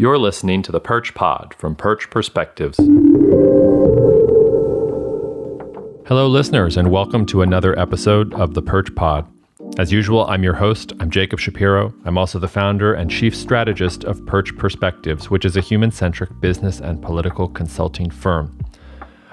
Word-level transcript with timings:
You're 0.00 0.16
listening 0.16 0.62
to 0.62 0.70
the 0.70 0.78
Perch 0.78 1.12
Pod 1.12 1.54
from 1.58 1.74
Perch 1.74 2.08
Perspectives. 2.08 2.76
Hello, 6.06 6.28
listeners, 6.28 6.76
and 6.76 6.92
welcome 6.92 7.26
to 7.26 7.42
another 7.42 7.76
episode 7.76 8.32
of 8.34 8.54
the 8.54 8.62
Perch 8.62 8.94
Pod. 8.94 9.26
As 9.76 9.90
usual, 9.90 10.24
I'm 10.26 10.44
your 10.44 10.54
host. 10.54 10.92
I'm 11.00 11.10
Jacob 11.10 11.40
Shapiro. 11.40 11.92
I'm 12.04 12.16
also 12.16 12.38
the 12.38 12.46
founder 12.46 12.94
and 12.94 13.10
chief 13.10 13.34
strategist 13.34 14.04
of 14.04 14.24
Perch 14.24 14.56
Perspectives, 14.56 15.30
which 15.30 15.44
is 15.44 15.56
a 15.56 15.60
human 15.60 15.90
centric 15.90 16.30
business 16.38 16.78
and 16.78 17.02
political 17.02 17.48
consulting 17.48 18.08
firm. 18.08 18.56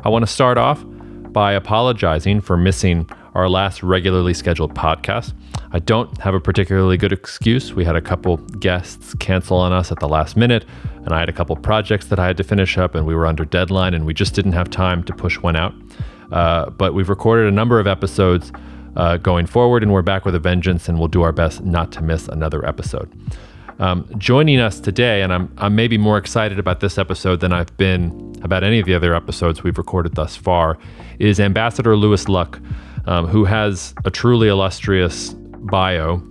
I 0.03 0.09
want 0.09 0.23
to 0.23 0.33
start 0.33 0.57
off 0.57 0.83
by 1.31 1.53
apologizing 1.53 2.41
for 2.41 2.57
missing 2.57 3.07
our 3.35 3.49
last 3.49 3.83
regularly 3.83 4.33
scheduled 4.33 4.73
podcast. 4.73 5.33
I 5.71 5.79
don't 5.79 6.17
have 6.21 6.33
a 6.33 6.39
particularly 6.39 6.97
good 6.97 7.11
excuse. 7.11 7.73
We 7.73 7.83
had 7.83 7.95
a 7.95 8.01
couple 8.01 8.37
guests 8.37 9.13
cancel 9.15 9.57
on 9.57 9.73
us 9.73 9.91
at 9.91 9.99
the 9.99 10.07
last 10.07 10.37
minute, 10.37 10.65
and 11.03 11.13
I 11.13 11.19
had 11.19 11.27
a 11.27 11.33
couple 11.33 11.55
projects 11.57 12.07
that 12.07 12.17
I 12.17 12.27
had 12.27 12.37
to 12.37 12.43
finish 12.43 12.77
up, 12.77 12.95
and 12.95 13.05
we 13.05 13.13
were 13.13 13.25
under 13.25 13.43
deadline, 13.43 13.93
and 13.93 14.05
we 14.05 14.13
just 14.13 14.33
didn't 14.33 14.53
have 14.53 14.69
time 14.69 15.03
to 15.03 15.13
push 15.13 15.37
one 15.39 15.57
out. 15.57 15.73
Uh, 16.31 16.69
but 16.69 16.93
we've 16.93 17.09
recorded 17.09 17.47
a 17.47 17.51
number 17.51 17.79
of 17.79 17.87
episodes 17.87 18.51
uh, 18.95 19.17
going 19.17 19.45
forward, 19.45 19.83
and 19.83 19.91
we're 19.91 20.01
back 20.01 20.23
with 20.23 20.33
a 20.33 20.39
vengeance, 20.39 20.87
and 20.87 20.97
we'll 20.97 21.09
do 21.09 21.21
our 21.21 21.33
best 21.33 21.61
not 21.61 21.91
to 21.91 22.01
miss 22.01 22.29
another 22.29 22.65
episode. 22.65 23.11
Um, 23.77 24.07
joining 24.17 24.59
us 24.59 24.79
today, 24.79 25.21
and 25.21 25.33
I'm, 25.33 25.53
I'm 25.57 25.75
maybe 25.75 25.97
more 25.97 26.17
excited 26.17 26.57
about 26.57 26.79
this 26.79 26.97
episode 26.97 27.41
than 27.41 27.51
I've 27.51 27.75
been 27.75 28.33
about 28.41 28.63
any 28.63 28.79
of 28.79 28.85
the 28.85 28.93
other 28.93 29.13
episodes 29.13 29.63
we've 29.63 29.77
recorded 29.77 30.15
thus 30.15 30.37
far, 30.37 30.77
is 31.19 31.41
Ambassador 31.41 31.97
Lewis 31.97 32.25
Lucke, 32.29 32.61
um, 33.07 33.27
who 33.27 33.45
has 33.45 33.93
a 34.05 34.11
truly 34.11 34.47
illustrious 34.47 35.33
bio. 35.33 36.21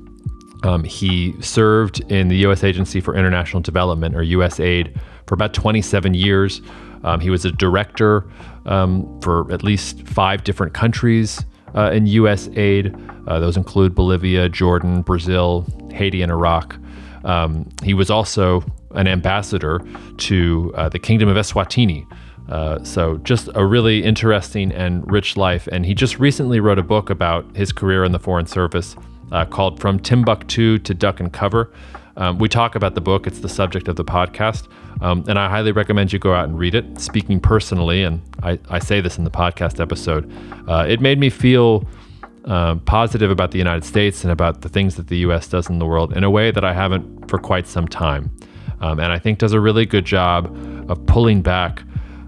Um, 0.62 0.82
he 0.84 1.34
served 1.40 2.00
in 2.10 2.28
the 2.28 2.36
U.S. 2.38 2.64
Agency 2.64 3.00
for 3.00 3.14
International 3.14 3.60
Development, 3.60 4.14
or 4.14 4.20
USAID, 4.20 4.98
for 5.26 5.34
about 5.34 5.52
27 5.52 6.14
years. 6.14 6.62
Um, 7.02 7.20
he 7.20 7.28
was 7.30 7.44
a 7.44 7.52
director 7.52 8.24
um, 8.64 9.20
for 9.20 9.50
at 9.52 9.62
least 9.62 10.06
five 10.06 10.42
different 10.42 10.72
countries 10.72 11.44
uh, 11.74 11.90
in 11.90 12.06
USAID. 12.06 13.28
Uh, 13.28 13.38
those 13.40 13.56
include 13.56 13.94
Bolivia, 13.94 14.48
Jordan, 14.48 15.02
Brazil, 15.02 15.66
Haiti, 15.92 16.22
and 16.22 16.32
Iraq. 16.32 16.76
Um, 17.24 17.68
he 17.82 17.94
was 17.94 18.10
also 18.10 18.64
an 18.92 19.06
ambassador 19.06 19.80
to 20.18 20.72
uh, 20.76 20.88
the 20.88 20.98
Kingdom 20.98 21.28
of 21.28 21.36
Eswatini. 21.36 22.06
Uh, 22.48 22.82
so, 22.84 23.16
just 23.18 23.48
a 23.54 23.64
really 23.64 24.04
interesting 24.04 24.70
and 24.72 25.10
rich 25.10 25.36
life. 25.36 25.66
And 25.72 25.86
he 25.86 25.94
just 25.94 26.18
recently 26.18 26.60
wrote 26.60 26.78
a 26.78 26.82
book 26.82 27.08
about 27.10 27.56
his 27.56 27.72
career 27.72 28.04
in 28.04 28.12
the 28.12 28.18
Foreign 28.18 28.46
Service 28.46 28.96
uh, 29.32 29.44
called 29.44 29.80
From 29.80 29.98
Timbuktu 29.98 30.78
to 30.78 30.94
Duck 30.94 31.20
and 31.20 31.32
Cover. 31.32 31.72
Um, 32.16 32.38
we 32.38 32.48
talk 32.48 32.74
about 32.74 32.94
the 32.94 33.00
book, 33.00 33.26
it's 33.26 33.40
the 33.40 33.48
subject 33.48 33.88
of 33.88 33.96
the 33.96 34.04
podcast. 34.04 34.68
Um, 35.00 35.24
and 35.26 35.38
I 35.38 35.48
highly 35.48 35.72
recommend 35.72 36.12
you 36.12 36.18
go 36.18 36.32
out 36.32 36.44
and 36.44 36.58
read 36.58 36.74
it. 36.74 37.00
Speaking 37.00 37.40
personally, 37.40 38.04
and 38.04 38.22
I, 38.42 38.58
I 38.68 38.78
say 38.78 39.00
this 39.00 39.18
in 39.18 39.24
the 39.24 39.30
podcast 39.30 39.80
episode, 39.80 40.30
uh, 40.68 40.86
it 40.88 41.00
made 41.00 41.18
me 41.18 41.30
feel 41.30 41.84
uh, 42.44 42.76
positive 42.76 43.30
about 43.30 43.50
the 43.50 43.58
United 43.58 43.84
States 43.84 44.22
and 44.22 44.30
about 44.30 44.60
the 44.60 44.68
things 44.68 44.96
that 44.96 45.08
the 45.08 45.18
U.S. 45.18 45.48
does 45.48 45.68
in 45.68 45.78
the 45.78 45.86
world 45.86 46.16
in 46.16 46.22
a 46.22 46.30
way 46.30 46.50
that 46.50 46.64
I 46.64 46.72
haven't 46.72 47.28
for 47.28 47.38
quite 47.38 47.66
some 47.66 47.88
time. 47.88 48.30
Um, 48.80 49.00
and 49.00 49.10
I 49.10 49.18
think 49.18 49.38
does 49.38 49.52
a 49.52 49.60
really 49.60 49.86
good 49.86 50.04
job 50.04 50.46
of 50.90 51.04
pulling 51.06 51.42
back 51.42 51.82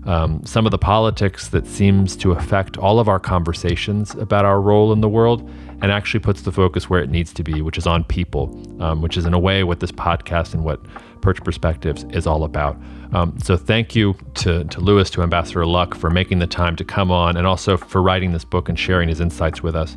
um, 0.06 0.44
some 0.44 0.66
of 0.66 0.70
the 0.70 0.78
politics 0.78 1.48
that 1.48 1.66
seems 1.66 2.16
to 2.16 2.32
affect 2.32 2.78
all 2.78 3.00
of 3.00 3.08
our 3.08 3.18
conversations 3.18 4.14
about 4.14 4.44
our 4.44 4.60
role 4.60 4.92
in 4.92 5.00
the 5.00 5.08
world 5.08 5.48
and 5.82 5.92
actually 5.92 6.20
puts 6.20 6.42
the 6.42 6.52
focus 6.52 6.88
where 6.88 7.02
it 7.02 7.10
needs 7.10 7.32
to 7.34 7.42
be, 7.42 7.60
which 7.60 7.76
is 7.76 7.86
on 7.86 8.04
people, 8.04 8.44
um, 8.80 9.02
which 9.02 9.16
is 9.16 9.26
in 9.26 9.34
a 9.34 9.38
way 9.38 9.64
what 9.64 9.80
this 9.80 9.92
podcast 9.92 10.54
and 10.54 10.64
what 10.64 10.80
Perch 11.20 11.42
Perspectives 11.42 12.04
is 12.10 12.26
all 12.26 12.44
about. 12.44 12.80
Um, 13.12 13.38
so 13.42 13.56
thank 13.56 13.94
you 13.94 14.16
to, 14.34 14.64
to 14.64 14.80
Lewis, 14.80 15.10
to 15.10 15.22
Ambassador 15.22 15.66
Lucke 15.66 15.94
for 15.94 16.08
making 16.08 16.38
the 16.38 16.46
time 16.46 16.76
to 16.76 16.84
come 16.84 17.10
on 17.10 17.36
and 17.36 17.46
also 17.46 17.76
for 17.76 18.00
writing 18.00 18.32
this 18.32 18.44
book 18.44 18.68
and 18.68 18.78
sharing 18.78 19.08
his 19.08 19.20
insights 19.20 19.62
with 19.62 19.74
us. 19.74 19.96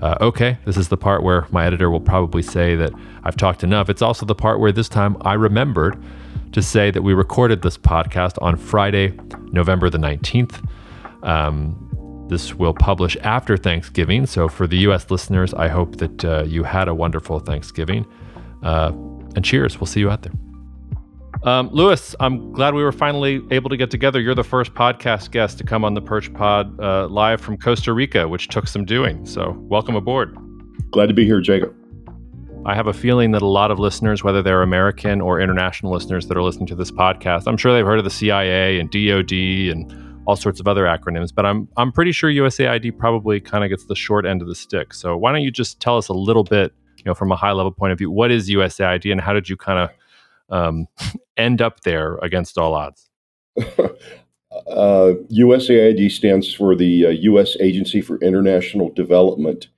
Uh, 0.00 0.16
okay, 0.20 0.56
this 0.64 0.76
is 0.76 0.88
the 0.88 0.96
part 0.96 1.24
where 1.24 1.46
my 1.50 1.66
editor 1.66 1.90
will 1.90 2.00
probably 2.00 2.42
say 2.42 2.76
that 2.76 2.92
I've 3.24 3.36
talked 3.36 3.64
enough. 3.64 3.88
It's 3.90 4.02
also 4.02 4.24
the 4.24 4.34
part 4.34 4.60
where 4.60 4.70
this 4.70 4.88
time 4.88 5.16
I 5.22 5.34
remembered 5.34 6.00
to 6.52 6.62
say 6.62 6.90
that 6.90 7.02
we 7.02 7.14
recorded 7.14 7.62
this 7.62 7.76
podcast 7.76 8.40
on 8.42 8.56
Friday, 8.56 9.12
November 9.52 9.90
the 9.90 9.98
19th. 9.98 10.66
Um, 11.22 11.84
this 12.28 12.54
will 12.54 12.74
publish 12.74 13.16
after 13.22 13.56
Thanksgiving. 13.56 14.26
So, 14.26 14.48
for 14.48 14.66
the 14.66 14.78
US 14.78 15.10
listeners, 15.10 15.54
I 15.54 15.68
hope 15.68 15.96
that 15.96 16.24
uh, 16.24 16.44
you 16.44 16.62
had 16.62 16.88
a 16.88 16.94
wonderful 16.94 17.40
Thanksgiving. 17.40 18.06
Uh, 18.62 18.92
and 19.36 19.44
cheers. 19.44 19.80
We'll 19.80 19.86
see 19.86 20.00
you 20.00 20.10
out 20.10 20.22
there. 20.22 20.32
Um, 21.44 21.68
Lewis, 21.72 22.16
I'm 22.18 22.52
glad 22.52 22.74
we 22.74 22.82
were 22.82 22.92
finally 22.92 23.40
able 23.50 23.70
to 23.70 23.76
get 23.76 23.90
together. 23.90 24.20
You're 24.20 24.34
the 24.34 24.42
first 24.42 24.74
podcast 24.74 25.30
guest 25.30 25.58
to 25.58 25.64
come 25.64 25.84
on 25.84 25.94
the 25.94 26.02
Perch 26.02 26.32
Pod 26.34 26.78
uh, 26.80 27.06
live 27.08 27.40
from 27.40 27.56
Costa 27.56 27.92
Rica, 27.92 28.28
which 28.28 28.48
took 28.48 28.66
some 28.66 28.84
doing. 28.84 29.24
So, 29.24 29.56
welcome 29.60 29.94
aboard. 29.94 30.36
Glad 30.90 31.06
to 31.06 31.14
be 31.14 31.24
here, 31.24 31.40
Jacob. 31.40 31.77
I 32.68 32.74
have 32.74 32.86
a 32.86 32.92
feeling 32.92 33.30
that 33.30 33.40
a 33.40 33.46
lot 33.46 33.70
of 33.70 33.78
listeners, 33.78 34.22
whether 34.22 34.42
they're 34.42 34.60
American 34.60 35.22
or 35.22 35.40
international 35.40 35.90
listeners 35.90 36.26
that 36.26 36.36
are 36.36 36.42
listening 36.42 36.66
to 36.66 36.74
this 36.74 36.90
podcast, 36.90 37.44
I'm 37.46 37.56
sure 37.56 37.72
they've 37.72 37.86
heard 37.86 37.98
of 37.98 38.04
the 38.04 38.10
CIA 38.10 38.78
and 38.78 38.90
DoD 38.90 39.32
and 39.72 40.20
all 40.26 40.36
sorts 40.36 40.60
of 40.60 40.68
other 40.68 40.84
acronyms, 40.84 41.34
but 41.34 41.46
I'm 41.46 41.66
I'm 41.78 41.90
pretty 41.90 42.12
sure 42.12 42.30
USAID 42.30 42.98
probably 42.98 43.40
kind 43.40 43.64
of 43.64 43.70
gets 43.70 43.86
the 43.86 43.96
short 43.96 44.26
end 44.26 44.42
of 44.42 44.48
the 44.48 44.54
stick. 44.54 44.92
So 44.92 45.16
why 45.16 45.32
don't 45.32 45.40
you 45.40 45.50
just 45.50 45.80
tell 45.80 45.96
us 45.96 46.08
a 46.08 46.12
little 46.12 46.44
bit, 46.44 46.74
you 46.98 47.04
know, 47.06 47.14
from 47.14 47.32
a 47.32 47.36
high 47.36 47.52
level 47.52 47.72
point 47.72 47.92
of 47.92 47.96
view, 47.96 48.10
what 48.10 48.30
is 48.30 48.50
USAID 48.50 49.10
and 49.10 49.18
how 49.18 49.32
did 49.32 49.48
you 49.48 49.56
kind 49.56 49.88
of 50.50 50.54
um, 50.54 50.88
end 51.38 51.62
up 51.62 51.80
there 51.80 52.18
against 52.18 52.58
all 52.58 52.74
odds? 52.74 53.08
uh, 53.56 55.14
USAID 55.32 56.10
stands 56.10 56.52
for 56.52 56.76
the 56.76 57.06
uh, 57.06 57.08
U.S. 57.08 57.56
Agency 57.60 58.02
for 58.02 58.18
International 58.18 58.90
Development, 58.90 59.68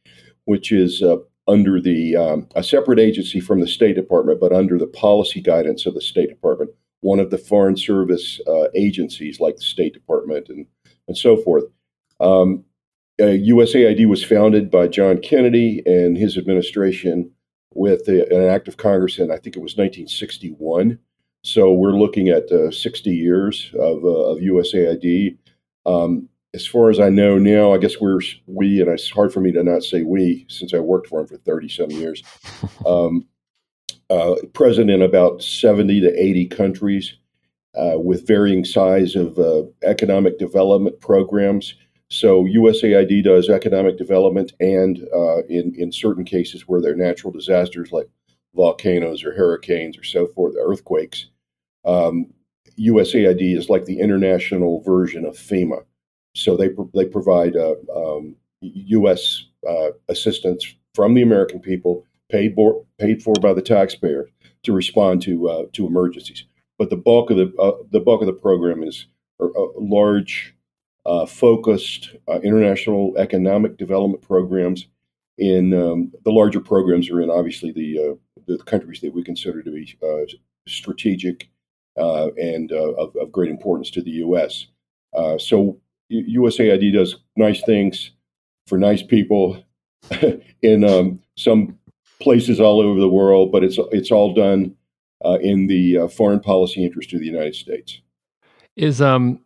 which 0.46 0.72
is 0.72 1.04
uh, 1.04 1.18
under 1.50 1.80
the 1.80 2.16
um, 2.16 2.48
a 2.54 2.62
separate 2.62 2.98
agency 2.98 3.40
from 3.40 3.60
the 3.60 3.68
State 3.68 3.96
Department, 3.96 4.40
but 4.40 4.52
under 4.52 4.78
the 4.78 4.86
policy 4.86 5.40
guidance 5.40 5.86
of 5.86 5.94
the 5.94 6.00
State 6.00 6.28
Department 6.28 6.70
one 7.00 7.20
of 7.20 7.30
the 7.30 7.38
Foreign 7.38 7.76
Service 7.76 8.40
uh, 8.46 8.68
agencies 8.74 9.40
like 9.40 9.56
the 9.56 9.62
State 9.62 9.94
Department 9.94 10.48
and, 10.48 10.66
and 11.08 11.16
so 11.16 11.36
forth. 11.36 11.64
Um, 12.20 12.64
uh, 13.20 13.24
USAID 13.24 14.06
was 14.08 14.24
founded 14.24 14.70
by 14.70 14.88
John 14.88 15.18
Kennedy 15.18 15.82
and 15.84 16.16
his 16.16 16.36
administration 16.36 17.30
with 17.74 18.08
a, 18.08 18.26
an 18.34 18.48
act 18.48 18.68
of 18.68 18.76
Congress 18.76 19.18
in, 19.18 19.30
I 19.30 19.36
think 19.36 19.56
it 19.56 19.62
was 19.62 19.76
1961. 19.76 20.98
So 21.42 21.72
we're 21.72 21.92
looking 21.92 22.28
at 22.28 22.50
uh, 22.50 22.70
60 22.70 23.10
years 23.10 23.70
of, 23.74 24.04
uh, 24.04 24.08
of 24.08 24.38
USAID. 24.38 25.38
Um, 25.86 26.28
as 26.52 26.66
far 26.66 26.90
as 26.90 26.98
I 26.98 27.08
know 27.08 27.38
now, 27.38 27.72
I 27.72 27.78
guess 27.78 28.00
we're 28.00 28.20
we, 28.46 28.80
and 28.80 28.90
it's 28.90 29.10
hard 29.10 29.32
for 29.32 29.40
me 29.40 29.52
to 29.52 29.62
not 29.62 29.82
say 29.82 30.02
we 30.02 30.46
since 30.48 30.74
I 30.74 30.78
worked 30.78 31.08
for 31.08 31.20
him 31.20 31.26
for 31.26 31.36
30 31.36 31.68
some 31.68 31.90
years. 31.90 32.22
Um, 32.86 33.26
uh, 34.08 34.34
present 34.54 34.90
in 34.90 35.02
about 35.02 35.42
70 35.42 36.00
to 36.00 36.20
80 36.20 36.46
countries 36.48 37.14
uh, 37.76 37.98
with 37.98 38.26
varying 38.26 38.64
size 38.64 39.14
of 39.14 39.38
uh, 39.38 39.62
economic 39.84 40.38
development 40.38 41.00
programs. 41.00 41.74
So 42.08 42.44
USAID 42.44 43.22
does 43.22 43.48
economic 43.48 43.98
development, 43.98 44.52
and 44.58 45.06
uh, 45.14 45.42
in 45.48 45.74
in 45.76 45.92
certain 45.92 46.24
cases 46.24 46.66
where 46.66 46.80
there 46.80 46.92
are 46.92 46.96
natural 46.96 47.32
disasters 47.32 47.92
like 47.92 48.08
volcanoes 48.54 49.22
or 49.22 49.32
hurricanes 49.32 49.96
or 49.96 50.04
so 50.04 50.26
forth, 50.26 50.56
earthquakes, 50.60 51.26
um, 51.84 52.26
USAID 52.78 53.56
is 53.56 53.68
like 53.68 53.84
the 53.84 54.00
international 54.00 54.82
version 54.82 55.24
of 55.24 55.36
FEMA. 55.36 55.84
So 56.34 56.56
they 56.56 56.70
they 56.94 57.06
provide 57.06 57.56
uh, 57.56 57.74
um, 57.94 58.36
U.S. 58.60 59.44
Uh, 59.68 59.90
assistance 60.08 60.74
from 60.94 61.14
the 61.14 61.22
American 61.22 61.60
people 61.60 62.04
paid 62.30 62.54
for, 62.54 62.84
paid 62.98 63.22
for 63.22 63.34
by 63.40 63.52
the 63.52 63.62
taxpayer 63.62 64.28
to 64.62 64.72
respond 64.72 65.22
to 65.22 65.48
uh, 65.48 65.64
to 65.72 65.86
emergencies. 65.86 66.44
But 66.78 66.90
the 66.90 66.96
bulk 66.96 67.30
of 67.30 67.36
the 67.36 67.52
uh, 67.58 67.82
the 67.90 68.00
bulk 68.00 68.20
of 68.20 68.26
the 68.26 68.32
program 68.32 68.82
is 68.82 69.06
a, 69.40 69.46
large, 69.76 70.54
uh, 71.06 71.26
focused 71.26 72.10
uh, 72.28 72.40
international 72.40 73.14
economic 73.18 73.76
development 73.76 74.22
programs. 74.22 74.86
In 75.38 75.72
um, 75.72 76.12
the 76.24 76.32
larger 76.32 76.60
programs 76.60 77.08
are 77.10 77.22
in 77.22 77.30
obviously 77.30 77.72
the 77.72 77.98
uh, 77.98 78.14
the 78.46 78.58
countries 78.64 79.00
that 79.00 79.12
we 79.12 79.22
consider 79.22 79.62
to 79.62 79.70
be 79.70 79.98
uh, 80.02 80.26
strategic 80.68 81.48
and 81.96 82.72
of, 82.72 83.14
of, 83.16 83.32
great 83.32 83.50
importance 83.50 83.90
to 83.90 84.02
the 84.02 84.10
U.S. 84.10 84.66
so 85.38 85.78
USAID 86.10 86.92
does 86.92 87.16
nice 87.36 87.62
things 87.64 88.12
for 88.66 88.78
nice 88.78 89.02
people 89.02 89.62
in 90.62 90.84
um, 90.84 91.20
some 91.36 91.78
places 92.20 92.60
all 92.60 92.80
over 92.80 93.00
the 93.00 93.08
world, 93.08 93.52
but 93.52 93.64
it's 93.64 93.78
it's 93.92 94.10
all 94.10 94.34
done 94.34 94.74
uh, 95.24 95.38
in 95.40 95.66
the 95.66 95.98
uh, 95.98 96.08
foreign 96.08 96.40
policy 96.40 96.84
interest 96.84 97.12
of 97.12 97.20
the 97.20 97.26
United 97.26 97.54
States. 97.54 98.00
Is 98.76 99.00
um, 99.00 99.40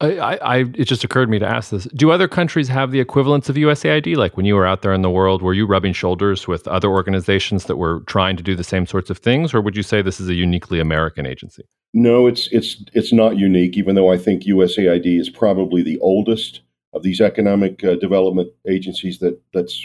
I, 0.00 0.36
I, 0.36 0.56
it 0.58 0.84
just 0.84 1.02
occurred 1.02 1.26
to 1.26 1.30
me 1.30 1.40
to 1.40 1.46
ask 1.46 1.70
this: 1.70 1.84
Do 1.86 2.12
other 2.12 2.28
countries 2.28 2.68
have 2.68 2.92
the 2.92 3.00
equivalents 3.00 3.48
of 3.48 3.56
USAID? 3.56 4.16
Like 4.16 4.36
when 4.36 4.46
you 4.46 4.54
were 4.54 4.66
out 4.66 4.82
there 4.82 4.92
in 4.92 5.02
the 5.02 5.10
world, 5.10 5.42
were 5.42 5.54
you 5.54 5.66
rubbing 5.66 5.92
shoulders 5.92 6.46
with 6.46 6.68
other 6.68 6.88
organizations 6.88 7.64
that 7.64 7.76
were 7.76 8.00
trying 8.06 8.36
to 8.36 8.42
do 8.42 8.54
the 8.54 8.62
same 8.62 8.86
sorts 8.86 9.10
of 9.10 9.18
things, 9.18 9.52
or 9.52 9.60
would 9.60 9.76
you 9.76 9.82
say 9.82 10.00
this 10.00 10.20
is 10.20 10.28
a 10.28 10.34
uniquely 10.34 10.78
American 10.78 11.26
agency? 11.26 11.64
No, 11.94 12.28
it's 12.28 12.48
it's 12.52 12.84
it's 12.92 13.12
not 13.12 13.38
unique. 13.38 13.76
Even 13.76 13.96
though 13.96 14.12
I 14.12 14.18
think 14.18 14.44
USAID 14.44 15.18
is 15.18 15.28
probably 15.28 15.82
the 15.82 15.98
oldest 15.98 16.60
of 16.92 17.02
these 17.02 17.20
economic 17.20 17.82
uh, 17.82 17.96
development 17.96 18.50
agencies 18.68 19.18
that 19.18 19.40
that's 19.52 19.84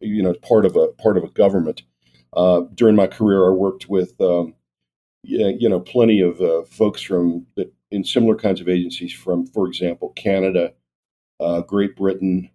you 0.00 0.22
know 0.22 0.34
part 0.34 0.66
of 0.66 0.76
a 0.76 0.88
part 0.88 1.16
of 1.16 1.24
a 1.24 1.28
government. 1.28 1.82
Uh, 2.36 2.62
during 2.74 2.96
my 2.96 3.06
career, 3.06 3.46
I 3.46 3.50
worked 3.50 3.88
with 3.88 4.20
um, 4.20 4.54
you 5.22 5.70
know 5.70 5.80
plenty 5.80 6.20
of 6.20 6.38
uh, 6.42 6.64
folks 6.64 7.00
from 7.00 7.46
the 7.56 7.70
in 7.94 8.04
similar 8.04 8.34
kinds 8.34 8.60
of 8.60 8.68
agencies 8.68 9.12
from, 9.12 9.46
for 9.46 9.66
example, 9.66 10.10
Canada, 10.16 10.72
uh, 11.40 11.60
Great 11.62 11.96
Britain, 11.96 12.50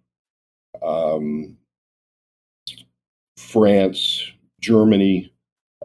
um, 0.82 1.56
France, 3.36 4.30
Germany, 4.60 5.32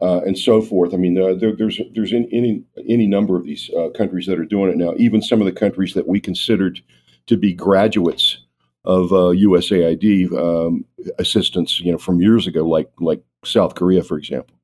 uh, 0.02 0.20
and 0.26 0.38
so 0.38 0.60
forth. 0.60 0.92
I 0.92 0.98
mean, 0.98 1.14
there, 1.14 1.54
there's 1.54 1.80
there's 1.94 2.12
any 2.12 2.62
any 2.88 3.06
number 3.06 3.36
of 3.36 3.44
these 3.44 3.70
uh, 3.76 3.88
countries 3.90 4.26
that 4.26 4.38
are 4.38 4.44
doing 4.44 4.70
it 4.70 4.76
now. 4.76 4.94
Even 4.98 5.22
some 5.22 5.40
of 5.40 5.46
the 5.46 5.52
countries 5.52 5.94
that 5.94 6.06
we 6.06 6.20
considered 6.20 6.80
to 7.26 7.36
be 7.36 7.52
graduates 7.52 8.38
of 8.84 9.10
USAID 9.10 10.32
uh, 10.32 10.66
um, 10.66 10.84
assistance, 11.18 11.80
you 11.80 11.90
know, 11.90 11.98
from 11.98 12.20
years 12.20 12.46
ago, 12.46 12.64
like 12.64 12.90
like 13.00 13.22
South 13.44 13.74
Korea, 13.74 14.02
for 14.02 14.18
example. 14.18 14.54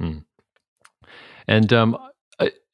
Hmm. 0.00 0.18
And 1.48 1.72
um, 1.72 1.98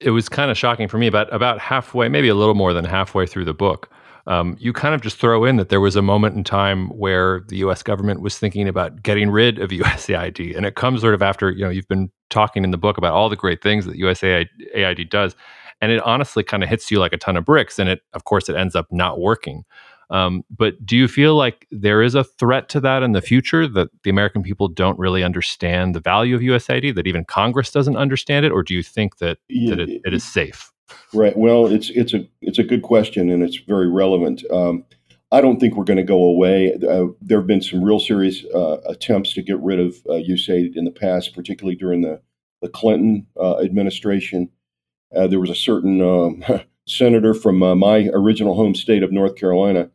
it 0.01 0.11
was 0.11 0.29
kind 0.29 0.51
of 0.51 0.59
shocking 0.59 0.89
for 0.89 0.99
me. 0.99 1.07
About 1.07 1.33
about 1.33 1.59
halfway, 1.59 2.09
maybe 2.09 2.29
a 2.29 2.35
little 2.35 2.55
more 2.55 2.73
than 2.73 2.85
halfway 2.85 3.27
through 3.27 3.47
the 3.47 3.55
book, 3.55 3.91
um, 4.27 4.57
you 4.59 4.73
kind 4.73 4.95
of 4.95 5.01
just 5.01 5.19
throw 5.19 5.45
in 5.45 5.57
that 5.57 5.69
there 5.69 5.81
was 5.81 5.97
a 5.97 6.03
moment 6.03 6.37
in 6.37 6.45
time 6.45 6.89
where 6.89 7.45
the 7.49 7.57
U.S. 7.59 7.83
government 7.83 8.21
was 8.21 8.39
thinking 8.39 8.69
about 8.69 9.03
getting 9.03 9.31
rid 9.31 9.59
of 9.59 9.71
USAID, 9.71 10.57
and 10.57 10.67
it 10.67 10.75
comes 10.77 11.01
sort 11.01 11.15
of 11.15 11.23
after 11.23 11.51
you 11.51 11.65
know 11.65 11.71
you've 11.71 11.89
been 11.89 12.11
talking 12.31 12.65
in 12.65 12.71
the 12.71 12.79
book 12.79 12.99
about 12.99 13.13
all 13.13 13.29
the 13.29 13.37
great 13.37 13.63
things 13.63 13.85
that 13.87 13.99
USAID 13.99 15.11
does, 15.11 15.35
and 15.81 15.93
it 15.93 16.03
honestly 16.03 16.43
kind 16.43 16.63
of 16.63 16.69
hits 16.69 16.91
you 16.91 16.99
like 16.99 17.13
a 17.13 17.19
ton 17.19 17.37
of 17.37 17.45
bricks, 17.45 17.79
and 17.79 17.89
it 17.89 18.01
of 18.13 18.25
course 18.25 18.49
it 18.49 18.57
ends 18.57 18.75
up 18.75 18.87
not 18.91 19.21
working. 19.21 19.65
Um, 20.11 20.45
but 20.55 20.85
do 20.85 20.97
you 20.97 21.09
feel 21.09 21.37
like 21.37 21.67
there 21.71 22.03
is 22.03 22.15
a 22.15 22.25
threat 22.25 22.69
to 22.71 22.81
that 22.81 23.03
in 23.03 23.13
the 23.13 23.23
future 23.23 23.67
that 23.69 23.89
the 24.03 24.11
American 24.11 24.43
people 24.43 24.69
don't 24.69 24.99
really 24.99 25.23
understand 25.23 25.95
the 25.95 26.01
value 26.01 26.35
of 26.35 26.41
USAID, 26.41 26.95
that 26.95 27.07
even 27.07 27.25
Congress 27.25 27.71
doesn't 27.71 27.97
understand 27.97 28.47
it, 28.47 28.53
or 28.53 28.63
do 28.63 28.75
you 28.75 28.83
think 28.83 29.19
that, 29.19 29.39
yeah, 29.49 29.71
that 29.71 29.81
it, 29.81 30.01
it 30.05 30.15
is 30.15 30.25
safe? 30.25 30.71
Right. 31.13 31.37
Well, 31.37 31.67
it's 31.67 31.91
it's 31.91 32.13
a 32.13 32.27
it's 32.41 32.59
a 32.59 32.65
good 32.65 32.83
question 32.83 33.31
and 33.31 33.43
it's 33.43 33.57
very 33.57 33.89
relevant. 33.89 34.43
Um, 34.51 34.85
I 35.33 35.41
don't 35.41 35.59
think 35.59 35.77
we're 35.77 35.85
going 35.85 35.97
to 35.97 36.03
go 36.03 36.23
away. 36.23 36.75
Uh, 36.75 37.07
there 37.21 37.39
have 37.39 37.47
been 37.47 37.63
some 37.63 37.83
real 37.83 37.99
serious 37.99 38.45
uh, 38.55 38.79
attempts 38.87 39.33
to 39.35 39.43
get 39.43 39.59
rid 39.61 39.81
of 39.81 39.97
uh, 40.09 40.13
USAID 40.15 40.77
in 40.77 40.85
the 40.85 40.91
past, 40.91 41.35
particularly 41.35 41.77
during 41.77 42.03
the 42.03 42.21
the 42.63 42.69
Clinton 42.69 43.27
uh, 43.39 43.59
administration. 43.61 44.51
Uh, 45.15 45.27
there 45.27 45.41
was 45.41 45.51
a 45.51 45.55
certain 45.55 46.01
um, 46.01 46.45
senator 46.87 47.35
from 47.35 47.63
uh, 47.63 47.75
my 47.75 48.09
original 48.13 48.55
home 48.55 48.75
state 48.75 49.03
of 49.03 49.13
North 49.13 49.37
Carolina 49.37 49.91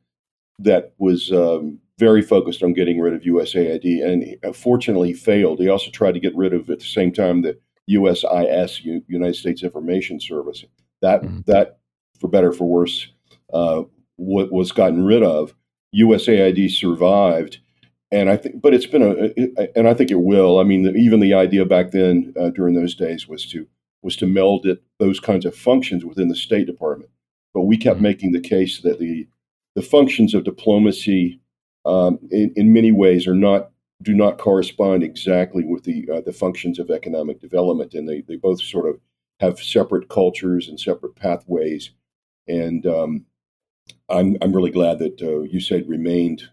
that 0.60 0.94
was 0.98 1.32
um, 1.32 1.80
very 1.98 2.22
focused 2.22 2.64
on 2.64 2.74
getting 2.74 3.00
rid 3.00 3.14
of 3.14 3.22
USAID, 3.22 4.06
and 4.06 4.38
uh, 4.44 4.54
fortunately 4.54 5.14
failed. 5.14 5.60
He 5.60 5.70
also 5.70 5.92
tried 5.92 6.14
to 6.14 6.20
get 6.20 6.36
rid 6.36 6.54
of 6.54 6.70
at 6.70 6.80
the 6.80 6.86
same 6.86 7.12
time 7.12 7.42
the 7.42 7.58
USIS, 7.90 8.84
U- 8.84 9.04
United 9.08 9.36
States 9.36 9.64
Information 9.64 10.20
Service. 10.20 10.64
That 11.02 11.22
mm-hmm. 11.22 11.42
that, 11.48 11.80
for 12.20 12.28
better 12.28 12.52
for 12.52 12.66
worse, 12.70 13.08
uh, 13.54 13.84
what 14.18 14.52
was 14.52 14.72
gotten 14.72 15.06
rid 15.06 15.24
of. 15.24 15.56
USAID 15.96 16.70
survived, 16.70 17.60
and 18.12 18.30
I 18.30 18.38
think, 18.38 18.62
but 18.62 18.76
it's 18.76 18.86
been 18.86 19.02
a, 19.02 19.12
it, 19.36 19.72
and 19.76 19.88
I 19.88 19.94
think 19.94 20.12
it 20.12 20.22
will. 20.22 20.60
I 20.60 20.64
mean, 20.64 20.84
the, 20.84 20.94
even 20.94 21.20
the 21.20 21.34
idea 21.34 21.66
back 21.66 21.92
then 21.92 22.34
uh, 22.40 22.50
during 22.50 22.76
those 22.76 22.94
days 22.94 23.28
was 23.28 23.46
to 23.48 23.66
was 24.02 24.16
to 24.18 24.28
meld 24.28 24.66
it, 24.66 24.82
those 25.00 25.20
kinds 25.20 25.46
of 25.46 25.56
functions 25.56 26.06
within 26.06 26.30
the 26.30 26.36
State 26.36 26.68
Department. 26.68 27.10
But 27.54 27.64
we 27.64 27.76
kept 27.76 27.96
mm-hmm. 27.96 28.04
making 28.04 28.32
the 28.34 28.40
case 28.40 28.82
that 28.82 29.00
the 29.00 29.28
the 29.80 29.86
functions 29.86 30.34
of 30.34 30.44
diplomacy, 30.44 31.40
um, 31.86 32.20
in, 32.32 32.52
in, 32.58 32.74
many 32.74 32.92
ways, 32.92 33.26
are 33.26 33.34
not 33.34 33.72
do 34.02 34.14
not 34.14 34.38
correspond 34.38 35.04
exactly 35.04 35.64
with 35.64 35.86
the 35.86 36.06
uh, 36.14 36.20
the 36.20 36.34
functions 36.34 36.80
of 36.80 36.90
economic 36.90 37.40
development, 37.40 37.94
and 37.94 38.08
they 38.08 38.20
they 38.28 38.36
both 38.36 38.62
sort 38.62 38.90
of 38.90 39.00
have 39.40 39.58
separate 39.58 40.10
cultures 40.10 40.68
and 40.68 40.78
separate 40.78 41.16
pathways. 41.16 41.92
And 42.50 42.86
um, 42.86 43.26
I'm 44.10 44.36
I'm 44.42 44.52
really 44.52 44.72
glad 44.72 45.00
that 45.00 45.22
uh, 45.22 45.48
USAID 45.48 45.88
remained 45.88 46.44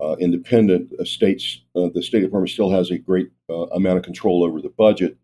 uh, 0.00 0.16
independent. 0.18 0.90
states 1.06 1.60
uh, 1.76 1.90
the 1.94 2.02
State 2.02 2.22
Department 2.22 2.50
still 2.50 2.72
has 2.72 2.90
a 2.90 2.98
great 2.98 3.30
uh, 3.48 3.66
amount 3.66 3.98
of 3.98 4.04
control 4.04 4.42
over 4.42 4.60
the 4.60 4.74
budget, 4.76 5.16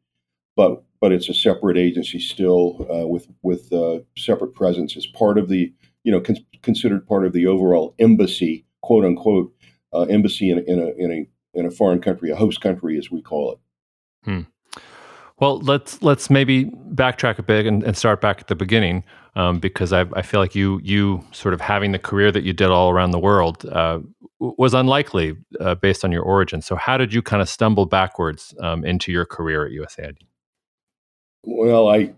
but 0.55 0.85
but 1.00 1.11
it's 1.11 1.29
a 1.29 1.35
separate 1.35 1.79
agency 1.79 2.20
still 2.20 2.87
uh, 2.88 3.08
with 3.08 3.26
with 3.43 3.73
uh, 3.73 3.99
separate 4.17 4.55
presence 4.55 4.97
as 4.97 5.08
part 5.08 5.37
of 5.37 5.49
the 5.49 5.73
you 6.05 6.12
know 6.12 6.20
con- 6.20 6.47
considered 6.62 7.06
part 7.06 7.26
of 7.26 7.32
the 7.32 7.47
overall 7.47 7.94
embassy 7.99 8.64
quote 8.82 9.05
unquote 9.05 9.52
uh, 9.93 10.02
embassy 10.02 10.50
in 10.50 10.58
a, 10.58 10.62
in 10.62 10.79
a 10.79 10.87
in 10.97 11.12
a 11.12 11.58
in 11.58 11.67
a 11.67 11.70
foreign 11.70 12.00
country 12.00 12.31
a 12.31 12.37
host 12.37 12.61
country 12.61 12.99
as 12.99 13.11
we 13.11 13.20
call 13.23 13.52
it. 13.52 13.58
Hmm. 14.25 14.41
Well, 15.41 15.58
let's 15.61 16.02
let's 16.02 16.29
maybe 16.29 16.67
backtrack 16.67 17.38
a 17.38 17.43
bit 17.43 17.67
and, 17.67 17.82
and 17.82 17.97
start 17.97 18.20
back 18.20 18.41
at 18.41 18.49
the 18.49 18.55
beginning, 18.55 19.05
um, 19.37 19.58
because 19.58 19.91
I, 19.91 20.05
I, 20.12 20.20
feel 20.20 20.38
like 20.38 20.55
you 20.55 20.81
you 20.85 21.25
sort 21.32 21.55
of 21.55 21.62
having 21.62 21.93
the 21.93 21.99
career 21.99 22.31
that 22.31 22.43
you 22.43 22.52
did 22.52 22.69
all 22.69 22.91
around 22.91 23.12
the 23.12 23.19
world 23.19 23.64
uh, 23.64 24.00
was 24.38 24.75
unlikely 24.75 25.37
uh, 25.58 25.76
based 25.76 26.05
on 26.05 26.12
your 26.12 26.23
origin. 26.23 26.61
So, 26.61 26.76
how 26.76 26.99
did 26.99 27.14
you 27.14 27.23
kind 27.23 27.41
of 27.41 27.49
stumble 27.49 27.87
backwards 27.87 28.55
um, 28.61 28.85
into 28.85 29.12
your 29.12 29.25
career 29.25 29.64
at 29.64 29.73
USAID? 29.73 30.19
Well, 31.43 31.88
I 31.88 32.12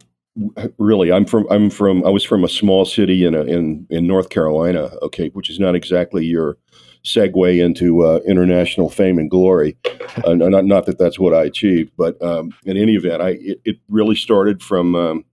really 0.78 1.12
I'm 1.12 1.24
from 1.24 1.46
I'm 1.50 1.70
from 1.70 2.04
I 2.06 2.10
was 2.10 2.24
from 2.24 2.44
a 2.44 2.48
small 2.48 2.84
city 2.84 3.24
in 3.24 3.34
a, 3.34 3.42
in 3.42 3.86
in 3.90 4.06
North 4.06 4.30
Carolina, 4.30 4.90
okay, 5.02 5.28
which 5.30 5.50
is 5.50 5.58
not 5.58 5.74
exactly 5.74 6.24
your 6.24 6.56
segue 7.04 7.62
into 7.62 8.04
uh, 8.04 8.20
international 8.26 8.88
fame 8.88 9.18
and 9.18 9.30
glory. 9.30 9.76
Uh, 10.24 10.34
not 10.34 10.64
not 10.64 10.86
that 10.86 10.98
that's 10.98 11.18
what 11.18 11.34
I 11.34 11.44
achieved, 11.44 11.92
but 11.96 12.20
um, 12.22 12.54
in 12.64 12.76
any 12.76 12.94
event, 12.94 13.22
I 13.22 13.30
it, 13.40 13.60
it 13.64 13.76
really 13.88 14.16
started 14.16 14.62
from 14.62 14.94
um, 14.94 15.24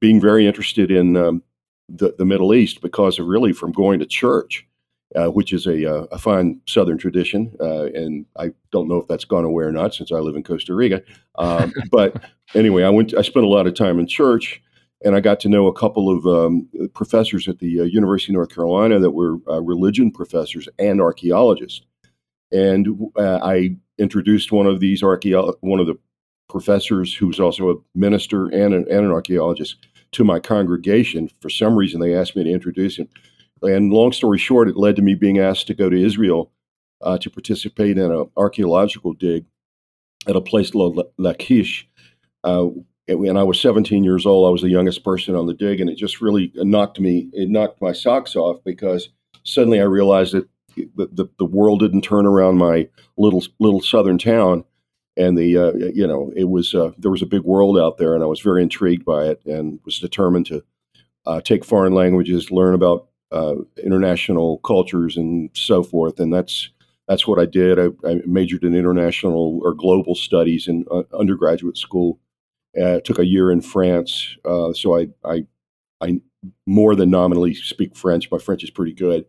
being 0.00 0.20
very 0.20 0.46
interested 0.46 0.90
in 0.90 1.16
um, 1.16 1.42
the 1.88 2.14
the 2.18 2.26
Middle 2.26 2.54
East 2.54 2.82
because 2.82 3.18
of 3.18 3.26
really 3.26 3.52
from 3.52 3.72
going 3.72 3.98
to 4.00 4.06
church 4.06 4.66
uh, 5.14 5.28
which 5.28 5.52
is 5.52 5.66
a, 5.66 5.88
uh, 5.88 6.06
a, 6.10 6.18
fine 6.18 6.60
Southern 6.66 6.98
tradition. 6.98 7.54
Uh, 7.60 7.84
and 7.84 8.26
I 8.36 8.50
don't 8.72 8.88
know 8.88 8.96
if 8.96 9.06
that's 9.06 9.24
gone 9.24 9.44
away 9.44 9.64
or 9.64 9.72
not 9.72 9.94
since 9.94 10.10
I 10.10 10.16
live 10.16 10.36
in 10.36 10.42
Costa 10.42 10.74
Rica. 10.74 11.02
Um, 11.36 11.72
but 11.90 12.22
anyway, 12.54 12.82
I 12.82 12.90
went. 12.90 13.14
I 13.16 13.22
spent 13.22 13.46
a 13.46 13.48
lot 13.48 13.66
of 13.66 13.74
time 13.74 13.98
in 13.98 14.06
church, 14.06 14.62
and 15.04 15.14
I 15.14 15.20
got 15.20 15.40
to 15.40 15.48
know 15.48 15.66
a 15.66 15.72
couple 15.72 16.10
of 16.10 16.26
um, 16.26 16.68
professors 16.94 17.48
at 17.48 17.58
the 17.58 17.80
uh, 17.80 17.84
University 17.84 18.32
of 18.32 18.34
North 18.34 18.54
Carolina 18.54 18.98
that 18.98 19.12
were 19.12 19.38
uh, 19.48 19.60
religion 19.62 20.10
professors 20.10 20.68
and 20.78 21.00
archaeologists. 21.00 21.82
And 22.52 23.10
I 23.16 23.76
introduced 23.98 24.52
one 24.52 24.66
of 24.66 24.80
these 24.80 25.02
archaeo- 25.02 25.56
one 25.60 25.80
of 25.80 25.86
the 25.86 25.98
professors 26.48 27.14
who 27.14 27.26
was 27.26 27.40
also 27.40 27.70
a 27.70 27.74
minister 27.94 28.46
and 28.46 28.74
an, 28.74 28.86
and 28.88 29.06
an 29.06 29.10
archaeologist 29.10 29.76
to 30.12 30.22
my 30.22 30.38
congregation. 30.38 31.30
For 31.40 31.50
some 31.50 31.74
reason, 31.74 32.00
they 32.00 32.14
asked 32.14 32.36
me 32.36 32.44
to 32.44 32.50
introduce 32.50 32.96
him 32.96 33.08
and 33.62 33.92
long 33.92 34.12
story 34.12 34.38
short, 34.38 34.68
it 34.68 34.76
led 34.76 34.96
to 34.96 35.02
me 35.02 35.14
being 35.14 35.38
asked 35.38 35.66
to 35.68 35.74
go 35.74 35.88
to 35.88 36.04
Israel 36.04 36.52
uh, 37.00 37.18
to 37.18 37.30
participate 37.30 37.98
in 37.98 38.10
an 38.10 38.30
archaeological 38.36 39.12
dig 39.12 39.46
at 40.26 40.36
a 40.36 40.40
place 40.40 40.70
called 40.70 41.00
Lachish. 41.18 41.88
Uh, 42.42 42.68
when 43.08 43.36
I 43.36 43.42
was 43.42 43.60
17 43.60 44.02
years 44.04 44.24
old, 44.24 44.48
I 44.48 44.50
was 44.50 44.62
the 44.62 44.70
youngest 44.70 45.04
person 45.04 45.34
on 45.34 45.46
the 45.46 45.54
dig, 45.54 45.80
and 45.80 45.90
it 45.90 45.96
just 45.96 46.20
really 46.20 46.52
knocked 46.56 46.98
me. 46.98 47.28
It 47.32 47.50
knocked 47.50 47.80
my 47.82 47.92
socks 47.92 48.34
off 48.34 48.64
because 48.64 49.10
suddenly 49.44 49.80
I 49.80 49.84
realized 49.84 50.32
that 50.32 50.48
the, 50.76 51.08
the, 51.12 51.26
the 51.38 51.44
world 51.44 51.80
didn't 51.80 52.02
turn 52.02 52.26
around 52.26 52.58
my 52.58 52.88
little 53.16 53.42
little 53.60 53.80
southern 53.80 54.18
town, 54.18 54.64
and 55.16 55.36
the 55.36 55.56
uh, 55.56 55.72
you 55.94 56.06
know 56.06 56.32
it 56.34 56.48
was 56.48 56.74
uh, 56.74 56.92
there 56.98 57.10
was 57.10 57.22
a 57.22 57.26
big 57.26 57.42
world 57.42 57.78
out 57.78 57.98
there, 57.98 58.14
and 58.14 58.22
I 58.22 58.26
was 58.26 58.40
very 58.40 58.62
intrigued 58.62 59.04
by 59.04 59.26
it, 59.26 59.44
and 59.44 59.78
was 59.84 59.98
determined 59.98 60.46
to 60.46 60.64
uh, 61.26 61.40
take 61.40 61.64
foreign 61.64 61.94
languages, 61.94 62.50
learn 62.50 62.74
about 62.74 63.08
uh, 63.32 63.56
international 63.82 64.58
cultures 64.58 65.16
and 65.16 65.50
so 65.54 65.82
forth. 65.82 66.20
And 66.20 66.32
that's 66.32 66.70
that's 67.08 67.26
what 67.26 67.38
I 67.38 67.46
did. 67.46 67.78
I, 67.78 67.88
I 68.08 68.20
majored 68.26 68.64
in 68.64 68.74
international 68.74 69.60
or 69.62 69.74
global 69.74 70.14
studies 70.14 70.68
in 70.68 70.84
uh, 70.90 71.02
undergraduate 71.18 71.76
school. 71.76 72.18
Uh, 72.80 72.98
took 73.00 73.20
a 73.20 73.26
year 73.26 73.52
in 73.52 73.60
France, 73.60 74.36
uh, 74.44 74.72
so 74.72 74.98
I, 74.98 75.06
I 75.24 75.46
I 76.00 76.20
more 76.66 76.96
than 76.96 77.08
nominally 77.08 77.54
speak 77.54 77.96
French. 77.96 78.28
My 78.32 78.38
French 78.38 78.64
is 78.64 78.70
pretty 78.70 78.92
good, 78.92 79.26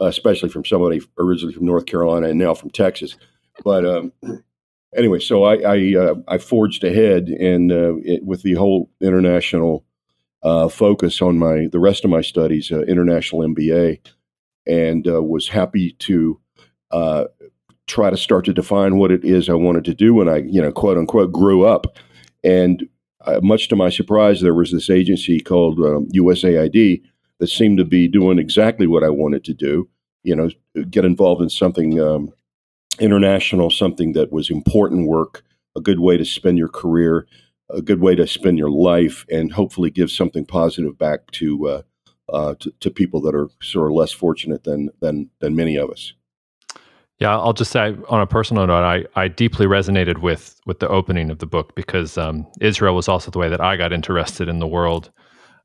uh, 0.00 0.06
especially 0.06 0.48
from 0.48 0.64
somebody 0.64 1.00
originally 1.16 1.54
from 1.54 1.66
North 1.66 1.86
Carolina 1.86 2.26
and 2.26 2.40
now 2.40 2.54
from 2.54 2.70
Texas. 2.70 3.16
But 3.62 3.86
um, 3.86 4.12
anyway, 4.96 5.20
so 5.20 5.44
I 5.44 5.54
I, 5.58 5.94
uh, 5.96 6.14
I 6.26 6.38
forged 6.38 6.82
ahead 6.82 7.28
and 7.28 7.70
it, 8.04 8.24
with 8.24 8.42
the 8.42 8.54
whole 8.54 8.90
international 9.00 9.84
uh, 10.42 10.68
focus 10.68 11.20
on 11.20 11.38
my 11.38 11.66
the 11.72 11.80
rest 11.80 12.04
of 12.04 12.10
my 12.10 12.20
studies, 12.20 12.70
uh, 12.70 12.82
international 12.82 13.42
MBA, 13.42 14.00
and 14.66 15.06
uh, 15.08 15.22
was 15.22 15.48
happy 15.48 15.92
to 16.00 16.40
uh, 16.90 17.24
try 17.86 18.10
to 18.10 18.16
start 18.16 18.44
to 18.44 18.52
define 18.52 18.98
what 18.98 19.10
it 19.10 19.24
is 19.24 19.48
I 19.48 19.54
wanted 19.54 19.84
to 19.86 19.94
do 19.94 20.14
when 20.14 20.28
I, 20.28 20.38
you 20.38 20.62
know, 20.62 20.70
quote 20.70 20.98
unquote, 20.98 21.32
grew 21.32 21.64
up. 21.64 21.86
And 22.44 22.88
uh, 23.22 23.40
much 23.42 23.68
to 23.68 23.76
my 23.76 23.88
surprise, 23.88 24.40
there 24.40 24.54
was 24.54 24.70
this 24.70 24.90
agency 24.90 25.40
called 25.40 25.80
um, 25.80 26.06
USAID 26.14 27.02
that 27.40 27.46
seemed 27.48 27.78
to 27.78 27.84
be 27.84 28.06
doing 28.06 28.38
exactly 28.38 28.86
what 28.86 29.02
I 29.02 29.08
wanted 29.08 29.44
to 29.44 29.54
do. 29.54 29.88
You 30.22 30.36
know, 30.36 30.50
get 30.90 31.04
involved 31.04 31.42
in 31.42 31.48
something 31.48 32.00
um, 32.00 32.32
international, 33.00 33.70
something 33.70 34.12
that 34.12 34.32
was 34.32 34.50
important 34.50 35.08
work, 35.08 35.42
a 35.76 35.80
good 35.80 36.00
way 36.00 36.16
to 36.16 36.24
spend 36.24 36.58
your 36.58 36.68
career, 36.68 37.26
a 37.70 37.82
good 37.82 38.00
way 38.00 38.14
to 38.14 38.26
spend 38.26 38.58
your 38.58 38.70
life, 38.70 39.26
and 39.30 39.52
hopefully 39.52 39.90
give 39.90 40.10
something 40.10 40.44
positive 40.44 40.98
back 40.98 41.30
to 41.32 41.68
uh, 41.68 41.82
uh, 42.32 42.54
to, 42.60 42.70
to, 42.80 42.90
people 42.90 43.20
that 43.22 43.34
are 43.34 43.48
sort 43.62 43.88
of 43.88 43.94
less 43.94 44.12
fortunate 44.12 44.64
than 44.64 44.90
than 45.00 45.30
than 45.40 45.56
many 45.56 45.76
of 45.76 45.90
us. 45.90 46.12
Yeah, 47.18 47.36
I'll 47.36 47.52
just 47.52 47.72
say 47.72 47.96
on 48.08 48.20
a 48.20 48.26
personal 48.26 48.66
note, 48.66 48.84
I, 48.84 49.04
I 49.20 49.26
deeply 49.28 49.66
resonated 49.66 50.18
with 50.18 50.60
with 50.66 50.78
the 50.78 50.88
opening 50.88 51.30
of 51.30 51.38
the 51.38 51.46
book 51.46 51.74
because 51.74 52.16
um, 52.16 52.46
Israel 52.60 52.94
was 52.94 53.08
also 53.08 53.30
the 53.30 53.38
way 53.38 53.48
that 53.48 53.60
I 53.60 53.76
got 53.76 53.92
interested 53.92 54.48
in 54.48 54.60
the 54.60 54.68
world 54.68 55.10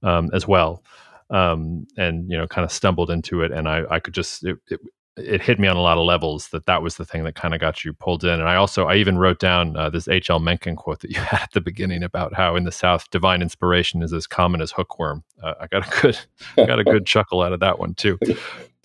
um, 0.01 0.29
as 0.33 0.47
well, 0.47 0.83
um, 1.29 1.85
and 1.97 2.29
you 2.29 2.37
know, 2.37 2.47
kind 2.47 2.65
of 2.65 2.71
stumbled 2.71 3.11
into 3.11 3.41
it, 3.41 3.51
and 3.51 3.69
I, 3.69 3.83
I 3.89 3.99
could 3.99 4.13
just 4.13 4.43
it, 4.43 4.57
it, 4.69 4.79
it, 5.17 5.41
hit 5.41 5.59
me 5.59 5.67
on 5.67 5.77
a 5.77 5.81
lot 5.81 5.97
of 5.97 6.05
levels 6.05 6.49
that 6.49 6.65
that 6.65 6.81
was 6.81 6.97
the 6.97 7.05
thing 7.05 7.23
that 7.23 7.35
kind 7.35 7.53
of 7.53 7.59
got 7.59 7.83
you 7.85 7.93
pulled 7.93 8.23
in, 8.23 8.31
and 8.31 8.49
I 8.49 8.55
also 8.55 8.85
I 8.85 8.95
even 8.95 9.17
wrote 9.17 9.39
down 9.39 9.75
uh, 9.75 9.89
this 9.89 10.07
H. 10.07 10.29
L. 10.29 10.39
Mencken 10.39 10.75
quote 10.75 11.01
that 11.01 11.11
you 11.11 11.19
had 11.21 11.43
at 11.43 11.51
the 11.51 11.61
beginning 11.61 12.03
about 12.03 12.33
how 12.33 12.55
in 12.55 12.63
the 12.63 12.71
South 12.71 13.09
divine 13.09 13.41
inspiration 13.41 14.01
is 14.01 14.13
as 14.13 14.27
common 14.27 14.61
as 14.61 14.71
hookworm. 14.71 15.23
Uh, 15.41 15.53
I 15.59 15.67
got 15.67 15.87
a 15.87 16.01
good 16.01 16.19
I 16.57 16.65
got 16.65 16.79
a 16.79 16.83
good 16.83 17.05
chuckle 17.05 17.41
out 17.41 17.53
of 17.53 17.59
that 17.59 17.79
one 17.79 17.93
too. 17.93 18.17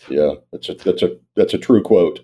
Yeah, 0.08 0.34
that's 0.52 0.68
a 0.68 0.74
that's 0.74 1.02
a 1.02 1.16
that's 1.34 1.54
a 1.54 1.58
true 1.58 1.82
quote. 1.82 2.20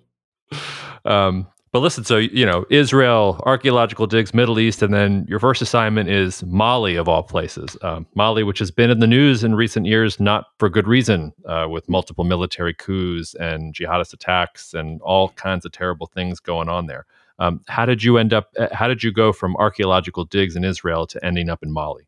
Um, 1.05 1.49
but 1.75 1.81
listen, 1.81 2.04
so 2.04 2.19
you 2.19 2.47
know, 2.47 2.64
Israel, 2.71 3.43
archaeological 3.45 4.07
digs, 4.07 4.33
Middle 4.33 4.61
East, 4.61 4.81
and 4.81 4.95
then 4.95 5.26
your 5.28 5.40
first 5.40 5.61
assignment 5.61 6.09
is 6.09 6.45
Mali, 6.45 6.95
of 6.95 7.09
all 7.09 7.25
places. 7.25 7.76
Um, 7.83 8.07
Mali, 8.14 8.45
which 8.45 8.61
has 8.61 8.71
been 8.71 8.90
in 8.90 9.00
the 9.00 9.09
news 9.09 9.43
in 9.43 9.57
recent 9.57 9.85
years, 9.85 10.21
not 10.21 10.45
for 10.61 10.69
good 10.71 10.87
reason, 10.87 11.33
uh, 11.47 11.66
with 11.69 11.88
multiple 11.88 12.23
military 12.23 12.75
coups 12.75 13.35
and 13.35 13.75
jihadist 13.75 14.12
attacks 14.12 14.73
and 14.73 15.02
all 15.02 15.31
kinds 15.31 15.64
of 15.64 15.73
terrible 15.73 16.07
things 16.07 16.38
going 16.38 16.69
on 16.69 16.87
there. 16.87 17.07
Um, 17.40 17.61
how 17.66 17.87
did 17.87 18.04
you 18.04 18.19
end 18.19 18.33
up? 18.33 18.52
Uh, 18.57 18.69
how 18.71 18.87
did 18.87 19.02
you 19.02 19.11
go 19.11 19.33
from 19.33 19.57
archaeological 19.57 20.26
digs 20.26 20.54
in 20.54 20.62
Israel 20.62 21.09
to 21.09 21.25
ending 21.25 21.50
up 21.50 21.64
in 21.64 21.73
Mali? 21.73 22.07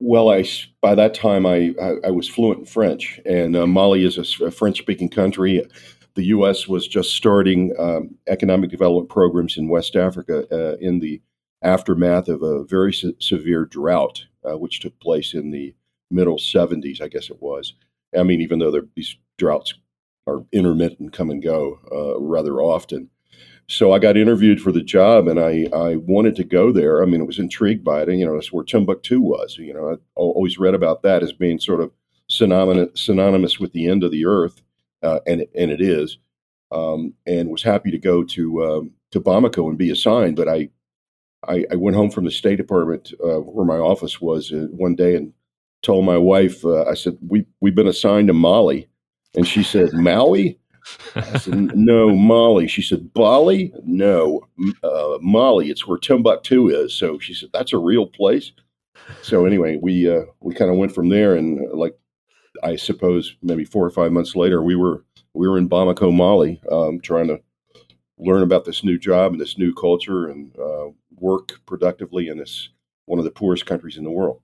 Well, 0.00 0.30
I 0.30 0.44
by 0.80 0.96
that 0.96 1.14
time 1.14 1.46
I 1.46 1.76
I, 1.80 2.08
I 2.08 2.10
was 2.10 2.28
fluent 2.28 2.58
in 2.58 2.66
French, 2.66 3.20
and 3.24 3.54
uh, 3.54 3.68
Mali 3.68 4.04
is 4.04 4.18
a, 4.18 4.46
a 4.46 4.50
French-speaking 4.50 5.10
country 5.10 5.64
the 6.18 6.24
U.S. 6.24 6.66
was 6.66 6.88
just 6.88 7.14
starting 7.14 7.72
um, 7.78 8.16
economic 8.26 8.70
development 8.70 9.08
programs 9.08 9.56
in 9.56 9.68
West 9.68 9.94
Africa 9.94 10.46
uh, 10.50 10.76
in 10.80 10.98
the 10.98 11.22
aftermath 11.62 12.26
of 12.26 12.42
a 12.42 12.64
very 12.64 12.92
se- 12.92 13.14
severe 13.20 13.64
drought, 13.64 14.26
uh, 14.44 14.58
which 14.58 14.80
took 14.80 14.98
place 14.98 15.32
in 15.32 15.52
the 15.52 15.72
middle 16.10 16.36
70s, 16.36 17.00
I 17.00 17.06
guess 17.06 17.30
it 17.30 17.40
was. 17.40 17.74
I 18.18 18.24
mean, 18.24 18.40
even 18.40 18.58
though 18.58 18.82
these 18.96 19.16
droughts 19.36 19.74
are 20.26 20.44
intermittent, 20.50 21.12
come 21.12 21.30
and 21.30 21.40
go 21.40 21.78
uh, 21.92 22.20
rather 22.20 22.60
often. 22.60 23.10
So 23.68 23.92
I 23.92 24.00
got 24.00 24.16
interviewed 24.16 24.60
for 24.60 24.72
the 24.72 24.82
job, 24.82 25.28
and 25.28 25.38
I, 25.38 25.68
I 25.72 25.96
wanted 25.96 26.34
to 26.36 26.44
go 26.44 26.72
there. 26.72 27.00
I 27.00 27.06
mean, 27.06 27.20
I 27.20 27.24
was 27.24 27.38
intrigued 27.38 27.84
by 27.84 28.02
it. 28.02 28.08
And, 28.08 28.18
you 28.18 28.26
know, 28.26 28.34
that's 28.34 28.52
where 28.52 28.64
Timbuktu 28.64 29.20
was. 29.20 29.56
You 29.56 29.72
know, 29.72 29.92
I 29.92 29.96
always 30.16 30.58
read 30.58 30.74
about 30.74 31.02
that 31.02 31.22
as 31.22 31.32
being 31.32 31.60
sort 31.60 31.80
of 31.80 31.92
synonymous, 32.28 32.88
synonymous 33.00 33.60
with 33.60 33.72
the 33.72 33.86
end 33.86 34.02
of 34.02 34.10
the 34.10 34.26
earth 34.26 34.62
uh, 35.02 35.20
and 35.26 35.46
and 35.54 35.70
it 35.70 35.80
is, 35.80 36.18
um, 36.72 37.14
and 37.26 37.50
was 37.50 37.62
happy 37.62 37.90
to 37.90 37.98
go 37.98 38.24
to 38.24 38.64
um, 38.64 38.90
to 39.12 39.20
Bamako 39.20 39.68
and 39.68 39.78
be 39.78 39.90
assigned. 39.90 40.36
But 40.36 40.48
I, 40.48 40.68
I, 41.46 41.64
I 41.70 41.76
went 41.76 41.96
home 41.96 42.10
from 42.10 42.24
the 42.24 42.30
State 42.30 42.56
Department 42.56 43.12
uh, 43.24 43.40
where 43.40 43.66
my 43.66 43.78
office 43.78 44.20
was 44.20 44.52
uh, 44.52 44.66
one 44.70 44.94
day 44.94 45.14
and 45.16 45.32
told 45.82 46.04
my 46.04 46.18
wife, 46.18 46.64
uh, 46.64 46.84
I 46.84 46.94
said 46.94 47.16
we 47.26 47.46
we've 47.60 47.74
been 47.74 47.88
assigned 47.88 48.28
to 48.28 48.34
Mali, 48.34 48.88
and 49.34 49.46
she 49.46 49.62
said 49.62 49.92
Maui. 49.92 50.58
I 51.14 51.38
said 51.38 51.76
no 51.76 52.16
Mali. 52.16 52.66
She 52.66 52.82
said 52.82 53.12
Bali. 53.12 53.72
No 53.84 54.40
uh, 54.82 55.18
Mali. 55.20 55.70
It's 55.70 55.86
where 55.86 55.98
Timbuktu 55.98 56.68
is. 56.68 56.94
So 56.94 57.18
she 57.18 57.34
said 57.34 57.50
that's 57.52 57.72
a 57.72 57.78
real 57.78 58.06
place. 58.06 58.52
So 59.22 59.44
anyway, 59.44 59.78
we 59.80 60.10
uh, 60.10 60.22
we 60.40 60.54
kind 60.54 60.70
of 60.70 60.76
went 60.76 60.94
from 60.94 61.08
there, 61.08 61.36
and 61.36 61.60
like 61.72 61.96
I 62.62 62.76
suppose 62.76 63.36
maybe 63.42 63.64
four 63.64 63.84
or 63.84 63.90
five 63.90 64.12
months 64.12 64.36
later, 64.36 64.62
we 64.62 64.76
were 64.76 65.04
we 65.34 65.48
were 65.48 65.58
in 65.58 65.68
Bamako, 65.68 66.12
Mali, 66.14 66.60
um, 66.70 67.00
trying 67.00 67.28
to 67.28 67.40
learn 68.18 68.42
about 68.42 68.64
this 68.64 68.82
new 68.82 68.98
job 68.98 69.32
and 69.32 69.40
this 69.40 69.58
new 69.58 69.72
culture 69.72 70.26
and 70.28 70.56
uh, 70.58 70.88
work 71.16 71.60
productively 71.66 72.28
in 72.28 72.38
this 72.38 72.70
one 73.04 73.18
of 73.18 73.24
the 73.24 73.30
poorest 73.30 73.66
countries 73.66 73.96
in 73.96 74.04
the 74.04 74.10
world. 74.10 74.40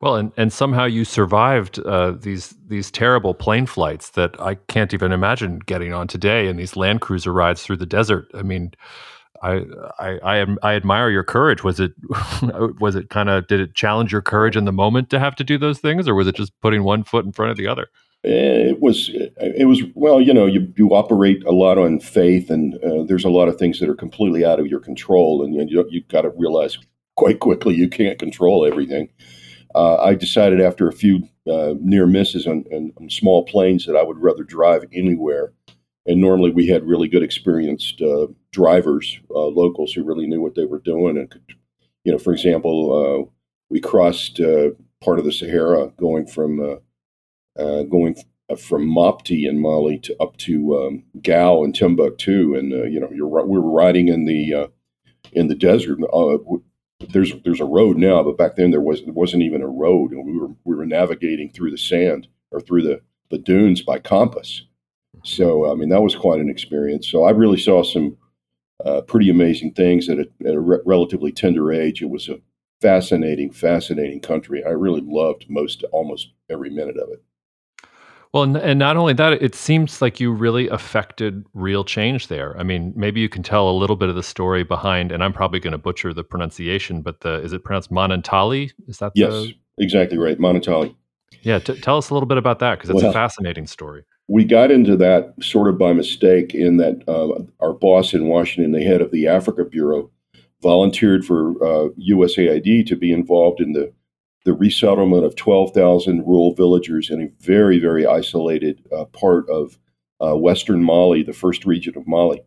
Well, 0.00 0.14
and, 0.14 0.32
and 0.36 0.52
somehow 0.52 0.84
you 0.84 1.04
survived 1.04 1.80
uh, 1.80 2.12
these 2.12 2.54
these 2.66 2.90
terrible 2.90 3.34
plane 3.34 3.66
flights 3.66 4.10
that 4.10 4.40
I 4.40 4.54
can't 4.54 4.94
even 4.94 5.10
imagine 5.10 5.58
getting 5.58 5.92
on 5.92 6.06
today, 6.06 6.46
and 6.46 6.58
these 6.58 6.76
Land 6.76 7.00
Cruiser 7.00 7.32
rides 7.32 7.62
through 7.62 7.78
the 7.78 7.86
desert. 7.86 8.30
I 8.32 8.42
mean, 8.42 8.72
I, 9.42 9.62
I 9.98 10.18
I 10.22 10.46
I 10.62 10.74
admire 10.74 11.10
your 11.10 11.24
courage. 11.24 11.64
Was 11.64 11.80
it 11.80 11.92
was 12.80 12.94
it 12.94 13.10
kind 13.10 13.28
of 13.28 13.46
did 13.46 13.60
it 13.60 13.74
challenge 13.74 14.12
your 14.12 14.22
courage 14.22 14.56
in 14.56 14.64
the 14.64 14.72
moment 14.72 15.10
to 15.10 15.18
have 15.18 15.36
to 15.36 15.44
do 15.44 15.58
those 15.58 15.78
things, 15.78 16.08
or 16.08 16.14
was 16.14 16.26
it 16.26 16.36
just 16.36 16.52
putting 16.60 16.84
one 16.84 17.04
foot 17.04 17.24
in 17.24 17.32
front 17.32 17.50
of 17.50 17.56
the 17.56 17.66
other? 17.66 17.88
Eh, 18.24 18.70
it 18.70 18.80
was 18.80 19.10
it 19.12 19.68
was 19.68 19.82
well, 19.94 20.20
you 20.20 20.34
know, 20.34 20.46
you 20.46 20.72
you 20.76 20.90
operate 20.90 21.42
a 21.44 21.52
lot 21.52 21.78
on 21.78 22.00
faith, 22.00 22.50
and 22.50 22.74
uh, 22.84 23.04
there's 23.04 23.24
a 23.24 23.30
lot 23.30 23.48
of 23.48 23.56
things 23.56 23.78
that 23.78 23.88
are 23.88 23.94
completely 23.94 24.44
out 24.44 24.58
of 24.58 24.66
your 24.66 24.80
control, 24.80 25.44
and 25.44 25.54
you 25.70 25.86
you 25.88 26.02
got 26.08 26.22
to 26.22 26.30
realize 26.30 26.78
quite 27.16 27.40
quickly 27.40 27.74
you 27.74 27.88
can't 27.88 28.18
control 28.18 28.66
everything. 28.66 29.08
Uh, 29.74 29.96
I 29.96 30.14
decided 30.14 30.60
after 30.60 30.88
a 30.88 30.92
few 30.92 31.28
uh, 31.48 31.74
near 31.80 32.06
misses 32.06 32.46
on, 32.46 32.64
on, 32.72 32.92
on 33.00 33.10
small 33.10 33.44
planes 33.44 33.86
that 33.86 33.96
I 33.96 34.02
would 34.02 34.18
rather 34.18 34.42
drive 34.42 34.84
anywhere 34.92 35.52
and 36.08 36.22
normally 36.22 36.50
we 36.50 36.66
had 36.66 36.88
really 36.88 37.06
good 37.06 37.22
experienced 37.22 38.00
uh, 38.00 38.26
drivers, 38.50 39.20
uh, 39.30 39.46
locals 39.46 39.92
who 39.92 40.02
really 40.02 40.26
knew 40.26 40.40
what 40.40 40.54
they 40.54 40.64
were 40.64 40.78
doing, 40.78 41.18
and 41.18 41.30
could, 41.30 41.42
you 42.02 42.10
know, 42.10 42.18
for 42.18 42.32
example, 42.32 42.92
uh, 42.92 43.30
we 43.68 43.78
crossed 43.78 44.40
uh, 44.40 44.70
part 45.04 45.18
of 45.18 45.26
the 45.26 45.32
Sahara 45.32 45.92
going 45.98 46.26
from 46.26 46.60
uh, 46.60 47.62
uh, 47.62 47.82
going 47.82 48.16
from 48.58 48.88
Mopti 48.88 49.46
in 49.46 49.60
Mali 49.60 49.98
to 49.98 50.16
up 50.18 50.38
to 50.38 50.78
um, 50.78 51.04
Gao 51.22 51.62
and 51.62 51.74
Timbuktu, 51.74 52.54
and 52.54 52.72
you 52.90 52.98
know, 52.98 53.08
we 53.08 53.20
were 53.20 53.70
riding 53.70 54.08
in 54.08 54.24
the 54.24 54.70
in 55.32 55.48
the 55.48 55.54
desert. 55.54 55.98
there's 57.10 57.34
there's 57.44 57.60
a 57.60 57.66
road 57.66 57.98
now, 57.98 58.22
but 58.22 58.38
back 58.38 58.56
then 58.56 58.70
there 58.70 58.80
was 58.80 59.04
there 59.04 59.12
wasn't 59.12 59.42
even 59.42 59.60
a 59.60 59.68
road, 59.68 60.12
and 60.12 60.24
we 60.24 60.38
were 60.38 60.48
we 60.64 60.74
were 60.74 60.86
navigating 60.86 61.50
through 61.50 61.70
the 61.70 61.76
sand 61.76 62.28
or 62.50 62.62
through 62.62 62.82
the 62.82 63.02
the 63.30 63.36
dunes 63.36 63.82
by 63.82 63.98
compass 63.98 64.62
so, 65.24 65.70
I 65.70 65.74
mean, 65.74 65.88
that 65.90 66.02
was 66.02 66.14
quite 66.14 66.40
an 66.40 66.50
experience. 66.50 67.08
So, 67.08 67.24
I 67.24 67.30
really 67.30 67.58
saw 67.58 67.82
some 67.82 68.16
uh, 68.84 69.00
pretty 69.02 69.30
amazing 69.30 69.72
things 69.72 70.08
at 70.08 70.18
a, 70.18 70.28
at 70.46 70.54
a 70.54 70.60
re- 70.60 70.78
relatively 70.84 71.32
tender 71.32 71.72
age. 71.72 72.02
It 72.02 72.10
was 72.10 72.28
a 72.28 72.40
fascinating, 72.80 73.50
fascinating 73.50 74.20
country. 74.20 74.64
I 74.64 74.70
really 74.70 75.02
loved 75.04 75.46
most, 75.48 75.84
almost 75.92 76.32
every 76.48 76.70
minute 76.70 76.96
of 76.96 77.08
it. 77.10 77.22
Well, 78.32 78.56
and 78.56 78.78
not 78.78 78.98
only 78.98 79.14
that, 79.14 79.42
it 79.42 79.54
seems 79.54 80.02
like 80.02 80.20
you 80.20 80.30
really 80.30 80.68
affected 80.68 81.46
real 81.54 81.82
change 81.82 82.28
there. 82.28 82.56
I 82.58 82.62
mean, 82.62 82.92
maybe 82.94 83.20
you 83.20 83.28
can 83.28 83.42
tell 83.42 83.70
a 83.70 83.72
little 83.72 83.96
bit 83.96 84.10
of 84.10 84.16
the 84.16 84.22
story 84.22 84.64
behind, 84.64 85.12
and 85.12 85.24
I'm 85.24 85.32
probably 85.32 85.60
going 85.60 85.72
to 85.72 85.78
butcher 85.78 86.12
the 86.12 86.22
pronunciation, 86.22 87.00
but 87.00 87.20
the 87.20 87.42
is 87.42 87.54
it 87.54 87.64
pronounced 87.64 87.90
Manantali? 87.90 88.70
Is 88.86 88.98
that 88.98 89.12
yes, 89.14 89.32
the... 89.32 89.54
exactly 89.78 90.18
right, 90.18 90.38
Manantali. 90.38 90.94
Yeah, 91.40 91.58
t- 91.58 91.80
tell 91.80 91.96
us 91.96 92.10
a 92.10 92.14
little 92.14 92.26
bit 92.26 92.36
about 92.36 92.58
that 92.58 92.76
because 92.76 92.90
it's 92.90 93.02
well, 93.02 93.10
a 93.10 93.14
fascinating 93.14 93.66
story 93.66 94.04
we 94.28 94.44
got 94.44 94.70
into 94.70 94.96
that 94.96 95.34
sort 95.40 95.68
of 95.68 95.78
by 95.78 95.94
mistake 95.94 96.54
in 96.54 96.76
that 96.76 97.02
uh, 97.08 97.42
our 97.64 97.72
boss 97.72 98.12
in 98.12 98.28
Washington, 98.28 98.72
the 98.72 98.84
head 98.84 99.00
of 99.00 99.10
the 99.10 99.26
Africa 99.26 99.64
Bureau, 99.64 100.10
volunteered 100.62 101.24
for 101.24 101.52
uh, 101.64 101.88
USAID 101.98 102.86
to 102.86 102.96
be 102.96 103.10
involved 103.10 103.60
in 103.60 103.72
the, 103.72 103.92
the 104.44 104.52
resettlement 104.52 105.24
of 105.24 105.34
12,000 105.36 106.26
rural 106.26 106.54
villagers 106.54 107.10
in 107.10 107.22
a 107.22 107.30
very, 107.42 107.78
very 107.78 108.06
isolated 108.06 108.86
uh, 108.96 109.06
part 109.06 109.48
of 109.48 109.78
uh, 110.20 110.36
Western 110.36 110.84
Mali, 110.84 111.22
the 111.22 111.32
first 111.32 111.64
region 111.64 111.96
of 111.96 112.06
Mali. 112.06 112.42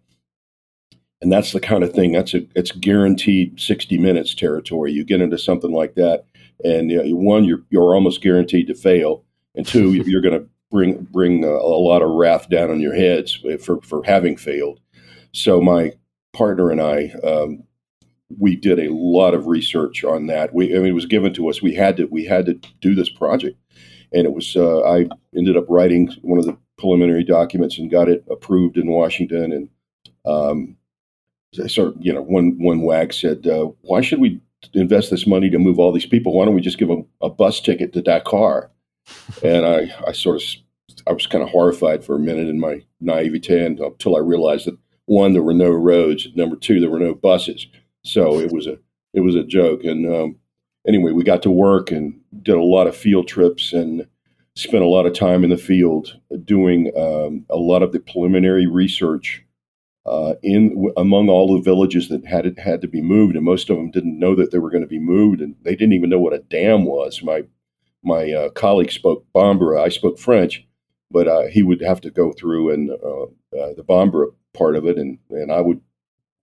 And 1.21 1.31
that's 1.31 1.51
the 1.51 1.59
kind 1.59 1.83
of 1.83 1.93
thing 1.93 2.11
that's 2.11 2.33
a 2.33 2.41
it's 2.55 2.71
guaranteed 2.71 3.59
60 3.59 3.97
minutes 3.97 4.33
territory. 4.35 4.91
You 4.91 5.03
get 5.03 5.21
into 5.21 5.37
something 5.37 5.71
like 5.71 5.95
that, 5.95 6.25
and 6.63 6.91
one, 7.15 7.43
you're, 7.43 7.61
you're 7.69 7.95
almost 7.95 8.21
guaranteed 8.21 8.67
to 8.67 8.75
fail. 8.75 9.23
And 9.55 9.65
two, 9.65 9.93
you're 10.05 10.21
going 10.21 10.39
to 10.39 10.49
bring 10.71 11.07
bring 11.11 11.43
a, 11.43 11.49
a, 11.49 11.81
lot 11.81 12.01
of 12.01 12.09
wrath 12.09 12.49
down 12.49 12.69
on 12.71 12.79
your 12.79 12.95
heads 12.95 13.39
for 13.59 13.81
for 13.81 14.03
having 14.03 14.37
failed. 14.37 14.79
So 15.33 15.61
my 15.61 15.93
partner 16.33 16.71
and 16.71 16.81
I 16.81 17.11
um, 17.23 17.63
we 18.39 18.55
did 18.55 18.79
a 18.79 18.93
lot 18.93 19.33
of 19.33 19.47
research 19.47 20.03
on 20.03 20.27
that. 20.27 20.53
We, 20.53 20.75
I 20.75 20.79
mean, 20.79 20.87
it 20.87 20.93
was 20.93 21.05
given 21.05 21.33
to 21.33 21.49
us. 21.49 21.61
We 21.61 21.75
had 21.75 21.97
to, 21.97 22.05
we 22.05 22.25
had 22.25 22.45
to 22.45 22.53
do 22.79 22.95
this 22.95 23.09
project, 23.09 23.57
and 24.11 24.25
it 24.25 24.33
was. 24.33 24.55
Uh, 24.55 24.81
I 24.81 25.07
ended 25.35 25.57
up 25.57 25.65
writing 25.69 26.11
one 26.21 26.39
of 26.39 26.45
the 26.45 26.57
preliminary 26.77 27.23
documents 27.23 27.77
and 27.77 27.91
got 27.91 28.09
it 28.09 28.23
approved 28.29 28.77
in 28.77 28.87
Washington. 28.87 29.51
And 29.51 29.69
um, 30.25 30.77
sort 31.67 31.95
you 31.99 32.13
know, 32.13 32.21
one 32.21 32.57
one 32.59 32.81
wag 32.81 33.13
said, 33.13 33.47
uh, 33.47 33.69
"Why 33.81 34.01
should 34.01 34.19
we 34.19 34.39
invest 34.73 35.11
this 35.11 35.27
money 35.27 35.49
to 35.49 35.59
move 35.59 35.79
all 35.79 35.91
these 35.91 36.05
people? 36.05 36.33
Why 36.33 36.45
don't 36.45 36.55
we 36.55 36.61
just 36.61 36.77
give 36.77 36.87
them 36.87 37.05
a 37.21 37.29
bus 37.29 37.59
ticket 37.59 37.93
to 37.93 38.01
Dakar?" 38.01 38.71
And 39.43 39.65
I, 39.65 39.91
I 40.07 40.11
sort 40.11 40.37
of, 40.37 40.43
I 41.07 41.13
was 41.13 41.27
kind 41.27 41.43
of 41.43 41.49
horrified 41.49 42.03
for 42.03 42.15
a 42.15 42.19
minute 42.19 42.47
in 42.47 42.59
my 42.59 42.83
naivete 42.99 43.65
until 43.65 44.15
I 44.15 44.19
realized 44.19 44.67
that 44.67 44.77
one, 45.05 45.33
there 45.33 45.43
were 45.43 45.53
no 45.53 45.69
roads. 45.69 46.25
and 46.25 46.35
Number 46.35 46.55
two, 46.55 46.79
there 46.79 46.89
were 46.89 46.99
no 46.99 47.13
buses. 47.13 47.67
So 48.03 48.39
it 48.39 48.51
was 48.51 48.67
a 48.67 48.77
it 49.13 49.21
was 49.21 49.35
a 49.35 49.43
joke. 49.43 49.83
And 49.83 50.11
um, 50.11 50.35
anyway, 50.87 51.11
we 51.11 51.23
got 51.23 51.43
to 51.43 51.51
work 51.51 51.91
and 51.91 52.19
did 52.41 52.55
a 52.55 52.63
lot 52.63 52.87
of 52.87 52.95
field 52.95 53.27
trips 53.27 53.73
and 53.73 54.07
spent 54.55 54.83
a 54.83 54.87
lot 54.87 55.05
of 55.05 55.13
time 55.13 55.43
in 55.43 55.49
the 55.49 55.57
field 55.57 56.17
doing 56.43 56.91
um, 56.97 57.45
a 57.49 57.57
lot 57.57 57.83
of 57.83 57.91
the 57.91 57.99
preliminary 57.99 58.67
research 58.67 59.43
uh, 60.05 60.33
in 60.41 60.91
among 60.97 61.29
all 61.29 61.53
the 61.53 61.61
villages 61.61 62.09
that 62.09 62.25
had 62.25 62.57
had 62.57 62.81
to 62.81 62.87
be 62.87 63.01
moved, 63.01 63.35
and 63.35 63.45
most 63.45 63.69
of 63.69 63.77
them 63.77 63.91
didn't 63.91 64.17
know 64.17 64.35
that 64.35 64.51
they 64.51 64.57
were 64.57 64.71
going 64.71 64.81
to 64.81 64.87
be 64.87 64.99
moved, 64.99 65.41
and 65.41 65.55
they 65.61 65.75
didn't 65.75 65.93
even 65.93 66.09
know 66.09 66.19
what 66.19 66.33
a 66.33 66.39
dam 66.39 66.85
was. 66.85 67.21
My 67.21 67.43
my 68.03 68.31
uh, 68.31 68.49
colleague 68.49 68.91
spoke 68.91 69.25
Bambara, 69.33 69.81
I 69.81 69.89
spoke 69.89 70.19
French, 70.19 70.65
but 71.11 71.27
uh, 71.27 71.47
he 71.47 71.63
would 71.63 71.81
have 71.81 72.01
to 72.01 72.11
go 72.11 72.31
through 72.31 72.71
and 72.71 72.89
uh, 72.89 73.23
uh, 73.23 73.73
the 73.75 73.83
Bambara 73.87 74.27
part 74.53 74.75
of 74.75 74.85
it, 74.85 74.97
and 74.97 75.17
and 75.29 75.51
I 75.51 75.61
would, 75.61 75.81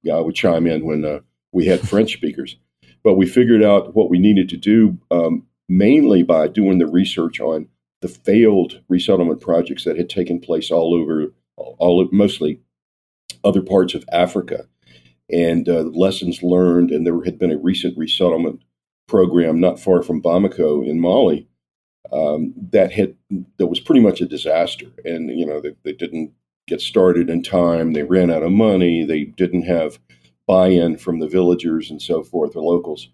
yeah, 0.03 0.15
I 0.15 0.21
would 0.21 0.35
chime 0.35 0.67
in 0.67 0.85
when 0.85 1.05
uh, 1.05 1.21
we 1.53 1.67
had 1.67 1.87
French 1.87 2.13
speakers. 2.13 2.57
But 3.05 3.15
we 3.15 3.27
figured 3.27 3.63
out 3.63 3.95
what 3.95 4.11
we 4.11 4.19
needed 4.19 4.49
to 4.51 4.57
do 4.57 4.99
um, 5.11 5.47
mainly 5.69 6.23
by 6.23 6.49
doing 6.49 6.79
the 6.79 6.87
research 6.87 7.41
on 7.41 7.69
the 8.01 8.09
failed 8.09 8.81
resettlement 8.89 9.41
projects 9.41 9.85
that 9.85 9.97
had 9.97 10.09
taken 10.09 10.41
place 10.41 10.71
all 10.71 10.95
over, 10.95 11.33
all 11.57 12.09
mostly 12.13 12.61
other 13.45 13.63
parts 13.63 13.95
of 13.95 14.05
Africa, 14.13 14.67
and 15.31 15.69
uh, 15.69 15.83
lessons 15.83 16.43
learned. 16.43 16.91
And 16.91 17.07
there 17.07 17.23
had 17.25 17.39
been 17.39 17.53
a 17.53 17.59
recent 17.59 17.97
resettlement 17.97 18.63
program 19.09 19.59
not 19.59 19.81
far 19.81 20.03
from 20.03 20.23
Bamako 20.23 20.87
in 20.87 21.01
Mali 21.01 21.49
um, 22.13 22.55
that 22.71 22.93
had 22.93 23.17
that 23.59 23.67
was 23.67 23.81
pretty 23.81 24.01
much 24.01 24.21
a 24.21 24.27
disaster. 24.27 24.87
And 25.05 25.31
you 25.31 25.47
know 25.47 25.61
they, 25.61 25.75
they 25.83 25.93
didn't 25.93 26.33
get 26.69 26.81
started 26.81 27.29
in 27.29 27.43
time. 27.43 27.93
They 27.93 28.05
ran 28.05 28.31
out 28.31 28.43
of 28.45 28.53
money. 28.53 29.05
They 29.05 29.25
didn't 29.25 29.63
have 29.63 29.99
buy-in 30.47 30.97
from 30.97 31.21
the 31.21 31.29
villagers 31.29 31.91
and 31.91 32.01
so 32.01 32.23
forth, 32.23 32.53
the 32.53 32.61
locals 32.61 33.09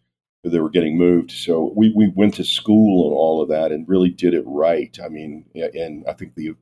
they 0.44 0.60
were 0.60 0.70
getting 0.70 0.98
moved. 0.98 1.30
So 1.30 1.72
we, 1.74 1.92
we 1.96 2.08
went 2.08 2.34
to 2.34 2.44
school 2.44 3.08
and 3.08 3.16
all 3.16 3.42
of 3.42 3.48
that 3.48 3.72
and 3.72 3.88
really 3.88 4.10
did 4.10 4.34
it 4.34 4.44
right. 4.46 4.96
I 5.02 5.08
mean, 5.08 5.46
and 5.54 6.04
I 6.06 6.12
think 6.12 6.34
the 6.34 6.54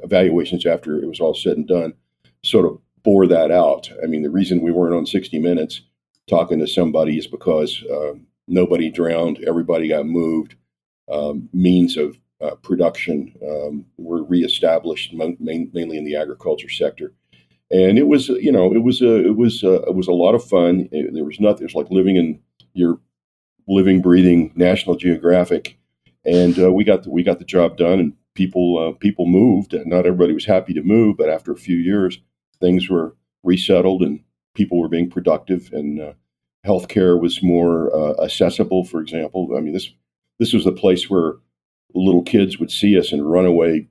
evaluations 0.00 0.66
after 0.66 0.98
it 0.98 1.06
was 1.06 1.20
all 1.20 1.34
said 1.34 1.56
and 1.56 1.68
done 1.68 1.94
sort 2.42 2.66
of 2.66 2.78
bore 3.02 3.26
that 3.28 3.50
out. 3.50 3.90
I 4.02 4.06
mean, 4.06 4.22
the 4.22 4.30
reason 4.30 4.60
we 4.60 4.72
weren't 4.72 4.96
on 4.96 5.06
60 5.06 5.38
Minutes 5.38 5.82
talking 6.28 6.58
to 6.58 6.66
somebody 6.66 7.18
is 7.18 7.26
because 7.26 7.82
uh, 7.84 8.14
nobody 8.50 8.90
drowned, 8.90 9.38
everybody 9.46 9.88
got 9.88 10.06
moved. 10.06 10.56
Um, 11.10 11.48
means 11.52 11.96
of 11.96 12.16
uh, 12.40 12.54
production 12.56 13.34
um, 13.46 13.84
were 13.96 14.22
reestablished 14.22 15.12
main, 15.12 15.70
mainly 15.72 15.98
in 15.98 16.04
the 16.04 16.16
agriculture 16.16 16.68
sector, 16.68 17.12
and 17.70 17.98
it 17.98 18.06
was 18.06 18.28
you 18.28 18.52
know 18.52 18.72
it 18.72 18.84
was 18.84 19.02
a 19.02 19.26
it 19.26 19.36
was 19.36 19.62
a, 19.62 19.82
it 19.82 19.94
was 19.94 20.06
a 20.06 20.12
lot 20.12 20.34
of 20.34 20.44
fun. 20.44 20.88
It, 20.92 21.12
there 21.12 21.24
was 21.24 21.40
nothing. 21.40 21.62
It 21.62 21.74
was 21.74 21.84
like 21.84 21.90
living 21.90 22.16
in 22.16 22.40
your 22.74 23.00
living, 23.66 24.02
breathing 24.02 24.52
National 24.54 24.96
Geographic, 24.96 25.78
and 26.24 26.58
uh, 26.58 26.72
we 26.72 26.84
got 26.84 27.02
the, 27.02 27.10
we 27.10 27.22
got 27.22 27.38
the 27.40 27.44
job 27.44 27.76
done, 27.76 27.98
and 27.98 28.12
people 28.34 28.78
uh, 28.78 28.98
people 28.98 29.26
moved. 29.26 29.74
Not 29.84 30.06
everybody 30.06 30.32
was 30.32 30.46
happy 30.46 30.74
to 30.74 30.82
move, 30.82 31.16
but 31.16 31.28
after 31.28 31.52
a 31.52 31.56
few 31.56 31.76
years, 31.76 32.18
things 32.60 32.88
were 32.88 33.16
resettled, 33.42 34.02
and 34.02 34.20
people 34.54 34.78
were 34.78 34.88
being 34.88 35.10
productive, 35.10 35.70
and 35.72 36.00
uh, 36.00 36.12
healthcare 36.66 37.20
was 37.20 37.42
more 37.42 37.94
uh, 37.94 38.22
accessible. 38.22 38.84
For 38.84 39.00
example, 39.00 39.48
I 39.56 39.60
mean 39.60 39.72
this 39.72 39.90
this 40.38 40.52
was 40.52 40.64
the 40.64 40.72
place 40.72 41.08
where 41.08 41.34
little 41.94 42.22
kids 42.22 42.58
would 42.58 42.70
see 42.70 42.98
us 42.98 43.12
and 43.12 43.30
run 43.30 43.46
away 43.46 43.88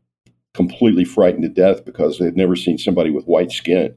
completely 0.53 1.05
frightened 1.05 1.43
to 1.43 1.49
death 1.49 1.85
because 1.85 2.17
they 2.17 2.25
had 2.25 2.37
never 2.37 2.55
seen 2.55 2.77
somebody 2.77 3.09
with 3.11 3.25
white 3.25 3.51
skin. 3.51 3.95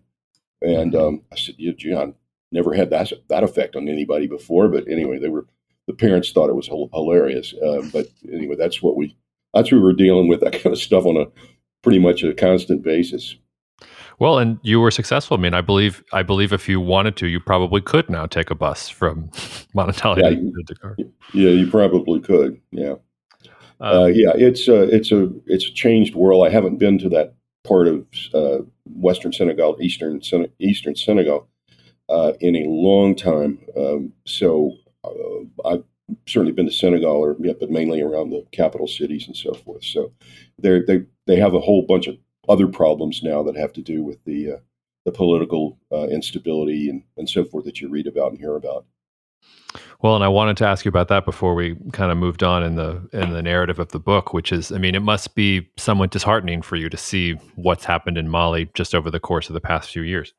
And 0.61 0.93
mm-hmm. 0.93 1.07
um, 1.07 1.23
I 1.33 1.37
said, 1.37 1.55
yeah, 1.59 1.73
John, 1.77 2.15
never 2.53 2.75
had 2.75 2.91
that 2.91 3.13
that 3.29 3.45
effect 3.45 3.77
on 3.77 3.89
anybody 3.89 4.27
before. 4.27 4.69
But 4.69 4.87
anyway, 4.89 5.19
they 5.19 5.29
were 5.29 5.47
the 5.87 5.95
parents 5.95 6.31
thought 6.31 6.51
it 6.51 6.57
was 6.57 6.69
hilarious. 6.69 7.55
Uh, 7.55 7.83
but 7.93 8.07
anyway, 8.33 8.57
that's 8.57 8.83
what 8.83 8.97
we 8.97 9.17
that's 9.55 9.73
what 9.73 9.79
we 9.79 9.85
were 9.85 9.93
dealing 9.93 10.29
with 10.29 10.41
that 10.41 10.53
kind 10.53 10.73
of 10.73 10.79
stuff 10.79 11.05
on 11.05 11.17
a 11.17 11.27
pretty 11.83 11.99
much 11.99 12.23
a 12.23 12.35
constant 12.35 12.83
basis. 12.83 13.37
Well, 14.23 14.39
and 14.39 14.61
you 14.63 14.79
were 14.79 14.93
successful. 14.93 15.37
I 15.37 15.41
mean, 15.41 15.53
I 15.53 15.63
believe 15.63 16.05
I 16.13 16.23
believe 16.23 16.53
if 16.53 16.69
you 16.69 16.81
wanted 16.81 17.17
to, 17.17 17.27
you 17.27 17.41
probably 17.41 17.81
could 17.81 18.09
now 18.09 18.27
take 18.27 18.53
a 18.53 18.55
bus 18.55 18.89
from 18.89 19.29
Manantali 19.75 20.23
yeah, 20.23 20.29
to 20.31 20.63
Dakar. 20.65 20.97
Yeah, 21.35 21.51
you 21.51 21.69
probably 21.69 22.21
could. 22.21 22.61
Yeah, 22.71 22.95
uh, 23.81 24.03
uh, 24.03 24.07
yeah. 24.07 24.31
It's 24.37 24.69
a 24.69 24.83
it's 24.95 25.11
a 25.11 25.29
it's 25.47 25.67
a 25.67 25.73
changed 25.73 26.15
world. 26.15 26.47
I 26.47 26.51
haven't 26.51 26.77
been 26.77 26.99
to 26.99 27.09
that 27.09 27.35
part 27.65 27.89
of 27.89 28.07
uh, 28.33 28.59
Western 28.85 29.33
Senegal, 29.33 29.77
Eastern 29.81 30.21
Eastern 30.61 30.95
Senegal, 30.95 31.49
uh, 32.09 32.35
in 32.39 32.55
a 32.55 32.69
long 32.69 33.17
time. 33.17 33.59
Um, 33.77 34.13
so 34.25 34.71
uh, 35.03 35.69
I've 35.69 35.83
certainly 36.29 36.53
been 36.53 36.67
to 36.67 36.73
Senegal, 36.73 37.17
or 37.17 37.37
yeah, 37.41 37.55
but 37.59 37.73
mainly 37.73 38.01
around 38.01 38.31
the 38.31 38.47
capital 38.53 38.87
cities 38.87 39.27
and 39.27 39.37
so 39.37 39.53
forth. 39.53 39.83
So 39.83 40.13
they 40.59 40.79
they 40.87 41.07
they 41.27 41.41
have 41.41 41.55
a 41.55 41.61
whole 41.61 41.85
bunch 41.89 42.07
of 42.07 42.19
other 42.49 42.67
problems 42.67 43.23
now 43.23 43.43
that 43.43 43.57
have 43.57 43.73
to 43.75 43.83
do 43.83 44.03
with 44.03 44.25
the 44.25 44.53
uh, 44.53 44.57
the 45.05 45.13
political 45.13 45.79
uh, 45.91 46.07
instability 46.09 46.89
and, 46.89 47.03
and 47.17 47.29
so 47.29 47.45
forth 47.45 47.65
that 47.65 47.81
you 47.81 47.89
read 47.89 48.07
about 48.07 48.31
and 48.31 48.39
hear 48.39 48.55
about. 48.55 48.87
Well, 50.01 50.15
and 50.15 50.25
I 50.25 50.29
wanted 50.29 50.57
to 50.59 50.67
ask 50.67 50.85
you 50.85 50.89
about 50.89 51.09
that 51.09 51.25
before 51.25 51.55
we 51.55 51.77
kind 51.93 52.13
of 52.13 52.19
moved 52.19 52.43
on 52.43 52.63
in 52.63 52.77
the 52.77 53.09
in 53.13 53.33
the 53.33 53.43
narrative 53.43 53.79
of 53.79 53.89
the 53.89 53.99
book, 53.99 54.33
which 54.33 54.53
is, 54.53 54.71
I 54.73 54.79
mean, 54.79 54.95
it 54.95 55.03
must 55.03 55.35
be 55.35 55.69
somewhat 55.77 56.11
disheartening 56.11 56.63
for 56.63 56.77
you 56.77 56.89
to 56.89 56.97
see 56.97 57.33
what's 57.55 57.85
happened 57.85 58.19
in 58.19 58.29
Mali 58.29 58.71
just 58.75 58.95
over 58.95 59.11
the 59.11 59.21
course 59.21 59.49
of 59.49 59.55
the 59.55 59.61
past 59.61 59.91
few 59.91 60.03
years. 60.03 60.35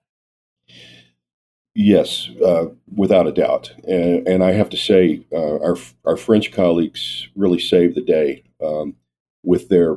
Yes, 1.75 2.29
uh, 2.45 2.65
without 2.95 3.25
a 3.25 3.31
doubt, 3.31 3.73
and, 3.87 4.27
and, 4.27 4.43
I 4.43 4.51
have 4.51 4.69
to 4.69 4.77
say, 4.77 5.25
uh, 5.31 5.57
our 5.59 5.75
our 6.05 6.17
French 6.17 6.51
colleagues 6.51 7.27
really 7.35 7.57
saved 7.57 7.95
the 7.95 8.01
day 8.01 8.43
um, 8.63 8.95
with 9.43 9.69
their 9.69 9.95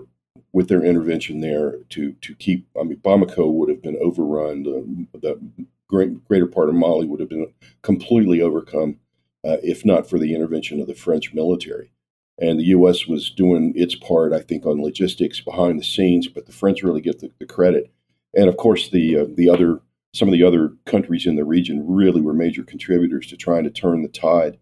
with 0.56 0.68
their 0.68 0.82
intervention 0.82 1.40
there 1.40 1.74
to 1.90 2.12
to 2.22 2.34
keep. 2.34 2.66
I 2.80 2.82
mean, 2.82 2.96
Bamako 3.04 3.52
would 3.52 3.68
have 3.68 3.82
been 3.82 3.98
overrun. 4.00 4.62
The, 4.62 5.18
the 5.20 5.38
great, 5.86 6.24
greater 6.24 6.46
part 6.46 6.70
of 6.70 6.74
Mali 6.74 7.06
would 7.06 7.20
have 7.20 7.28
been 7.28 7.52
completely 7.82 8.40
overcome 8.40 8.96
uh, 9.44 9.58
if 9.62 9.84
not 9.84 10.08
for 10.08 10.18
the 10.18 10.34
intervention 10.34 10.80
of 10.80 10.86
the 10.86 10.94
French 10.94 11.34
military. 11.34 11.92
And 12.38 12.58
the 12.58 12.70
U.S. 12.76 13.06
was 13.06 13.28
doing 13.28 13.74
its 13.76 13.94
part, 13.96 14.32
I 14.32 14.40
think, 14.40 14.64
on 14.64 14.82
logistics 14.82 15.42
behind 15.42 15.78
the 15.78 15.84
scenes, 15.84 16.26
but 16.26 16.46
the 16.46 16.52
French 16.52 16.82
really 16.82 17.02
get 17.02 17.18
the, 17.20 17.30
the 17.38 17.44
credit. 17.44 17.92
And 18.34 18.48
of 18.48 18.56
course, 18.56 18.88
the 18.88 19.14
uh, 19.14 19.26
the 19.28 19.50
other 19.50 19.82
some 20.14 20.26
of 20.26 20.32
the 20.32 20.42
other 20.42 20.72
countries 20.86 21.26
in 21.26 21.36
the 21.36 21.44
region 21.44 21.86
really 21.86 22.22
were 22.22 22.32
major 22.32 22.64
contributors 22.64 23.26
to 23.26 23.36
trying 23.36 23.64
to 23.64 23.70
turn 23.70 24.00
the 24.00 24.08
tide. 24.08 24.56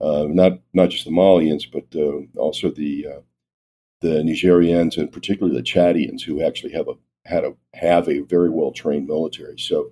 Uh, 0.00 0.26
not 0.28 0.58
not 0.74 0.90
just 0.90 1.04
the 1.04 1.12
Malians, 1.12 1.70
but 1.70 1.84
uh, 1.94 2.40
also 2.40 2.72
the 2.72 3.06
uh, 3.06 3.20
the 4.00 4.22
Nigerians 4.22 4.96
and 4.96 5.10
particularly 5.10 5.56
the 5.56 5.62
Chadians, 5.62 6.22
who 6.22 6.42
actually 6.42 6.72
have 6.72 6.88
a 6.88 6.94
had 7.24 7.44
a 7.44 7.54
have 7.74 8.08
a 8.08 8.20
very 8.20 8.50
well 8.50 8.72
trained 8.72 9.06
military. 9.06 9.58
So 9.58 9.90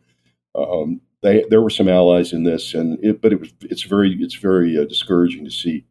um, 0.55 1.01
they, 1.23 1.45
there 1.51 1.63
were 1.63 1.71
some 1.71 1.89
allies 1.89 2.33
in 2.33 2.45
this, 2.45 2.75
and 2.75 2.99
it, 3.03 3.21
but 3.21 3.33
it 3.33 3.41
was 3.41 3.53
it's 3.63 3.83
very 3.83 4.17
it's 4.21 4.35
very 4.37 4.79
uh, 4.79 4.85
discouraging 4.85 5.45
to 5.45 5.51
see 5.51 5.85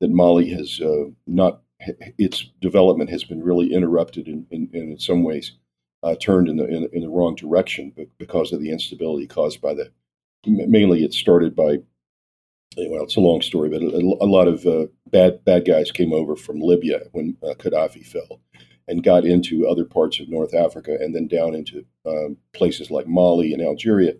that 0.00 0.10
Mali 0.10 0.50
has 0.50 0.80
uh, 0.80 1.06
not 1.26 1.62
its 2.18 2.50
development 2.60 3.10
has 3.10 3.24
been 3.24 3.42
really 3.42 3.72
interrupted 3.72 4.28
in, 4.28 4.46
in, 4.50 4.68
in 4.72 4.98
some 4.98 5.22
ways 5.22 5.52
uh, 6.02 6.14
turned 6.16 6.48
in 6.48 6.56
the 6.56 6.66
in, 6.66 6.88
in, 6.92 7.02
the 7.02 7.08
wrong 7.08 7.34
direction 7.34 7.92
because 8.18 8.52
of 8.52 8.60
the 8.60 8.70
instability 8.70 9.26
caused 9.26 9.60
by 9.60 9.74
the 9.74 9.90
mainly 10.46 11.04
it 11.04 11.12
started 11.12 11.56
by 11.56 11.78
well 12.76 13.04
it's 13.04 13.16
a 13.16 13.20
long 13.20 13.40
story 13.40 13.68
but 13.68 13.82
a, 13.82 13.98
a 14.20 14.26
lot 14.26 14.48
of 14.48 14.66
uh, 14.66 14.86
bad 15.10 15.44
bad 15.44 15.64
guys 15.64 15.90
came 15.90 16.12
over 16.12 16.36
from 16.36 16.60
Libya 16.60 17.00
when 17.12 17.36
uh, 17.42 17.54
Gaddafi 17.54 18.06
fell 18.06 18.40
and 18.88 19.02
got 19.02 19.24
into 19.24 19.66
other 19.66 19.84
parts 19.84 20.20
of 20.20 20.28
North 20.28 20.54
Africa 20.54 20.96
and 21.00 21.14
then 21.14 21.26
down 21.26 21.54
into 21.54 21.84
um, 22.06 22.36
places 22.52 22.90
like 22.90 23.06
Mali 23.06 23.52
and 23.52 23.62
Algeria 23.62 24.14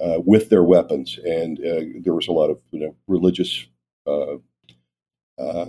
uh, 0.00 0.20
with 0.24 0.48
their 0.48 0.64
weapons. 0.64 1.18
And 1.24 1.58
uh, 1.58 2.00
there 2.02 2.14
was 2.14 2.28
a 2.28 2.32
lot 2.32 2.50
of 2.50 2.60
you 2.70 2.80
know 2.80 2.96
religious 3.06 3.66
uh, 4.06 4.36
uh, 5.38 5.66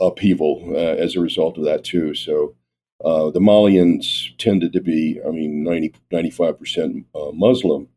upheaval 0.00 0.74
as 0.76 1.16
a 1.16 1.20
result 1.20 1.58
of 1.58 1.64
that 1.64 1.84
too. 1.84 2.14
So 2.14 2.54
the 3.02 3.40
Malians 3.40 4.36
tended 4.38 4.72
to 4.72 4.80
be, 4.80 5.20
I 5.26 5.30
mean, 5.30 5.62
90, 5.62 5.94
95% 6.12 7.04
Muslim, 7.34 7.88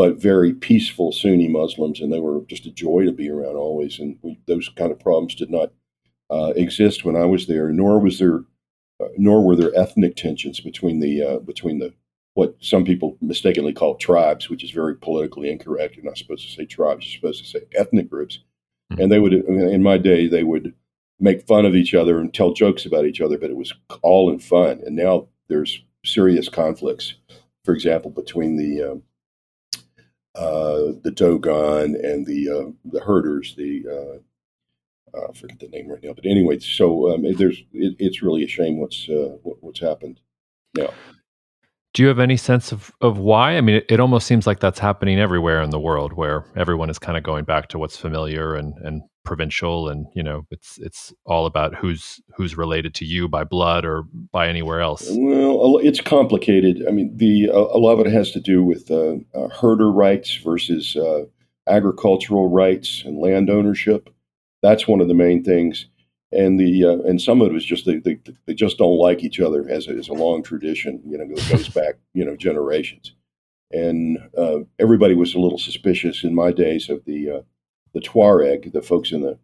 but 0.00 0.16
very 0.16 0.54
peaceful 0.54 1.12
Sunni 1.12 1.46
Muslims, 1.46 2.00
and 2.00 2.10
they 2.10 2.20
were 2.20 2.40
just 2.46 2.64
a 2.64 2.70
joy 2.70 3.04
to 3.04 3.12
be 3.12 3.28
around 3.28 3.56
always. 3.56 3.98
And 3.98 4.16
we, 4.22 4.40
those 4.46 4.66
kind 4.70 4.90
of 4.90 4.98
problems 4.98 5.34
did 5.34 5.50
not 5.50 5.72
uh, 6.30 6.54
exist 6.56 7.04
when 7.04 7.16
I 7.16 7.26
was 7.26 7.46
there, 7.46 7.68
nor 7.68 8.00
was 8.00 8.18
there, 8.18 8.38
uh, 8.98 9.08
nor 9.18 9.44
were 9.44 9.56
there 9.56 9.76
ethnic 9.76 10.16
tensions 10.16 10.58
between 10.58 11.00
the 11.00 11.22
uh, 11.22 11.38
between 11.40 11.80
the 11.80 11.92
what 12.32 12.56
some 12.60 12.82
people 12.82 13.18
mistakenly 13.20 13.74
call 13.74 13.96
tribes, 13.96 14.48
which 14.48 14.64
is 14.64 14.70
very 14.70 14.96
politically 14.96 15.50
incorrect. 15.50 15.96
You're 15.96 16.06
not 16.06 16.16
supposed 16.16 16.48
to 16.48 16.54
say 16.54 16.64
tribes; 16.64 17.04
you're 17.04 17.20
supposed 17.20 17.44
to 17.44 17.50
say 17.50 17.66
ethnic 17.74 18.08
groups. 18.08 18.38
Mm-hmm. 18.90 19.02
And 19.02 19.12
they 19.12 19.18
would, 19.18 19.34
in 19.34 19.82
my 19.82 19.98
day, 19.98 20.28
they 20.28 20.44
would 20.44 20.72
make 21.18 21.46
fun 21.46 21.66
of 21.66 21.76
each 21.76 21.92
other 21.92 22.18
and 22.18 22.32
tell 22.32 22.54
jokes 22.54 22.86
about 22.86 23.04
each 23.04 23.20
other, 23.20 23.36
but 23.36 23.50
it 23.50 23.56
was 23.56 23.74
all 24.00 24.32
in 24.32 24.38
fun. 24.38 24.80
And 24.86 24.96
now 24.96 25.28
there's 25.48 25.84
serious 26.06 26.48
conflicts, 26.48 27.16
for 27.66 27.74
example, 27.74 28.10
between 28.10 28.56
the 28.56 28.92
um, 28.92 29.02
uh, 30.34 30.92
the 31.02 31.12
Dogon 31.14 31.96
and 31.96 32.26
the 32.26 32.48
uh, 32.48 32.70
the 32.84 33.00
herders, 33.00 33.54
the 33.56 33.84
uh, 33.88 35.18
uh, 35.18 35.28
I 35.28 35.32
forget 35.32 35.58
the 35.58 35.68
name 35.68 35.88
right 35.88 36.02
now, 36.02 36.12
but 36.12 36.26
anyway, 36.26 36.58
so 36.58 37.12
um, 37.12 37.24
there's 37.36 37.58
it, 37.72 37.96
it's 37.98 38.22
really 38.22 38.44
a 38.44 38.48
shame 38.48 38.78
what's 38.78 39.08
uh, 39.08 39.36
what, 39.42 39.56
what's 39.60 39.80
happened 39.80 40.20
now. 40.76 40.90
Do 41.92 42.02
you 42.02 42.08
have 42.08 42.20
any 42.20 42.36
sense 42.36 42.70
of, 42.70 42.92
of 43.00 43.18
why? 43.18 43.56
I 43.56 43.60
mean, 43.60 43.76
it, 43.76 43.86
it, 43.88 43.98
almost 43.98 44.28
seems 44.28 44.46
like 44.46 44.60
that's 44.60 44.78
happening 44.78 45.18
everywhere 45.18 45.60
in 45.60 45.70
the 45.70 45.80
world, 45.80 46.12
where 46.12 46.44
everyone 46.54 46.88
is 46.88 47.00
kind 47.00 47.18
of 47.18 47.24
going 47.24 47.44
back 47.44 47.66
to 47.70 47.80
what's 47.80 47.96
familiar 47.96 48.54
and, 48.54 48.74
and 48.78 49.02
provincial, 49.24 49.88
and 49.88 50.06
you 50.14 50.22
know, 50.22 50.46
it's 50.50 50.78
it's 50.78 51.12
all 51.24 51.46
about 51.46 51.74
who's 51.74 52.20
who's 52.36 52.56
related 52.56 52.94
to 52.94 53.04
you 53.04 53.28
by 53.28 53.44
blood 53.44 53.84
or 53.84 54.04
by 54.32 54.48
anywhere 54.48 54.80
else. 54.80 55.06
Well, 55.10 55.78
it's 55.78 56.00
complicated. 56.00 56.84
I 56.86 56.90
mean, 56.90 57.16
the 57.16 57.46
a 57.46 57.78
lot 57.78 57.92
of 57.98 58.06
it 58.06 58.12
has 58.12 58.30
to 58.32 58.40
do 58.40 58.62
with 58.62 58.90
uh, 58.90 59.16
uh, 59.34 59.48
herder 59.48 59.90
rights 59.90 60.36
versus 60.36 60.96
uh, 60.96 61.24
agricultural 61.68 62.48
rights 62.48 63.02
and 63.04 63.18
land 63.18 63.50
ownership. 63.50 64.10
That's 64.62 64.86
one 64.86 65.00
of 65.00 65.08
the 65.08 65.14
main 65.14 65.42
things 65.42 65.86
and 66.32 66.60
the 66.60 66.84
uh, 66.84 66.98
and 67.08 67.20
some 67.20 67.40
of 67.40 67.48
it 67.48 67.52
was 67.52 67.64
just 67.64 67.86
they, 67.86 67.96
they, 67.96 68.18
they 68.46 68.54
just 68.54 68.78
don't 68.78 68.98
like 68.98 69.24
each 69.24 69.40
other 69.40 69.68
as 69.68 69.88
a, 69.88 69.90
as 69.90 70.08
a 70.08 70.12
long 70.12 70.42
tradition 70.42 71.02
you 71.04 71.18
know 71.18 71.26
goes 71.48 71.68
back 71.68 71.96
you 72.14 72.24
know 72.24 72.36
generations 72.36 73.14
and 73.72 74.18
uh, 74.36 74.58
everybody 74.78 75.14
was 75.14 75.34
a 75.34 75.40
little 75.40 75.58
suspicious 75.58 76.24
in 76.24 76.34
my 76.34 76.52
days 76.52 76.88
of 76.88 77.04
the 77.04 77.44
the 77.92 78.00
Tuareg 78.00 78.72
the 78.72 78.82
folks 78.82 79.12
in 79.12 79.22
the 79.22 79.38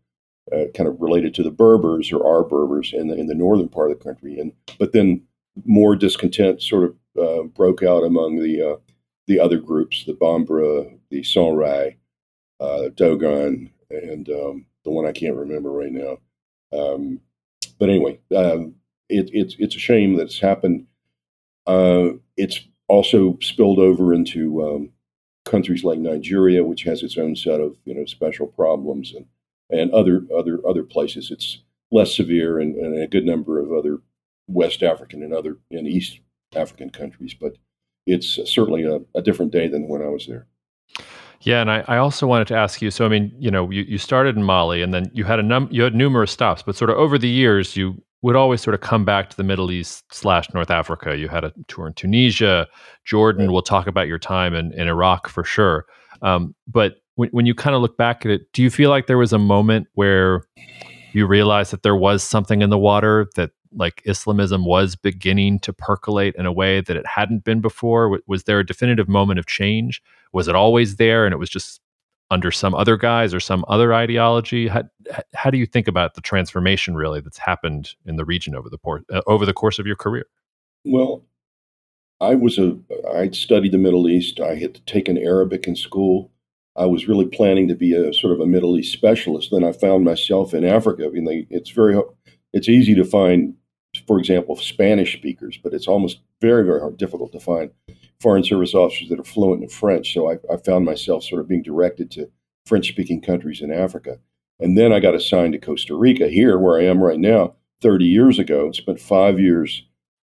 uh, 0.52 0.70
kind 0.74 0.88
of 0.88 1.00
related 1.00 1.35
to 1.35 1.42
the 1.42 1.50
Berbers 1.50 2.12
or 2.12 2.24
our 2.24 2.44
Berbers 2.44 2.92
in 2.92 3.09
the 3.09 3.16
in 3.16 3.26
the 3.26 3.35
northern 3.35 3.68
part 3.68 3.90
of 3.90 3.98
the 3.98 4.04
country 4.04 4.38
and 4.38 4.52
but 4.78 4.92
then 4.92 5.22
more 5.64 5.96
discontent 5.96 6.62
sort 6.62 6.85
of 6.85 6.96
uh, 7.18 7.42
broke 7.44 7.82
out 7.82 8.04
among 8.04 8.38
the 8.40 8.62
uh, 8.62 8.76
the 9.26 9.40
other 9.40 9.59
groups 9.59 10.04
the 10.04 10.14
Bambara 10.14 10.96
the 11.11 11.20
Songhai 11.22 11.96
Dogon 12.94 13.70
and 13.90 14.28
um, 14.28 14.66
the 14.85 14.90
one 14.90 15.06
I 15.06 15.12
can't 15.12 15.37
remember 15.37 15.70
right 15.70 15.92
now 15.92 16.18
um, 16.72 17.20
but 17.78 17.88
anyway, 17.88 18.18
um, 18.35 18.74
it, 19.09 19.30
it's 19.32 19.56
it's 19.59 19.76
a 19.76 19.80
shame 19.80 20.16
that 20.16 20.24
it's 20.24 20.38
happened. 20.38 20.87
Uh, 21.66 22.11
it's 22.37 22.61
also 22.88 23.38
spilled 23.40 23.78
over 23.78 24.14
into 24.14 24.64
um, 24.64 24.90
countries 25.46 25.85
like 25.85 25.98
Nigeria, 25.98 26.62
which 26.62 26.82
has 26.82 27.02
its 27.02 27.16
own 27.16 27.35
set 27.37 27.61
of 27.61 27.76
you 27.85 27.94
know 27.94 28.04
special 28.04 28.46
problems, 28.46 29.14
and 29.14 29.26
and 29.70 29.90
other 29.92 30.22
other 30.37 30.61
other 30.68 30.82
places. 30.82 31.30
It's 31.30 31.62
less 31.90 32.14
severe, 32.14 32.59
and, 32.61 32.76
and 32.76 33.02
a 33.02 33.06
good 33.06 33.24
number 33.24 33.59
of 33.59 33.72
other 33.72 34.00
West 34.46 34.82
African 34.82 35.22
and 35.22 35.32
other 35.32 35.56
and 35.70 35.88
East 35.88 36.20
African 36.54 36.90
countries. 36.90 37.35
But 37.35 37.56
it's 38.06 38.38
certainly 38.44 38.85
a, 38.85 39.00
a 39.18 39.22
different 39.22 39.52
day 39.52 39.68
than 39.68 39.88
when 39.88 40.02
I 40.02 40.09
was 40.09 40.26
there. 40.26 40.46
Yeah, 41.40 41.61
and 41.61 41.70
I, 41.70 41.85
I 41.87 41.96
also 41.98 42.26
wanted 42.26 42.48
to 42.48 42.56
ask 42.56 42.80
you. 42.80 42.90
So, 42.90 43.04
I 43.04 43.09
mean, 43.09 43.32
you 43.38 43.50
know, 43.50 43.70
you, 43.70 43.82
you 43.82 43.98
started 43.98 44.37
in 44.37 44.42
Mali, 44.42 44.82
and 44.82 44.92
then 44.92 45.11
you 45.12 45.24
had 45.24 45.38
a 45.38 45.42
num 45.42 45.68
you 45.70 45.82
had 45.82 45.94
numerous 45.94 46.32
stops, 46.32 46.62
but 46.62 46.76
sort 46.76 46.90
of 46.90 46.96
over 46.96 47.18
the 47.18 47.28
years, 47.28 47.76
you 47.76 48.02
would 48.22 48.37
always 48.37 48.61
sort 48.61 48.74
of 48.74 48.81
come 48.81 49.05
back 49.05 49.31
to 49.31 49.37
the 49.37 49.44
Middle 49.44 49.70
East 49.70 50.05
slash 50.12 50.52
North 50.52 50.70
Africa. 50.70 51.16
You 51.16 51.29
had 51.29 51.44
a 51.44 51.52
tour 51.68 51.87
in 51.87 51.92
Tunisia, 51.92 52.66
Jordan. 53.05 53.52
We'll 53.52 53.62
talk 53.62 53.87
about 53.87 54.09
your 54.09 54.18
time 54.18 54.55
in, 54.55 54.72
in 54.72 54.88
Iraq 54.88 55.29
for 55.29 55.44
sure. 55.44 55.87
Um, 56.22 56.55
but 56.66 56.96
when, 57.16 57.29
when 57.31 57.46
you 57.46 57.55
kind 57.55 57.76
of 57.76 57.83
look 57.83 57.96
back 57.96 58.24
at 58.24 58.31
it, 58.31 58.52
do 58.52 58.62
you 58.62 58.70
feel 58.70 58.90
like 58.90 59.07
there 59.07 59.18
was 59.18 59.33
a 59.33 59.38
moment 59.38 59.88
where 59.94 60.42
you 61.12 61.26
realized 61.26 61.72
that 61.72 61.83
there 61.83 61.96
was 61.96 62.22
something 62.22 62.62
in 62.62 62.70
the 62.70 62.79
water 62.79 63.26
that 63.37 63.50
like 63.72 64.02
Islamism 64.07 64.64
was 64.64 64.96
beginning 64.96 65.59
to 65.61 65.72
percolate 65.72 66.35
in 66.37 66.46
a 66.46 66.52
way 66.52 66.81
that 66.81 66.96
it 66.96 67.07
hadn't 67.07 67.44
been 67.44 67.61
before? 67.61 68.20
Was 68.26 68.44
there 68.44 68.59
a 68.59 68.66
definitive 68.66 69.09
moment 69.09 69.38
of 69.38 69.46
change? 69.46 70.02
Was 70.33 70.48
it 70.48 70.55
always 70.55 70.96
there 70.96 71.26
and 71.26 71.33
it 71.33 71.38
was 71.38 71.50
just 71.50 71.81
under 72.30 72.50
some 72.50 72.74
other 72.74 72.96
guise 72.96 73.32
or 73.32 73.40
some 73.40 73.64
other 73.68 73.94
ideology? 73.94 74.68
How, 74.68 74.84
how 75.34 75.50
do 75.50 75.58
you 75.58 75.66
think 75.66 75.88
about 75.88 76.14
the 76.14 76.20
transformation 76.20 76.94
really 76.94 77.20
that's 77.20 77.38
happened 77.38 77.94
in 78.04 78.16
the 78.16 78.24
region 78.24 78.54
over 78.54 78.68
the 78.68 78.78
por- 78.78 79.04
uh, 79.12 79.22
over 79.26 79.46
the 79.46 79.52
course 79.52 79.78
of 79.78 79.86
your 79.86 79.96
career? 79.96 80.26
Well, 80.84 81.24
I 82.20 82.34
was 82.34 82.58
a 82.58 82.76
I'd 83.14 83.34
studied 83.34 83.72
the 83.72 83.78
Middle 83.78 84.08
East. 84.08 84.40
I 84.40 84.54
had 84.56 84.84
taken 84.86 85.18
Arabic 85.18 85.66
in 85.66 85.76
school. 85.76 86.30
I 86.76 86.86
was 86.86 87.08
really 87.08 87.26
planning 87.26 87.68
to 87.68 87.74
be 87.74 87.94
a 87.94 88.12
sort 88.12 88.34
of 88.34 88.40
a 88.40 88.46
Middle 88.46 88.78
East 88.78 88.92
specialist. 88.92 89.50
Then 89.50 89.64
I 89.64 89.72
found 89.72 90.04
myself 90.04 90.52
in 90.52 90.64
Africa. 90.64 91.06
I 91.06 91.08
mean, 91.08 91.24
they, 91.24 91.46
it's 91.50 91.70
very 91.70 92.00
it's 92.52 92.68
easy 92.68 92.94
to 92.94 93.04
find, 93.04 93.54
for 94.06 94.18
example, 94.18 94.56
Spanish 94.56 95.16
speakers, 95.16 95.59
but 95.62 95.74
it's 95.74 95.88
almost 95.88 96.20
very 96.40 96.64
very 96.64 96.80
hard, 96.80 96.96
difficult 96.96 97.32
to 97.32 97.40
find 97.40 97.70
foreign 98.20 98.44
service 98.44 98.74
officers 98.74 99.09
that 99.09 99.20
are 99.20 99.24
fluent 99.24 99.62
in 99.62 99.68
French. 99.68 100.12
So 100.12 100.30
I, 100.30 100.37
I 100.52 100.56
found 100.59 100.85
myself 100.85 101.24
sort 101.24 101.40
of 101.40 101.48
being 101.48 101.62
directed 101.62 102.11
to 102.12 102.30
French 102.66 102.88
speaking 102.88 103.20
countries 103.20 103.62
in 103.62 103.72
Africa. 103.72 104.18
And 104.59 104.76
then 104.76 104.92
I 104.92 105.00
got 105.00 105.14
assigned 105.14 105.52
to 105.52 105.59
Costa 105.59 105.94
Rica, 105.94 106.28
here 106.28 106.59
where 106.59 106.80
I 106.80 106.85
am 106.85 107.02
right 107.02 107.18
now, 107.18 107.54
30 107.82 108.04
years 108.06 108.38
ago. 108.38 108.72
Spent 108.72 109.00
five 109.00 109.38
years 109.38 109.85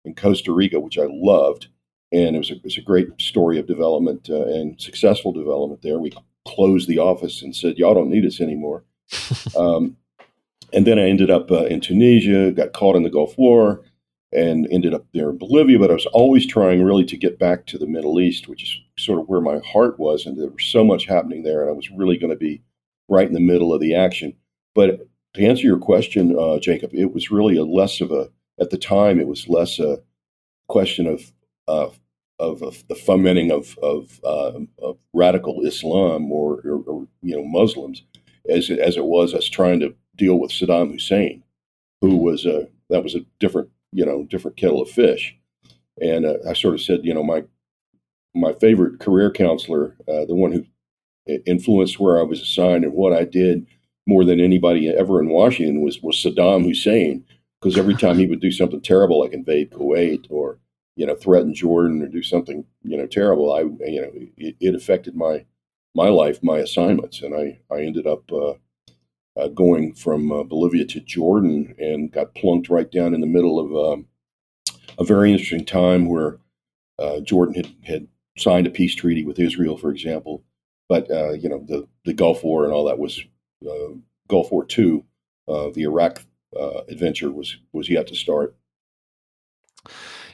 in 0.05 0.15
Costa 0.15 0.53
Rica, 0.53 0.81
which 0.81 0.99
I 0.99 1.07
loved. 1.09 1.69
And 2.13 2.37
it 2.37 2.39
was 2.39 2.51
a, 2.51 2.55
it 2.55 2.65
was 2.65 2.79
a 2.79 2.83
great 2.83 3.09
story 3.21 3.59
of 3.59 3.67
development 3.67 4.29
uh, 4.31 4.45
and 4.47 4.81
successful 4.81 5.33
development 5.33 5.83
there. 5.83 5.99
We 5.99 6.13
closed 6.47 6.89
the 6.89 6.99
office 6.99 7.43
and 7.43 7.55
said, 7.55 7.79
Y'all 7.79 7.95
don't 7.95 8.11
need 8.11 8.27
us 8.27 8.41
anymore. 8.41 8.85
um, 9.57 9.97
and 10.73 10.87
then 10.87 10.99
I 10.99 11.09
ended 11.09 11.31
up 11.31 11.51
uh, 11.51 11.65
in 11.65 11.81
Tunisia, 11.81 12.53
got 12.53 12.73
caught 12.73 12.97
in 12.97 13.03
the 13.03 13.11
Gulf 13.11 13.37
War, 13.37 13.83
and 14.33 14.67
ended 14.71 14.95
up 14.95 15.05
there 15.13 15.31
in 15.31 15.39
Bolivia. 15.39 15.79
But 15.79 15.91
I 15.91 15.95
was 15.95 16.07
always 16.07 16.47
trying 16.47 16.83
really 16.83 17.05
to 17.05 17.17
get 17.17 17.39
back 17.39 17.67
to 17.67 17.79
the 17.79 17.87
Middle 17.87 18.21
East, 18.21 18.49
which 18.49 18.63
is 18.63 18.81
sort 18.99 19.21
of 19.21 19.29
where 19.29 19.41
my 19.41 19.61
heart 19.61 19.99
was. 19.99 20.25
And 20.25 20.41
there 20.41 20.49
was 20.49 20.65
so 20.65 20.85
much 20.85 21.07
happening 21.07 21.43
there, 21.43 21.63
and 21.63 21.71
I 21.71 21.75
was 21.75 21.91
really 21.91 22.17
going 22.17 22.31
to 22.31 22.37
be 22.37 22.63
right 23.09 23.27
in 23.27 23.35
the 23.35 23.41
middle 23.41 23.75
of 23.75 23.81
the 23.81 23.95
action. 23.95 24.35
But 24.75 25.07
to 25.35 25.45
answer 25.45 25.65
your 25.65 25.79
question, 25.79 26.37
uh, 26.39 26.59
Jacob, 26.59 26.91
it 26.95 27.13
was 27.13 27.31
really 27.31 27.57
a 27.57 27.65
less 27.65 28.01
of 28.01 28.11
a, 28.11 28.31
at 28.61 28.71
the 28.71 28.79
time, 28.79 29.21
it 29.21 29.27
was 29.27 29.49
less 29.49 29.79
a 29.79 29.99
question 30.69 31.07
of, 31.07 31.33
uh, 31.69 31.91
of, 32.39 32.63
of, 32.63 32.85
the 32.89 32.95
fomenting 32.95 33.51
of, 33.51 33.79
of, 33.83 34.21
uh, 34.25 34.53
of 34.83 34.99
radical 35.13 35.61
Islam 35.65 36.33
or, 36.33 36.61
or, 36.65 36.83
or, 36.87 37.09
you 37.23 37.37
know 37.37 37.45
Muslims, 37.45 38.03
as 38.49 38.71
it, 38.71 38.79
as 38.79 38.97
it 38.97 39.05
was 39.05 39.35
us 39.35 39.49
trying 39.49 39.81
to 39.81 39.95
deal 40.17 40.39
with 40.39 40.51
Saddam 40.51 40.93
Hussein, 40.93 41.43
who 42.01 42.17
was 42.17 42.45
a 42.47 42.69
that 42.91 43.03
was 43.03 43.15
a 43.15 43.25
different 43.41 43.71
you 43.93 44.05
know 44.05 44.25
different 44.25 44.57
kettle 44.57 44.83
of 44.83 44.91
fish. 44.91 45.37
And 46.01 46.25
uh, 46.25 46.39
I 46.49 46.55
sort 46.55 46.75
of 46.75 46.81
said, 46.81 47.05
you 47.05 47.15
know, 47.15 47.23
my 47.23 47.45
my 48.35 48.53
favorite 48.55 49.01
career 49.01 49.31
counselor, 49.31 49.95
uh, 50.09 50.25
the 50.25 50.35
one 50.35 50.53
who 50.53 50.65
influenced 51.47 52.01
where 52.01 52.19
I 52.19 52.23
was 52.23 52.41
assigned 52.41 52.85
and 52.85 52.95
what 52.95 53.13
I 53.13 53.25
did 53.25 53.67
more 54.07 54.25
than 54.25 54.41
anybody 54.41 54.89
ever 54.89 55.21
in 55.21 55.29
Washington 55.29 55.83
was 55.83 56.03
was 56.03 56.17
Saddam 56.17 56.65
Hussein. 56.65 57.25
Because 57.61 57.79
every 57.79 57.95
time 57.95 58.19
he 58.19 58.27
would 58.27 58.41
do 58.41 58.51
something 58.51 58.81
terrible, 58.81 59.21
like 59.21 59.33
invade 59.33 59.71
Kuwait 59.71 60.27
or 60.31 60.59
you 60.97 61.07
know 61.07 61.15
threaten 61.15 61.55
Jordan 61.55 62.03
or 62.03 62.09
do 62.09 62.23
something 62.23 62.65
you 62.83 62.97
know 62.97 63.07
terrible, 63.07 63.53
I 63.53 63.61
you 63.61 64.03
know 64.03 64.11
it, 64.37 64.57
it 64.61 64.75
affected 64.75 65.15
my 65.15 65.45
my 65.95 66.09
life, 66.09 66.43
my 66.43 66.59
assignments, 66.59 67.23
and 67.23 67.35
I 67.35 67.61
I 67.73 67.83
ended 67.83 68.07
up 68.07 68.31
uh, 68.33 68.55
uh, 69.37 69.49
going 69.49 69.95
from 69.95 70.31
uh, 70.31 70.43
Bolivia 70.43 70.85
to 70.87 71.01
Jordan 71.01 71.75
and 71.79 72.13
got 72.13 72.35
plunked 72.35 72.69
right 72.69 72.91
down 72.91 73.15
in 73.15 73.21
the 73.21 73.27
middle 73.27 73.59
of 73.59 73.93
um, 73.93 74.07
a 74.99 75.05
very 75.05 75.33
interesting 75.33 75.65
time 75.65 76.07
where 76.07 76.39
uh, 76.99 77.21
Jordan 77.21 77.55
had, 77.55 77.75
had 77.85 78.09
signed 78.37 78.67
a 78.67 78.71
peace 78.71 78.95
treaty 78.95 79.25
with 79.25 79.39
Israel, 79.39 79.77
for 79.77 79.91
example. 79.91 80.45
But, 80.89 81.11
uh, 81.11 81.33
you 81.33 81.49
know, 81.49 81.65
the, 81.67 81.89
the 82.05 82.13
Gulf 82.13 82.45
War 82.45 82.65
and 82.65 82.73
all 82.73 82.85
that 82.85 82.99
was 82.99 83.21
uh, 83.67 83.95
Gulf 84.29 84.53
War 84.53 84.67
II. 84.77 85.05
Uh, 85.49 85.71
the 85.75 85.85
Iraq 85.85 86.23
adventure 86.89 87.31
was, 87.31 87.57
was 87.73 87.89
yet 87.89 88.07
to 88.09 88.15
start. 88.15 88.55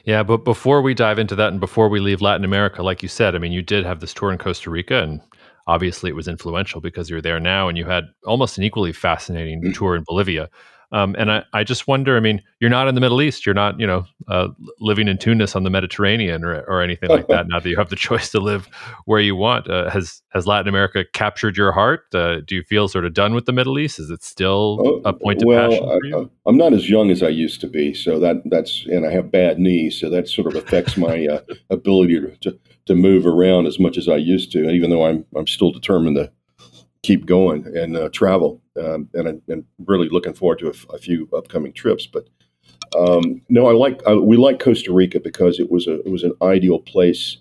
Yeah, 0.03 0.23
but 0.23 0.43
before 0.43 0.81
we 0.81 0.93
dive 0.93 1.19
into 1.19 1.35
that 1.35 1.51
and 1.51 1.59
before 1.59 1.89
we 1.89 1.99
leave 1.99 2.21
Latin 2.21 2.45
America, 2.45 2.83
like 2.83 3.03
you 3.03 3.09
said, 3.09 3.35
I 3.35 3.37
mean, 3.37 3.51
you 3.51 3.61
did 3.61 3.85
have 3.85 3.99
this 3.99 4.13
tour 4.13 4.31
in 4.31 4.37
Costa 4.37 4.69
Rica 4.69 5.03
and 5.03 5.21
obviously 5.69 6.09
it 6.09 6.15
was 6.15 6.27
influential 6.27 6.81
because 6.81 7.09
you're 7.11 7.21
there 7.21 7.39
now 7.39 7.69
and 7.69 7.77
you 7.77 7.85
had 7.85 8.05
almost 8.25 8.57
an 8.57 8.63
equally 8.63 8.91
fascinating 8.91 9.61
mm. 9.61 9.73
tour 9.75 9.95
in 9.95 10.03
Bolivia. 10.07 10.49
Um, 10.91 11.15
and 11.19 11.31
I, 11.31 11.43
I 11.53 11.63
just 11.63 11.87
wonder. 11.87 12.17
I 12.17 12.19
mean, 12.19 12.41
you're 12.59 12.71
not 12.71 12.87
in 12.87 12.95
the 12.95 13.01
Middle 13.01 13.21
East. 13.21 13.45
You're 13.45 13.53
not, 13.53 13.79
you 13.79 13.85
know, 13.85 14.05
uh, 14.27 14.47
living 14.79 15.07
in 15.07 15.19
Tunis 15.19 15.55
on 15.55 15.61
the 15.61 15.69
Mediterranean 15.69 16.43
or, 16.43 16.61
or 16.61 16.81
anything 16.81 17.09
like 17.09 17.27
that. 17.27 17.47
Now 17.49 17.59
that 17.59 17.69
you 17.69 17.77
have 17.77 17.89
the 17.89 17.95
choice 17.95 18.31
to 18.31 18.39
live 18.39 18.67
where 19.05 19.19
you 19.19 19.35
want, 19.35 19.69
uh, 19.69 19.89
has 19.91 20.23
has 20.29 20.47
Latin 20.47 20.67
America 20.67 21.05
captured 21.13 21.57
your 21.57 21.71
heart? 21.71 22.05
Uh, 22.13 22.41
do 22.41 22.55
you 22.55 22.63
feel 22.63 22.87
sort 22.87 23.05
of 23.05 23.13
done 23.13 23.35
with 23.35 23.45
the 23.45 23.51
Middle 23.51 23.77
East? 23.77 23.99
Is 23.99 24.09
it 24.09 24.23
still 24.23 24.79
oh, 24.81 25.01
a 25.05 25.13
point 25.13 25.43
of 25.43 25.47
well, 25.47 25.69
passion 25.69 25.87
for 25.87 26.05
you? 26.05 26.31
I, 26.47 26.49
am 26.49 26.57
not 26.57 26.73
as 26.73 26.89
young 26.89 27.11
as 27.11 27.21
I 27.21 27.29
used 27.29 27.61
to 27.61 27.67
be, 27.67 27.93
so 27.93 28.19
that 28.19 28.41
that's 28.45 28.85
and 28.87 29.05
I 29.05 29.11
have 29.11 29.31
bad 29.31 29.59
knees, 29.59 29.99
so 29.99 30.09
that 30.09 30.27
sort 30.27 30.47
of 30.47 30.55
affects 30.55 30.97
my 30.97 31.27
uh, 31.27 31.41
ability 31.69 32.19
to, 32.19 32.37
to 32.51 32.59
to 32.89 32.95
move 32.95 33.25
around 33.25 33.67
as 33.67 33.79
much 33.79 33.97
as 33.97 34.09
I 34.09 34.17
used 34.17 34.51
to. 34.51 34.69
Even 34.69 34.89
though 34.89 35.05
I'm 35.05 35.25
I'm 35.35 35.47
still 35.47 35.71
determined 35.71 36.17
to 36.17 36.31
keep 37.03 37.25
going 37.25 37.65
and 37.77 37.95
uh, 37.95 38.09
travel. 38.09 38.61
Um, 38.79 39.09
and 39.13 39.41
I'm 39.49 39.65
really 39.85 40.09
looking 40.09 40.33
forward 40.33 40.59
to 40.59 40.73
a, 40.93 40.97
few 40.97 41.29
upcoming 41.35 41.73
trips. 41.73 42.07
But 42.07 42.27
um, 42.97 43.41
no, 43.49 43.67
I 43.67 43.73
like 43.73 44.01
I, 44.07 44.15
we 44.15 44.37
like 44.37 44.59
Costa 44.59 44.91
Rica 44.91 45.19
because 45.19 45.59
it 45.59 45.71
was 45.71 45.87
a 45.87 45.99
it 46.01 46.09
was 46.09 46.23
an 46.23 46.33
ideal 46.41 46.79
place 46.79 47.37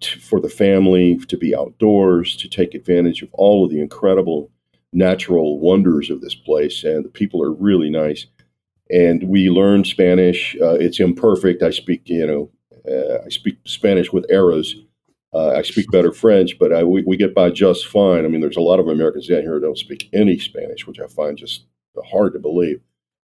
to, 0.00 0.20
for 0.20 0.40
the 0.40 0.48
family 0.48 1.18
to 1.28 1.36
be 1.36 1.56
outdoors, 1.56 2.36
to 2.36 2.48
take 2.48 2.74
advantage 2.74 3.22
of 3.22 3.28
all 3.32 3.64
of 3.64 3.70
the 3.70 3.80
incredible 3.80 4.50
natural 4.92 5.58
wonders 5.58 6.10
of 6.10 6.20
this 6.20 6.34
place, 6.34 6.84
and 6.84 7.04
the 7.04 7.08
people 7.08 7.42
are 7.42 7.52
really 7.52 7.90
nice. 7.90 8.26
And 8.88 9.24
we 9.24 9.50
learned 9.50 9.86
Spanish. 9.86 10.56
Uh, 10.60 10.74
it's 10.74 11.00
imperfect. 11.00 11.62
I 11.62 11.70
speak, 11.70 12.02
you 12.04 12.26
know, 12.26 12.50
uh, 12.90 13.18
I 13.24 13.28
speak 13.30 13.58
Spanish 13.64 14.12
with 14.12 14.26
errors. 14.30 14.76
uh, 15.32 15.50
I 15.50 15.62
speak 15.62 15.90
better 15.90 16.12
French, 16.12 16.58
but 16.58 16.72
I, 16.72 16.82
we, 16.84 17.02
we 17.02 17.16
get 17.16 17.34
by 17.34 17.50
just 17.50 17.86
fine. 17.86 18.24
I 18.24 18.28
mean, 18.28 18.40
there's 18.40 18.56
a 18.56 18.60
lot 18.60 18.80
of 18.80 18.88
Americans 18.88 19.26
down 19.28 19.42
here 19.42 19.54
who 19.54 19.60
don't 19.60 19.78
speak 19.78 20.08
any 20.12 20.38
Spanish, 20.38 20.86
which 20.86 20.98
I 21.00 21.06
find 21.08 21.36
just 21.36 21.64
hard 22.10 22.32
to 22.32 22.38
believe. 22.38 22.80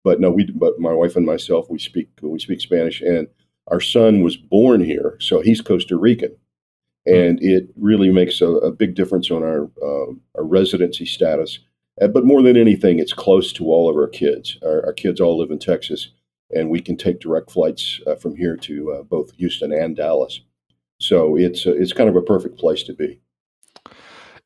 But 0.04 0.20
no, 0.20 0.30
we. 0.30 0.44
But 0.44 0.78
my 0.78 0.92
wife 0.92 1.16
and 1.16 1.26
myself, 1.26 1.66
we 1.68 1.78
speak 1.78 2.08
we 2.22 2.38
speak 2.38 2.60
Spanish, 2.60 3.00
and 3.02 3.28
our 3.66 3.80
son 3.80 4.22
was 4.22 4.36
born 4.36 4.82
here, 4.82 5.16
so 5.20 5.40
he's 5.42 5.60
Costa 5.60 5.96
Rican, 5.98 6.34
and 7.04 7.38
it 7.42 7.68
really 7.76 8.10
makes 8.10 8.40
a, 8.40 8.46
a 8.46 8.72
big 8.72 8.94
difference 8.94 9.30
on 9.30 9.42
our 9.42 9.64
uh, 9.82 10.12
our 10.36 10.44
residency 10.44 11.04
status. 11.04 11.58
Uh, 12.00 12.06
but 12.06 12.24
more 12.24 12.42
than 12.42 12.56
anything, 12.56 13.00
it's 13.00 13.12
close 13.12 13.52
to 13.52 13.64
all 13.64 13.90
of 13.90 13.96
our 13.96 14.08
kids. 14.08 14.56
Our, 14.64 14.86
our 14.86 14.92
kids 14.92 15.20
all 15.20 15.36
live 15.36 15.50
in 15.50 15.58
Texas, 15.58 16.08
and 16.50 16.70
we 16.70 16.80
can 16.80 16.96
take 16.96 17.20
direct 17.20 17.50
flights 17.50 18.00
uh, 18.06 18.14
from 18.14 18.36
here 18.36 18.56
to 18.56 18.92
uh, 18.92 19.02
both 19.02 19.32
Houston 19.32 19.72
and 19.72 19.96
Dallas. 19.96 20.40
So 21.00 21.36
it's 21.36 21.66
a, 21.66 21.72
it's 21.72 21.92
kind 21.92 22.08
of 22.08 22.16
a 22.16 22.22
perfect 22.22 22.58
place 22.58 22.82
to 22.84 22.94
be. 22.94 23.20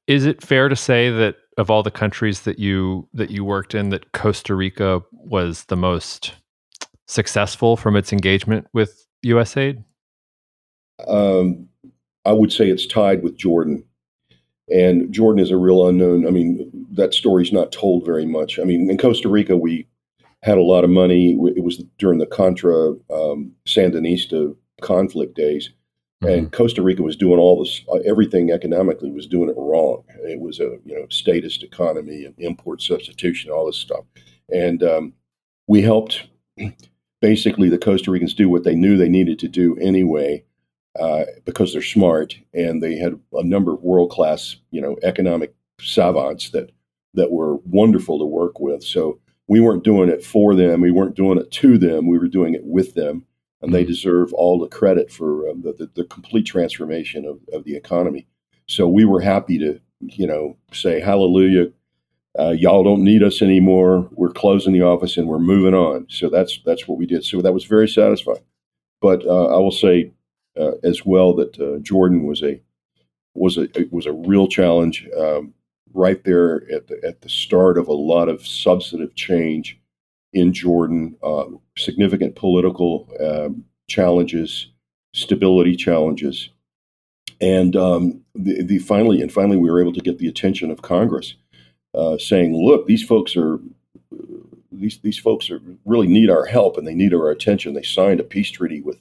Is 0.06 0.26
it 0.26 0.42
fair 0.42 0.68
to 0.68 0.76
say 0.76 1.10
that 1.10 1.36
of 1.58 1.70
all 1.70 1.82
the 1.82 1.90
countries 1.90 2.42
that 2.42 2.58
you 2.58 3.08
that 3.14 3.30
you 3.30 3.44
worked 3.44 3.74
in, 3.74 3.90
that 3.90 4.12
Costa 4.12 4.54
Rica 4.54 5.02
was 5.12 5.64
the 5.64 5.76
most 5.76 6.34
successful 7.06 7.76
from 7.76 7.96
its 7.96 8.12
engagement 8.12 8.66
with 8.72 9.06
USAID? 9.24 9.84
Um, 11.06 11.68
I 12.24 12.32
would 12.32 12.52
say 12.52 12.68
it's 12.68 12.86
tied 12.86 13.22
with 13.22 13.36
Jordan. 13.36 13.84
And 14.68 15.12
Jordan 15.12 15.42
is 15.42 15.50
a 15.50 15.56
real 15.56 15.86
unknown. 15.86 16.26
I 16.26 16.30
mean, 16.30 16.70
that 16.92 17.14
story's 17.14 17.52
not 17.52 17.72
told 17.72 18.06
very 18.06 18.24
much. 18.24 18.58
I 18.58 18.64
mean, 18.64 18.88
in 18.88 18.96
Costa 18.96 19.28
Rica, 19.28 19.56
we 19.56 19.86
had 20.42 20.58
a 20.58 20.62
lot 20.62 20.84
of 20.84 20.90
money. 20.90 21.32
It 21.56 21.62
was 21.62 21.78
during 21.98 22.18
the 22.18 22.26
Contra 22.26 22.94
um, 23.12 23.52
Sandinista 23.66 24.54
conflict 24.80 25.34
days. 25.34 25.70
Mm-hmm. 26.22 26.32
And 26.32 26.52
Costa 26.52 26.82
Rica 26.82 27.02
was 27.02 27.16
doing 27.16 27.38
all 27.38 27.62
this, 27.62 27.82
uh, 27.92 27.98
everything 28.04 28.50
economically 28.50 29.10
was 29.10 29.26
doing 29.26 29.48
it 29.48 29.56
wrong. 29.56 30.04
It 30.24 30.40
was 30.40 30.60
a 30.60 30.78
you 30.84 30.94
know 30.94 31.06
statist 31.08 31.62
economy 31.62 32.24
and 32.24 32.34
import 32.38 32.82
substitution, 32.82 33.50
all 33.50 33.66
this 33.66 33.76
stuff. 33.76 34.04
And 34.52 34.82
um, 34.82 35.14
we 35.66 35.82
helped 35.82 36.24
basically 37.20 37.68
the 37.68 37.78
Costa 37.78 38.10
Ricans 38.10 38.34
do 38.34 38.48
what 38.48 38.64
they 38.64 38.74
knew 38.74 38.96
they 38.96 39.08
needed 39.08 39.38
to 39.40 39.48
do 39.48 39.76
anyway, 39.78 40.44
uh, 40.98 41.24
because 41.44 41.72
they're 41.72 41.82
smart 41.82 42.36
and 42.54 42.82
they 42.82 42.96
had 42.96 43.18
a 43.32 43.44
number 43.44 43.72
of 43.72 43.82
world 43.82 44.10
class 44.10 44.56
you 44.70 44.80
know 44.80 44.96
economic 45.02 45.54
savants 45.80 46.50
that 46.50 46.70
that 47.14 47.32
were 47.32 47.56
wonderful 47.56 48.18
to 48.18 48.24
work 48.24 48.60
with. 48.60 48.82
So 48.82 49.18
we 49.48 49.60
weren't 49.60 49.84
doing 49.84 50.08
it 50.08 50.24
for 50.24 50.54
them, 50.54 50.80
we 50.80 50.90
weren't 50.90 51.16
doing 51.16 51.38
it 51.38 51.50
to 51.50 51.78
them, 51.78 52.08
we 52.08 52.18
were 52.18 52.28
doing 52.28 52.54
it 52.54 52.64
with 52.64 52.94
them 52.94 53.26
and 53.62 53.72
they 53.72 53.82
mm-hmm. 53.82 53.90
deserve 53.90 54.32
all 54.34 54.58
the 54.58 54.68
credit 54.68 55.10
for 55.10 55.48
um, 55.48 55.62
the, 55.62 55.72
the, 55.72 55.90
the, 55.94 56.04
complete 56.04 56.44
transformation 56.44 57.24
of, 57.24 57.38
of 57.52 57.64
the 57.64 57.76
economy. 57.76 58.26
So 58.66 58.88
we 58.88 59.04
were 59.04 59.20
happy 59.20 59.58
to, 59.58 59.80
you 60.00 60.26
know, 60.26 60.56
say 60.72 61.00
hallelujah. 61.00 61.68
Uh, 62.38 62.50
y'all 62.50 62.82
don't 62.82 63.04
need 63.04 63.22
us 63.22 63.42
anymore. 63.42 64.08
We're 64.12 64.32
closing 64.32 64.72
the 64.72 64.82
office 64.82 65.16
and 65.16 65.28
we're 65.28 65.38
moving 65.38 65.74
on. 65.74 66.06
So 66.08 66.28
that's 66.28 66.60
that's 66.64 66.88
what 66.88 66.98
we 66.98 67.06
did. 67.06 67.24
So 67.24 67.40
that 67.42 67.52
was 67.52 67.64
very 67.64 67.88
satisfying. 67.88 68.44
But 69.00 69.24
uh, 69.26 69.46
I 69.46 69.58
will 69.58 69.70
say 69.70 70.12
uh, 70.58 70.72
as 70.82 71.04
well 71.04 71.34
that 71.34 71.58
uh, 71.60 71.78
Jordan 71.80 72.24
was 72.24 72.42
a 72.42 72.60
was 73.34 73.58
a 73.58 73.68
was 73.90 74.06
a 74.06 74.12
real 74.12 74.48
challenge 74.48 75.06
um, 75.18 75.54
right 75.94 76.22
there 76.24 76.62
at 76.72 76.88
the, 76.88 77.00
at 77.06 77.20
the 77.20 77.28
start 77.28 77.78
of 77.78 77.88
a 77.88 77.92
lot 77.92 78.28
of 78.28 78.46
substantive 78.46 79.14
change 79.14 79.78
in 80.32 80.52
Jordan, 80.52 81.16
uh, 81.22 81.44
significant 81.76 82.36
political 82.36 83.08
um, 83.20 83.64
challenges, 83.88 84.68
stability 85.12 85.76
challenges, 85.76 86.48
and 87.40 87.76
um, 87.76 88.22
the, 88.34 88.62
the, 88.62 88.78
finally 88.78 89.20
and 89.20 89.32
finally 89.32 89.56
we 89.56 89.70
were 89.70 89.80
able 89.80 89.92
to 89.92 90.00
get 90.00 90.18
the 90.18 90.28
attention 90.28 90.70
of 90.70 90.82
Congress, 90.82 91.34
uh, 91.94 92.16
saying, 92.18 92.56
"Look, 92.56 92.86
these 92.86 93.02
folks 93.02 93.36
are." 93.36 93.58
These, 94.74 95.00
these 95.00 95.18
folks 95.18 95.50
are, 95.50 95.60
really 95.84 96.08
need 96.08 96.30
our 96.30 96.46
help 96.46 96.78
and 96.78 96.86
they 96.86 96.94
need 96.94 97.12
our 97.12 97.30
attention. 97.30 97.74
They 97.74 97.82
signed 97.82 98.20
a 98.20 98.24
peace 98.24 98.50
treaty 98.50 98.80
with 98.80 98.96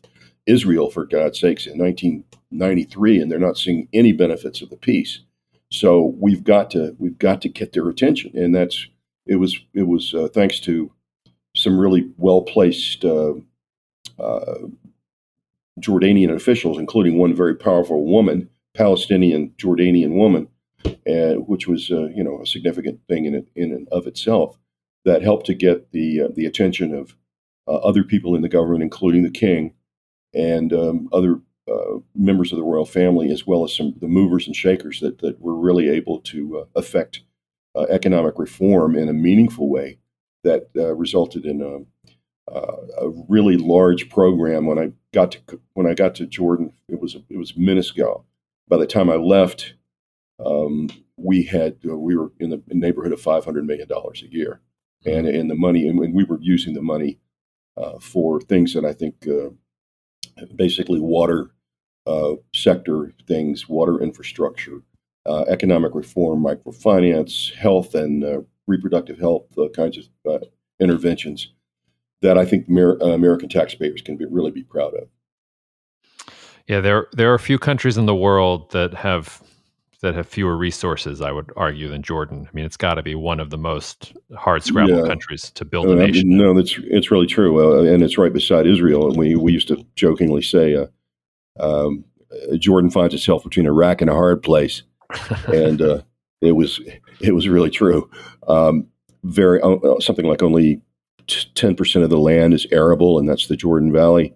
Israel, 0.46 0.90
for 0.90 1.06
God's 1.06 1.40
sakes, 1.40 1.66
in 1.66 1.80
1993, 1.80 3.22
and 3.22 3.32
they're 3.32 3.40
not 3.40 3.58
seeing 3.58 3.88
any 3.94 4.12
benefits 4.12 4.62
of 4.62 4.70
the 4.70 4.76
peace. 4.76 5.22
So 5.72 6.16
we've 6.20 6.44
got 6.44 6.70
to 6.72 6.96
we've 7.00 7.18
got 7.18 7.42
to 7.42 7.50
get 7.50 7.74
their 7.74 7.88
attention, 7.90 8.32
and 8.36 8.54
that's 8.54 8.88
it 9.26 9.38
was 9.38 9.60
it 9.74 9.84
was 9.84 10.14
uh, 10.14 10.28
thanks 10.34 10.60
to 10.62 10.92
some 11.56 11.80
really 11.80 12.10
well 12.18 12.42
placed 12.42 13.06
uh, 13.06 13.34
uh, 14.20 14.58
Jordanian 15.80 16.36
officials, 16.36 16.78
including 16.78 17.18
one 17.18 17.36
very 17.36 17.56
powerful 17.56 18.06
woman, 18.06 18.50
Palestinian 18.74 19.54
Jordanian 19.58 20.12
woman, 20.12 20.50
which 21.48 21.68
was 21.68 21.90
uh, 21.90 22.08
you 22.08 22.24
know 22.24 22.42
a 22.42 22.46
significant 22.46 23.00
thing 23.08 23.26
in 23.26 23.36
it, 23.36 23.48
in 23.56 23.72
and 23.72 23.88
of 23.90 24.08
itself 24.08 24.58
that 25.06 25.22
helped 25.22 25.46
to 25.48 25.54
get 25.54 25.92
the 25.92 26.22
uh, 26.22 26.28
the 26.36 26.46
attention 26.46 26.94
of 26.94 27.16
uh, 27.68 27.78
other 27.78 28.04
people 28.04 28.36
in 28.36 28.42
the 28.42 28.50
government, 28.50 28.84
including 28.84 29.24
the 29.24 29.32
king 29.32 29.74
and 30.34 30.74
um, 30.74 31.10
other 31.12 31.40
uh, 31.70 32.00
members 32.16 32.52
of 32.52 32.58
the 32.58 32.64
royal 32.64 32.86
family, 32.86 33.32
as 33.32 33.46
well 33.46 33.64
as 33.64 33.76
some 33.76 33.94
the 34.00 34.08
movers 34.08 34.48
and 34.48 34.56
shakers 34.56 35.00
that 35.00 35.20
that 35.20 35.40
were 35.42 35.56
really 35.56 35.90
able 35.90 36.20
to 36.22 36.66
affect 36.76 37.22
economic 37.90 38.38
reform 38.38 38.96
in 38.96 39.08
a 39.08 39.14
meaningful 39.14 39.70
way 39.70 39.98
that 40.44 40.70
uh, 40.76 40.94
resulted 40.96 41.46
in 41.46 41.62
a, 41.62 42.52
a, 42.54 43.10
really 43.30 43.58
large 43.58 44.10
program. 44.10 44.66
When 44.66 44.80
I 44.80 44.92
got 45.14 45.32
to 45.32 45.60
when 45.74 45.88
I 45.88 45.94
got 45.94 46.16
to 46.16 46.26
Jordan, 46.26 46.74
it 46.90 47.00
was 47.00 47.16
it 47.30 47.38
was 47.38 47.56
minuscule. 47.56 48.26
By 48.68 48.78
the 48.78 48.88
time 48.88 49.10
I 49.10 49.16
left, 49.16 49.74
um, 50.44 50.90
we 51.18 51.44
had 51.44 51.78
uh, 51.88 51.98
we 51.98 52.16
were 52.16 52.32
in 52.40 52.50
the 52.50 52.62
neighborhood 52.70 53.14
of 53.14 53.22
five 53.22 53.46
hundred 53.46 53.66
million 53.66 53.88
dollars 53.88 54.24
a 54.24 54.32
year, 54.32 54.62
and 55.06 55.28
and 55.28 55.50
the 55.50 55.56
money 55.56 55.88
and 55.88 56.00
we 56.14 56.24
were 56.24 56.40
using 56.42 56.74
the 56.74 56.82
money 56.82 57.20
uh, 57.78 58.00
for 58.00 58.42
things 58.42 58.74
that 58.74 58.86
I 58.86 58.94
think 58.94 59.28
uh, 59.28 59.50
basically 60.56 61.00
water 61.00 61.52
uh, 62.08 62.34
sector 62.54 63.14
things, 63.28 63.70
water 63.70 64.02
infrastructure, 64.02 64.82
uh, 65.26 65.44
economic 65.48 65.94
reform, 65.94 66.44
microfinance, 66.44 67.54
health 67.54 67.94
and 67.94 68.24
uh, 68.24 68.42
reproductive 68.68 69.20
health 69.20 69.46
kinds 69.76 69.98
of 69.98 70.08
uh, 70.28 70.46
interventions 70.80 71.54
that 72.22 72.38
I 72.38 72.46
think 72.46 72.68
Amer- 72.70 73.02
uh, 73.02 73.10
American 73.10 73.50
taxpayers 73.50 74.02
can 74.02 74.18
be, 74.18 74.26
really 74.26 74.52
be 74.52 74.64
proud 74.64 74.94
of. 74.94 75.08
Yeah, 76.68 76.80
there 76.80 77.08
there 77.12 77.32
are 77.32 77.36
a 77.36 77.40
few 77.40 77.58
countries 77.58 77.98
in 77.98 78.06
the 78.06 78.16
world 78.16 78.72
that 78.72 78.94
have 78.94 79.42
that 80.02 80.16
have 80.16 80.28
fewer 80.28 80.58
resources, 80.58 81.22
I 81.22 81.32
would 81.32 81.52
argue, 81.56 81.88
than 81.88 82.02
Jordan. 82.02 82.48
I 82.48 82.56
mean, 82.56 82.66
it's 82.66 82.78
got 82.78 82.96
to 82.96 83.04
be 83.04 83.16
one 83.16 83.40
of 83.40 83.52
the 83.52 83.58
most 83.58 84.14
hard 84.36 84.64
scrabble 84.64 85.02
yeah. 85.02 85.08
countries 85.08 85.52
to 85.52 85.66
build 85.66 85.88
a 85.88 85.96
nation. 85.96 86.36
no, 86.38 86.54
that's 86.54 86.76
it's 86.84 87.12
really 87.12 87.28
true, 87.28 87.60
uh, 87.60 87.84
and 87.92 88.02
it's 88.02 88.18
right 88.18 88.34
beside 88.34 88.66
Israel. 88.66 89.08
And 89.08 89.18
we 89.18 89.36
we 89.36 89.54
used 89.54 89.68
to 89.68 89.86
jokingly 89.96 90.42
say, 90.42 90.76
uh, 90.76 90.88
um, 91.60 92.04
Jordan 92.58 92.90
finds 92.90 93.14
itself 93.14 93.44
between 93.44 93.68
a 93.68 93.74
rack 93.74 94.02
and 94.02 94.10
a 94.10 94.14
hard 94.14 94.42
place, 94.42 94.82
and 95.48 95.82
uh, 95.82 96.02
it 96.42 96.54
was 96.54 96.82
it 97.20 97.34
was 97.34 97.48
really 97.48 97.70
true. 97.70 98.10
Um, 98.48 98.88
very 99.24 99.62
uh, 99.62 99.74
uh 99.76 100.00
something 100.00 100.26
like 100.26 100.42
only 100.42 100.82
ten 101.54 101.76
percent 101.76 102.04
of 102.04 102.10
the 102.10 102.18
land 102.18 102.56
is 102.56 102.66
arable, 102.72 103.20
and 103.20 103.30
that's 103.30 103.48
the 103.48 103.56
Jordan 103.56 103.92
Valley. 103.92 104.34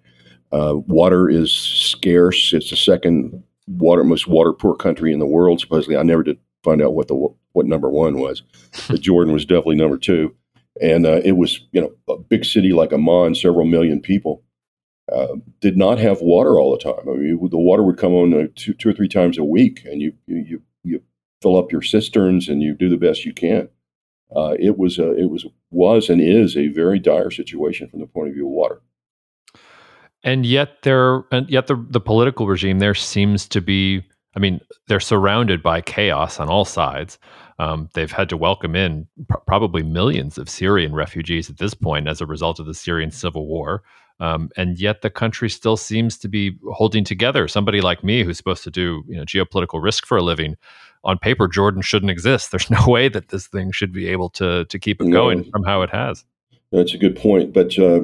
Uh, 0.51 0.75
water 0.85 1.27
is 1.27 1.51
scarce. 1.51 2.53
It's 2.53 2.69
the 2.69 2.77
second 2.77 3.43
water 3.67 4.03
most 4.03 4.27
water 4.27 4.53
poor 4.53 4.75
country 4.75 5.13
in 5.13 5.19
the 5.19 5.25
world. 5.25 5.59
Supposedly, 5.59 5.97
I 5.97 6.03
never 6.03 6.23
did 6.23 6.39
find 6.63 6.81
out 6.81 6.93
what 6.93 7.07
the 7.07 7.27
what 7.53 7.65
number 7.65 7.89
one 7.89 8.19
was, 8.19 8.43
but 8.87 9.01
Jordan 9.01 9.33
was 9.33 9.45
definitely 9.45 9.75
number 9.75 9.97
two. 9.97 10.35
and 10.81 11.05
uh, 11.05 11.21
it 11.23 11.33
was 11.33 11.61
you 11.71 11.81
know 11.81 11.91
a 12.13 12.17
big 12.17 12.45
city 12.45 12.73
like 12.73 12.91
Amman, 12.93 13.35
several 13.35 13.65
million 13.65 14.01
people, 14.01 14.43
uh, 15.11 15.35
did 15.61 15.77
not 15.77 15.99
have 15.99 16.21
water 16.21 16.59
all 16.59 16.71
the 16.71 16.83
time. 16.83 17.07
I 17.07 17.13
mean, 17.13 17.49
the 17.49 17.57
water 17.57 17.83
would 17.83 17.97
come 17.97 18.13
on 18.13 18.33
uh, 18.33 18.47
two, 18.55 18.73
two 18.73 18.89
or 18.89 18.93
three 18.93 19.07
times 19.07 19.37
a 19.37 19.43
week, 19.43 19.81
and 19.85 20.01
you 20.01 20.13
you 20.27 20.61
you 20.83 21.01
fill 21.41 21.57
up 21.57 21.71
your 21.71 21.81
cisterns 21.81 22.49
and 22.49 22.63
you 22.63 22.73
do 22.73 22.89
the 22.89 22.97
best 22.97 23.25
you 23.25 23.33
can. 23.33 23.69
Uh, 24.35 24.55
it 24.59 24.77
was 24.77 24.97
a, 24.97 25.15
it 25.15 25.29
was 25.29 25.45
was 25.69 26.09
and 26.09 26.19
is 26.21 26.57
a 26.57 26.69
very 26.69 26.97
dire 26.99 27.29
situation 27.29 27.87
from 27.87 27.99
the 27.99 28.07
point 28.07 28.29
of 28.29 28.33
view 28.33 28.47
of 28.47 28.51
water. 28.51 28.81
And 30.25 30.45
yet 30.45 30.81
there 30.81 31.23
and 31.31 31.49
yet 31.49 31.67
the 31.67 31.75
the 31.89 32.01
political 32.01 32.47
regime 32.47 32.79
there 32.79 32.95
seems 32.95 33.47
to 33.49 33.61
be 33.61 34.03
I 34.35 34.39
mean, 34.39 34.59
they're 34.87 34.99
surrounded 34.99 35.63
by 35.63 35.79
chaos 35.79 36.39
on 36.41 36.49
all 36.49 36.65
sides. 36.65 37.17
Um, 37.57 37.89
they've 37.93 38.11
had 38.11 38.27
to 38.29 38.37
welcome 38.37 38.75
in 38.75 39.07
pr- 39.29 39.37
probably 39.47 39.81
millions 39.81 40.37
of 40.37 40.49
Syrian 40.49 40.93
refugees 40.93 41.49
at 41.49 41.57
this 41.57 41.73
point 41.73 42.09
as 42.09 42.19
a 42.19 42.25
result 42.25 42.59
of 42.59 42.65
the 42.65 42.73
Syrian 42.73 43.11
civil 43.11 43.47
war. 43.47 43.81
Um, 44.19 44.49
and 44.57 44.77
yet 44.77 45.01
the 45.01 45.09
country 45.09 45.49
still 45.49 45.77
seems 45.77 46.17
to 46.17 46.27
be 46.27 46.57
holding 46.73 47.03
together. 47.05 47.47
Somebody 47.47 47.79
like 47.79 48.03
me, 48.03 48.23
who's 48.23 48.37
supposed 48.37 48.63
to 48.63 48.71
do 48.71 49.03
you 49.07 49.15
know 49.15 49.23
geopolitical 49.23 49.81
risk 49.81 50.05
for 50.05 50.17
a 50.17 50.23
living, 50.23 50.55
on 51.03 51.17
paper 51.17 51.47
Jordan 51.47 51.81
shouldn't 51.81 52.11
exist. 52.11 52.51
There's 52.51 52.69
no 52.69 52.85
way 52.87 53.07
that 53.09 53.29
this 53.29 53.47
thing 53.47 53.71
should 53.71 53.93
be 53.93 54.07
able 54.09 54.29
to 54.31 54.65
to 54.65 54.79
keep 54.79 55.01
it 55.01 55.07
no, 55.07 55.17
going 55.17 55.43
from 55.51 55.63
how 55.63 55.81
it 55.81 55.91
has. 55.91 56.25
That's 56.71 56.93
a 56.93 56.97
good 56.97 57.15
point, 57.15 57.53
but 57.53 57.77
uh, 57.79 58.01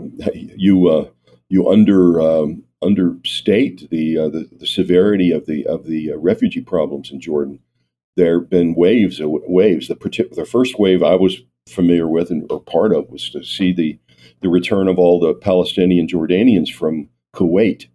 you 0.55 0.87
uh, 0.87 1.05
you 1.51 1.69
under 1.69 2.21
um, 2.21 2.63
understate 2.81 3.89
the, 3.89 4.17
uh, 4.17 4.29
the, 4.29 4.49
the 4.57 4.65
severity 4.65 5.31
of 5.31 5.45
the 5.45 5.67
of 5.67 5.85
the 5.85 6.13
uh, 6.13 6.17
refugee 6.17 6.61
problems 6.61 7.11
in 7.11 7.19
Jordan. 7.19 7.59
There 8.15 8.39
have 8.39 8.49
been 8.49 8.73
waves 8.73 9.19
of 9.19 9.29
waves. 9.29 9.89
The 9.89 10.47
first 10.49 10.79
wave 10.79 11.03
I 11.03 11.15
was 11.15 11.41
familiar 11.67 12.07
with 12.07 12.31
and 12.31 12.49
or 12.49 12.61
part 12.61 12.93
of 12.93 13.09
was 13.09 13.29
to 13.31 13.43
see 13.43 13.73
the 13.73 13.99
the 14.41 14.47
return 14.47 14.87
of 14.87 14.97
all 14.97 15.19
the 15.19 15.33
Palestinian 15.33 16.07
Jordanians 16.07 16.73
from 16.73 17.09
Kuwait 17.35 17.87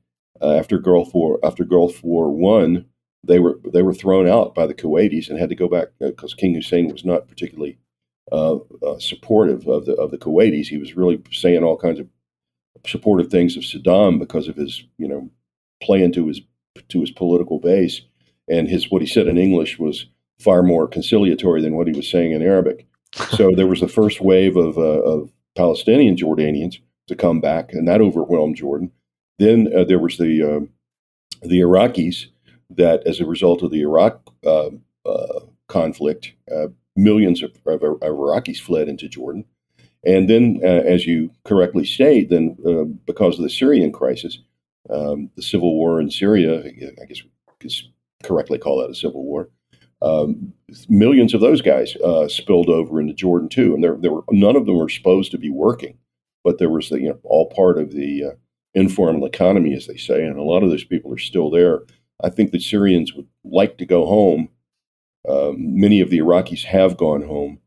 uh, 0.42 0.54
after 0.54 0.78
Gulf 0.78 1.14
War 1.14 1.38
after 1.42 1.64
Gulf 1.64 2.04
War 2.04 2.30
One. 2.30 2.84
They 3.24 3.38
were 3.38 3.58
they 3.72 3.82
were 3.82 3.94
thrown 3.94 4.28
out 4.28 4.54
by 4.54 4.66
the 4.66 4.74
Kuwaitis 4.74 5.30
and 5.30 5.38
had 5.38 5.48
to 5.48 5.56
go 5.56 5.68
back 5.68 5.88
because 5.98 6.34
uh, 6.34 6.36
King 6.36 6.54
Hussein 6.54 6.92
was 6.92 7.06
not 7.06 7.26
particularly 7.26 7.78
uh, 8.30 8.58
supportive 8.98 9.66
of 9.66 9.86
the 9.86 9.94
of 9.94 10.10
the 10.10 10.18
Kuwaitis. 10.18 10.66
He 10.66 10.76
was 10.76 10.94
really 10.94 11.22
saying 11.32 11.64
all 11.64 11.78
kinds 11.78 11.98
of 11.98 12.06
supportive 12.88 13.30
things 13.30 13.56
of 13.56 13.62
Saddam 13.62 14.18
because 14.18 14.48
of 14.48 14.56
his, 14.56 14.84
you 14.98 15.08
know, 15.08 15.30
play 15.82 16.02
into 16.02 16.26
his 16.26 16.40
to 16.88 17.00
his 17.00 17.10
political 17.10 17.58
base, 17.58 18.02
and 18.48 18.68
his 18.68 18.90
what 18.90 19.02
he 19.02 19.08
said 19.08 19.26
in 19.28 19.38
English 19.38 19.78
was 19.78 20.06
far 20.38 20.62
more 20.62 20.86
conciliatory 20.86 21.62
than 21.62 21.74
what 21.74 21.86
he 21.86 21.94
was 21.94 22.10
saying 22.10 22.32
in 22.32 22.42
Arabic. 22.42 22.86
so 23.30 23.50
there 23.56 23.66
was 23.66 23.80
the 23.80 23.88
first 23.88 24.20
wave 24.20 24.56
of, 24.56 24.76
uh, 24.76 25.00
of 25.02 25.32
Palestinian 25.56 26.16
Jordanians 26.16 26.78
to 27.08 27.16
come 27.16 27.40
back, 27.40 27.72
and 27.72 27.88
that 27.88 28.00
overwhelmed 28.00 28.56
Jordan. 28.56 28.92
Then 29.38 29.68
uh, 29.74 29.84
there 29.84 29.98
was 29.98 30.18
the 30.18 30.42
uh, 30.42 30.60
the 31.46 31.60
Iraqis 31.60 32.26
that, 32.70 33.06
as 33.06 33.20
a 33.20 33.26
result 33.26 33.62
of 33.62 33.70
the 33.70 33.82
Iraq 33.82 34.20
uh, 34.44 34.70
uh, 35.04 35.40
conflict, 35.68 36.32
uh, 36.54 36.68
millions 36.96 37.42
of, 37.42 37.52
of, 37.66 37.82
of 37.82 38.00
Iraqis 38.00 38.60
fled 38.60 38.88
into 38.88 39.08
Jordan. 39.08 39.44
And 40.06 40.30
then, 40.30 40.60
uh, 40.62 40.66
as 40.86 41.04
you 41.04 41.30
correctly 41.44 41.84
state, 41.84 42.30
then 42.30 42.56
uh, 42.64 42.84
because 43.06 43.38
of 43.38 43.42
the 43.42 43.50
Syrian 43.50 43.90
crisis, 43.90 44.38
um, 44.88 45.30
the 45.34 45.42
civil 45.42 45.74
war 45.74 46.00
in 46.00 46.10
Syria, 46.10 46.60
I 46.64 47.04
guess 47.06 47.24
we 47.24 47.30
could 47.58 47.72
correctly 48.22 48.58
call 48.58 48.80
that 48.80 48.90
a 48.90 48.94
civil 48.94 49.24
war. 49.24 49.50
Um, 50.00 50.52
millions 50.88 51.34
of 51.34 51.40
those 51.40 51.60
guys 51.60 51.96
uh, 51.96 52.28
spilled 52.28 52.68
over 52.68 53.00
into 53.00 53.14
Jordan 53.14 53.48
too, 53.48 53.74
and 53.74 53.82
there, 53.82 53.96
there 53.98 54.12
were 54.12 54.24
none 54.30 54.54
of 54.54 54.66
them 54.66 54.76
were 54.76 54.88
supposed 54.88 55.32
to 55.32 55.38
be 55.38 55.50
working, 55.50 55.98
but 56.44 56.58
there 56.58 56.70
was 56.70 56.88
the, 56.90 57.00
you 57.00 57.08
know 57.08 57.18
all 57.24 57.50
part 57.50 57.78
of 57.78 57.92
the 57.92 58.24
uh, 58.24 58.34
informal 58.74 59.26
economy, 59.26 59.74
as 59.74 59.86
they 59.86 59.96
say, 59.96 60.24
and 60.24 60.38
a 60.38 60.42
lot 60.42 60.62
of 60.62 60.70
those 60.70 60.84
people 60.84 61.12
are 61.12 61.18
still 61.18 61.50
there. 61.50 61.80
I 62.22 62.30
think 62.30 62.52
the 62.52 62.60
Syrians 62.60 63.14
would 63.14 63.26
like 63.42 63.78
to 63.78 63.86
go 63.86 64.06
home. 64.06 64.50
Um, 65.28 65.80
many 65.80 66.00
of 66.00 66.10
the 66.10 66.18
Iraqis 66.18 66.64
have 66.64 66.96
gone 66.96 67.22
home, 67.22 67.58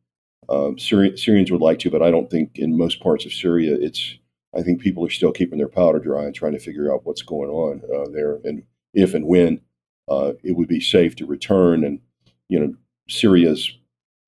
um, 0.50 0.76
Syri- 0.78 1.18
Syrians 1.18 1.52
would 1.52 1.62
like 1.62 1.80
to, 1.80 1.92
but 1.92 2.02
I 2.02 2.12
don't 2.12 2.30
think 2.30 2.58
in 2.58 2.78
most 2.78 3.00
parts 3.02 3.26
of 3.26 3.34
Syria 3.34 3.78
it's. 3.80 4.18
I 4.58 4.64
think 4.64 4.82
people 4.82 5.06
are 5.06 5.12
still 5.12 5.32
keeping 5.32 5.60
their 5.60 5.68
powder 5.68 6.00
dry 6.00 6.24
and 6.24 6.34
trying 6.34 6.54
to 6.54 6.60
figure 6.60 6.92
out 6.92 7.06
what's 7.06 7.22
going 7.22 7.52
on 7.52 7.84
uh, 7.84 8.10
there, 8.12 8.40
and 8.44 8.64
if 8.96 9.14
and 9.14 9.28
when 9.28 9.62
uh, 10.10 10.34
it 10.44 10.54
would 10.54 10.68
be 10.68 10.80
safe 10.80 11.16
to 11.18 11.28
return. 11.28 11.84
And 11.84 12.00
you 12.48 12.60
know, 12.60 12.74
Syria's 13.08 13.72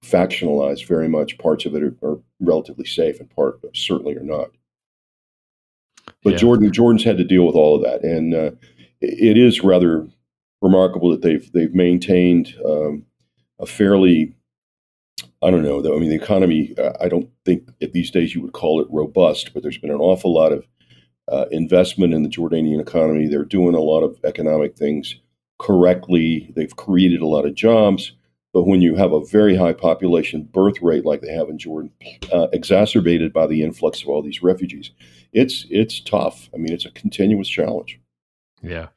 factionalized 0.05 0.85
very 0.85 1.07
much. 1.07 1.39
Parts 1.39 1.65
of 1.65 1.73
it 1.75 1.81
are, 1.81 1.95
are 2.03 2.19
relatively 2.39 2.85
safe, 2.85 3.19
and 3.19 3.29
part 3.31 3.59
certainly 3.73 4.15
are 4.15 4.23
not. 4.23 4.51
But 6.23 6.33
yeah. 6.33 6.37
Jordan, 6.37 6.71
Jordan's 6.71 7.03
had 7.03 7.17
to 7.17 7.23
deal 7.23 7.47
with 7.47 7.55
all 7.55 7.75
of 7.75 7.81
that, 7.81 8.03
and 8.03 8.35
uh, 8.35 8.51
it 9.01 9.37
is 9.37 9.63
rather 9.63 10.07
remarkable 10.61 11.09
that 11.09 11.23
they've 11.23 11.51
they've 11.51 11.73
maintained 11.73 12.53
um, 12.63 13.05
a 13.59 13.65
fairly 13.65 14.35
I 15.43 15.49
don't 15.49 15.63
know. 15.63 15.79
I 15.79 15.99
mean, 15.99 16.09
the 16.09 16.15
economy. 16.15 16.75
Uh, 16.77 16.91
I 17.01 17.07
don't 17.07 17.29
think 17.45 17.69
at 17.81 17.93
these 17.93 18.11
days 18.11 18.35
you 18.35 18.41
would 18.41 18.53
call 18.53 18.79
it 18.81 18.87
robust, 18.91 19.53
but 19.53 19.63
there's 19.63 19.77
been 19.77 19.91
an 19.91 19.99
awful 19.99 20.33
lot 20.33 20.51
of 20.51 20.67
uh, 21.31 21.45
investment 21.51 22.13
in 22.13 22.23
the 22.23 22.29
Jordanian 22.29 22.79
economy. 22.79 23.27
They're 23.27 23.45
doing 23.45 23.73
a 23.73 23.79
lot 23.81 24.01
of 24.01 24.17
economic 24.23 24.75
things 24.75 25.15
correctly. 25.59 26.51
They've 26.55 26.75
created 26.75 27.21
a 27.21 27.27
lot 27.27 27.45
of 27.45 27.55
jobs. 27.55 28.13
But 28.53 28.63
when 28.63 28.81
you 28.81 28.95
have 28.95 29.13
a 29.13 29.23
very 29.23 29.55
high 29.55 29.73
population 29.73 30.43
birth 30.43 30.81
rate 30.81 31.05
like 31.05 31.21
they 31.21 31.33
have 31.33 31.47
in 31.47 31.57
Jordan, 31.57 31.91
uh, 32.33 32.47
exacerbated 32.51 33.31
by 33.31 33.47
the 33.47 33.63
influx 33.63 34.01
of 34.01 34.09
all 34.09 34.21
these 34.21 34.43
refugees, 34.43 34.91
it's 35.31 35.65
it's 35.69 36.01
tough. 36.01 36.49
I 36.53 36.57
mean, 36.57 36.73
it's 36.73 36.85
a 36.85 36.91
continuous 36.91 37.47
challenge. 37.47 37.99
Yeah. 38.61 38.87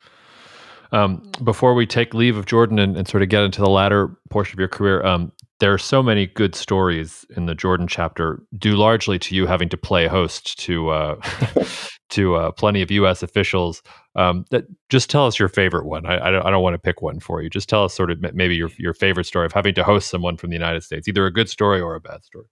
Um, 0.91 1.31
before 1.43 1.75
we 1.75 1.87
take 1.87 2.15
leave 2.15 2.37
of 2.37 2.47
Jordan 2.47 2.79
and, 2.79 2.97
and, 2.97 3.09
sort 3.09 3.23
of 3.23 3.29
get 3.29 3.43
into 3.43 3.61
the 3.61 3.69
latter 3.69 4.17
portion 4.31 4.55
of 4.55 4.61
your 4.61 4.69
career, 4.69 5.05
um, 5.05 5.33
there 5.61 5.73
are 5.73 5.79
so 5.79 6.03
many 6.03 6.27
good 6.27 6.55
stories 6.55 7.25
in 7.37 7.47
the 7.47 7.55
Jordan 7.55 7.87
chapter, 7.87 8.43
due 8.59 8.77
largely 8.77 9.19
to 9.21 9.35
you 9.35 9.47
having 9.47 9.69
to 9.69 9.77
play 9.77 10.07
host 10.07 10.59
to 10.61 10.91
uh, 10.91 11.17
to 12.11 12.37
uh, 12.37 12.51
plenty 12.53 12.83
of 12.83 12.91
U.S. 12.91 13.23
officials. 13.23 13.83
Um, 14.17 14.45
that 14.51 14.65
just 14.89 15.11
tell 15.11 15.27
us 15.27 15.39
your 15.39 15.49
favorite 15.49 15.87
one. 15.87 16.07
I, 16.07 16.29
I, 16.29 16.31
don't, 16.31 16.45
don't 16.45 16.63
want 16.63 16.75
to 16.75 16.79
pick 16.79 17.03
one 17.03 17.21
for 17.21 17.43
you. 17.43 17.51
Just 17.51 17.69
tell 17.69 17.85
us 17.85 17.95
sort 17.95 18.11
of 18.11 18.21
maybe 18.35 18.57
your 18.57 18.71
your 18.79 18.95
favorite 18.95 19.25
story 19.25 19.47
of 19.47 19.53
having 19.53 19.75
to 19.75 19.85
host 19.85 20.11
someone 20.11 20.37
from 20.37 20.51
the 20.51 20.57
United 20.57 20.83
States, 20.83 21.09
either 21.09 21.27
a 21.27 21.33
good 21.33 21.49
story 21.49 21.81
or 21.81 21.95
a 21.95 22.01
bad 22.01 22.25
story. 22.25 22.47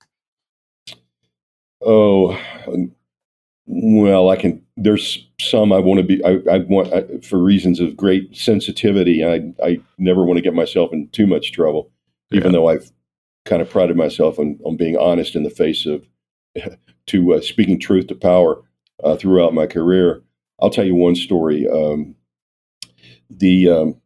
Oh, 1.85 2.38
well, 3.67 4.31
I 4.31 4.37
can. 4.37 4.62
There's 4.77 5.29
some 5.41 5.73
I 5.73 5.79
want 5.79 5.99
to 5.99 6.05
be. 6.05 6.25
I, 6.25 6.38
I 6.51 6.59
want 6.59 6.93
I, 6.93 7.05
for 7.27 7.38
reasons 7.38 7.81
of 7.81 7.97
great 7.97 8.37
sensitivity. 8.37 9.25
I 9.25 9.53
I 9.65 9.81
never 9.99 10.25
want 10.25 10.38
to 10.38 10.43
get 10.43 10.55
myself 10.55 10.93
in 10.93 11.09
too 11.09 11.27
much 11.27 11.53
trouble 11.53 11.91
even 12.33 12.53
yeah. 12.53 12.59
though 12.59 12.68
I've 12.68 12.90
kind 13.45 13.62
of 13.62 13.71
prided 13.71 13.97
myself 13.97 14.38
on, 14.38 14.59
on 14.64 14.77
being 14.77 14.97
honest 14.97 15.35
in 15.35 15.42
the 15.42 15.51
face 15.51 15.87
of 15.87 16.07
to 17.07 17.35
uh, 17.35 17.40
speaking 17.40 17.79
truth 17.79 18.07
to 18.09 18.14
power 18.14 18.62
uh, 19.03 19.16
throughout 19.16 19.55
my 19.55 19.66
career. 19.66 20.23
I'll 20.61 20.71
tell 20.71 20.85
you 20.85 20.95
one 20.95 21.16
story. 21.16 21.66
Um, 21.68 22.14
the 23.29 23.68
um, 23.68 24.01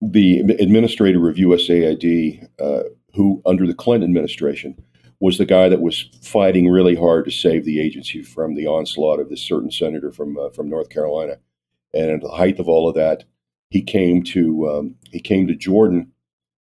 the 0.00 0.40
administrator 0.40 1.28
of 1.28 1.36
USAID, 1.36 2.48
uh, 2.60 2.82
who 3.14 3.42
under 3.46 3.66
the 3.66 3.74
Clinton 3.74 4.08
administration 4.08 4.80
was 5.20 5.38
the 5.38 5.46
guy 5.46 5.68
that 5.68 5.80
was 5.80 6.08
fighting 6.22 6.68
really 6.68 6.94
hard 6.94 7.24
to 7.24 7.30
save 7.30 7.64
the 7.64 7.80
agency 7.80 8.22
from 8.22 8.54
the 8.54 8.66
onslaught 8.66 9.18
of 9.18 9.28
this 9.28 9.42
certain 9.42 9.70
senator 9.70 10.12
from 10.12 10.38
uh, 10.38 10.50
from 10.50 10.68
North 10.68 10.90
Carolina, 10.90 11.38
and 11.94 12.10
at 12.10 12.20
the 12.20 12.28
height 12.28 12.58
of 12.58 12.68
all 12.68 12.88
of 12.88 12.94
that, 12.94 13.24
he 13.70 13.82
came 13.82 14.22
to 14.24 14.68
um, 14.68 14.94
he 15.10 15.20
came 15.20 15.46
to 15.46 15.54
Jordan 15.54 16.12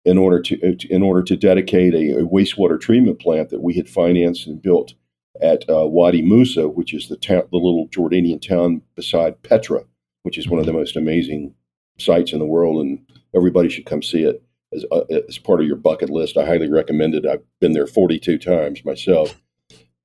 in 0.07 0.17
order 0.17 0.39
to 0.41 0.55
uh, 0.65 0.75
in 0.89 1.03
order 1.03 1.21
to 1.21 1.35
dedicate 1.35 1.93
a, 1.93 2.21
a 2.21 2.25
wastewater 2.25 2.79
treatment 2.79 3.19
plant 3.19 3.49
that 3.49 3.61
we 3.61 3.73
had 3.73 3.89
financed 3.89 4.47
and 4.47 4.61
built 4.61 4.93
at 5.41 5.69
uh, 5.69 5.85
Wadi 5.85 6.21
Musa, 6.21 6.69
which 6.69 6.93
is 6.93 7.09
the 7.09 7.17
the 7.17 7.57
little 7.57 7.89
Jordanian 7.89 8.41
town 8.41 8.81
beside 8.95 9.43
Petra, 9.43 9.83
which 10.23 10.37
is 10.37 10.47
one 10.47 10.61
of 10.61 10.65
the 10.65 10.73
most 10.73 10.95
amazing 10.95 11.53
sites 11.99 12.31
in 12.31 12.39
the 12.39 12.45
world, 12.45 12.81
and 12.81 12.99
everybody 13.35 13.67
should 13.67 13.85
come 13.85 14.01
see 14.01 14.23
it 14.23 14.41
as, 14.73 14.85
uh, 14.91 15.01
as 15.27 15.37
part 15.37 15.59
of 15.59 15.67
your 15.67 15.75
bucket 15.75 16.09
list. 16.09 16.37
I 16.37 16.45
highly 16.45 16.69
recommend 16.69 17.13
it. 17.13 17.25
I've 17.25 17.43
been 17.59 17.73
there 17.73 17.87
42 17.87 18.37
times 18.37 18.85
myself. 18.85 19.41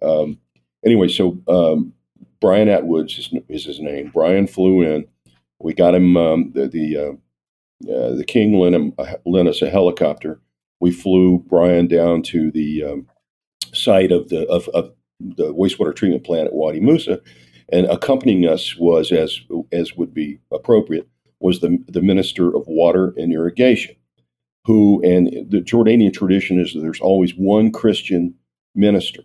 Um, 0.03 0.41
anyway, 0.85 1.09
so 1.09 1.39
um, 1.47 1.93
Brian 2.41 2.69
Atwoods 2.69 3.19
is, 3.19 3.33
is, 3.49 3.67
his 3.67 3.79
name. 3.79 4.11
Brian 4.13 4.49
flew 4.49 4.83
in. 4.83 5.07
We 5.61 5.75
got 5.75 5.95
him 5.95 6.17
um, 6.17 6.53
the, 6.55 6.67
the 6.67 6.97
uh, 6.97 7.13
uh, 7.89 8.15
the 8.15 8.25
King 8.27 8.59
lent, 8.59 8.75
him, 8.75 8.93
uh, 8.99 9.15
lent 9.27 9.49
us 9.49 9.63
a 9.63 9.71
helicopter. 9.71 10.41
We 10.81 10.91
flew 10.91 11.45
Brian 11.49 11.89
down 11.89 12.23
to 12.25 12.51
the 12.51 12.85
um, 12.85 13.07
site 13.73 14.13
of 14.13 14.29
the 14.29 14.47
of, 14.49 14.69
of, 14.69 14.93
the 15.21 15.55
wastewater 15.55 15.95
treatment 15.95 16.25
plant 16.25 16.49
at 16.49 16.53
Wadi 16.53 16.81
Musa, 16.81 17.21
and 17.73 17.87
accompanying 17.87 18.47
us 18.47 18.77
was, 18.77 19.13
as 19.13 19.41
as 19.71 19.97
would 19.97 20.13
be 20.13 20.41
appropriate, 20.53 21.09
was 21.39 21.61
the 21.61 21.79
the 21.89 22.03
Minister 22.03 22.49
of 22.49 22.65
Water 22.67 23.15
and 23.17 23.33
Irrigation, 23.33 23.95
who 24.65 25.01
and 25.05 25.29
the 25.49 25.61
Jordanian 25.61 26.13
tradition 26.13 26.61
is 26.61 26.75
that 26.75 26.81
there's 26.81 27.01
always 27.01 27.33
one 27.37 27.71
Christian 27.71 28.35
minister 28.75 29.23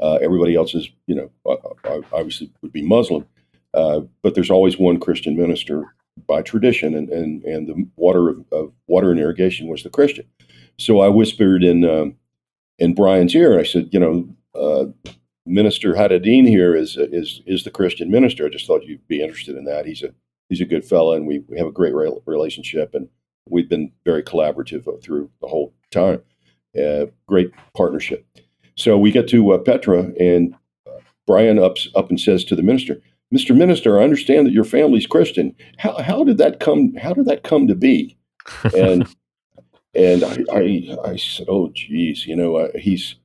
Uh, 0.00 0.18
everybody 0.22 0.54
else 0.54 0.74
is, 0.74 0.88
you 1.06 1.14
know, 1.14 1.30
obviously 2.12 2.50
would 2.62 2.72
be 2.72 2.82
Muslim, 2.82 3.26
uh, 3.74 4.00
but 4.22 4.34
there's 4.34 4.50
always 4.50 4.78
one 4.78 4.98
Christian 4.98 5.36
minister 5.36 5.94
by 6.26 6.42
tradition, 6.42 6.94
and 6.94 7.08
and, 7.08 7.42
and 7.44 7.68
the 7.68 7.86
water 7.96 8.28
of, 8.30 8.44
of 8.52 8.72
water 8.86 9.10
and 9.10 9.20
irrigation 9.20 9.68
was 9.68 9.82
the 9.82 9.90
Christian. 9.90 10.26
So 10.78 11.00
I 11.00 11.08
whispered 11.08 11.62
in 11.62 11.84
um, 11.84 12.16
in 12.78 12.94
Brian's 12.94 13.34
ear, 13.34 13.58
I 13.58 13.64
said, 13.64 13.88
you 13.92 14.00
know, 14.00 14.28
uh, 14.54 14.86
Minister 15.46 15.94
Haddadin 15.94 16.48
here 16.48 16.74
is 16.74 16.96
is 16.96 17.42
is 17.46 17.64
the 17.64 17.70
Christian 17.70 18.10
minister. 18.10 18.46
I 18.46 18.50
just 18.50 18.66
thought 18.66 18.84
you'd 18.84 19.06
be 19.08 19.22
interested 19.22 19.56
in 19.56 19.64
that. 19.64 19.86
He's 19.86 20.02
a 20.02 20.14
he's 20.48 20.60
a 20.60 20.66
good 20.66 20.84
fella, 20.84 21.16
and 21.16 21.26
we, 21.26 21.40
we 21.48 21.58
have 21.58 21.66
a 21.66 21.72
great 21.72 21.94
re- 21.94 22.12
relationship, 22.26 22.94
and 22.94 23.08
we've 23.48 23.68
been 23.68 23.90
very 24.04 24.22
collaborative 24.22 24.84
through 25.02 25.30
the 25.40 25.48
whole 25.48 25.72
time. 25.90 26.22
Uh, 26.78 27.06
great 27.26 27.50
partnership. 27.74 28.26
So 28.76 28.96
we 28.96 29.10
get 29.10 29.28
to 29.28 29.52
uh, 29.52 29.58
Petra, 29.58 30.12
and 30.20 30.54
uh, 30.86 30.98
Brian 31.26 31.58
ups 31.58 31.88
up 31.94 32.10
and 32.10 32.20
says 32.20 32.44
to 32.44 32.56
the 32.56 32.62
minister, 32.62 33.00
"Mr. 33.34 33.56
Minister, 33.56 33.98
I 34.00 34.04
understand 34.04 34.46
that 34.46 34.52
your 34.52 34.64
family's 34.64 35.06
Christian. 35.06 35.54
How 35.78 36.00
how 36.02 36.24
did 36.24 36.38
that 36.38 36.60
come? 36.60 36.94
How 36.94 37.12
did 37.12 37.26
that 37.26 37.42
come 37.42 37.66
to 37.68 37.74
be?" 37.74 38.16
And 38.76 39.06
and 39.94 40.24
I, 40.24 40.36
I, 40.52 40.96
I 41.04 41.16
said, 41.16 41.46
"Oh, 41.48 41.70
geez, 41.74 42.26
you 42.26 42.36
know, 42.36 42.56
uh, 42.56 42.68
he's 42.78 43.16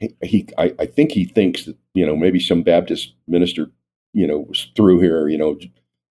he, 0.00 0.14
he 0.22 0.48
I, 0.58 0.74
I 0.78 0.86
think 0.86 1.12
he 1.12 1.24
thinks 1.24 1.64
that 1.64 1.76
you 1.94 2.06
know 2.06 2.16
maybe 2.16 2.40
some 2.40 2.62
Baptist 2.62 3.14
minister 3.26 3.70
you 4.12 4.26
know 4.26 4.40
was 4.40 4.70
through 4.76 5.00
here 5.00 5.28
you 5.28 5.38
know 5.38 5.58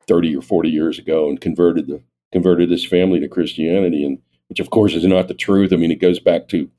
30 0.08 0.36
or 0.36 0.42
40 0.42 0.70
years 0.70 1.00
ago 1.00 1.30
and 1.30 1.42
converted 1.42 1.88
the 1.88 2.02
converted 2.32 2.70
his 2.70 2.86
family 2.86 3.20
to 3.20 3.28
Christianity 3.28 4.06
and 4.06 4.20
which 4.48 4.60
of 4.60 4.70
course 4.70 4.94
is 4.94 5.06
not 5.06 5.28
the 5.28 5.34
truth. 5.34 5.74
I 5.74 5.76
mean, 5.76 5.92
it 5.92 6.02
goes 6.02 6.20
back 6.20 6.48
to 6.50 6.70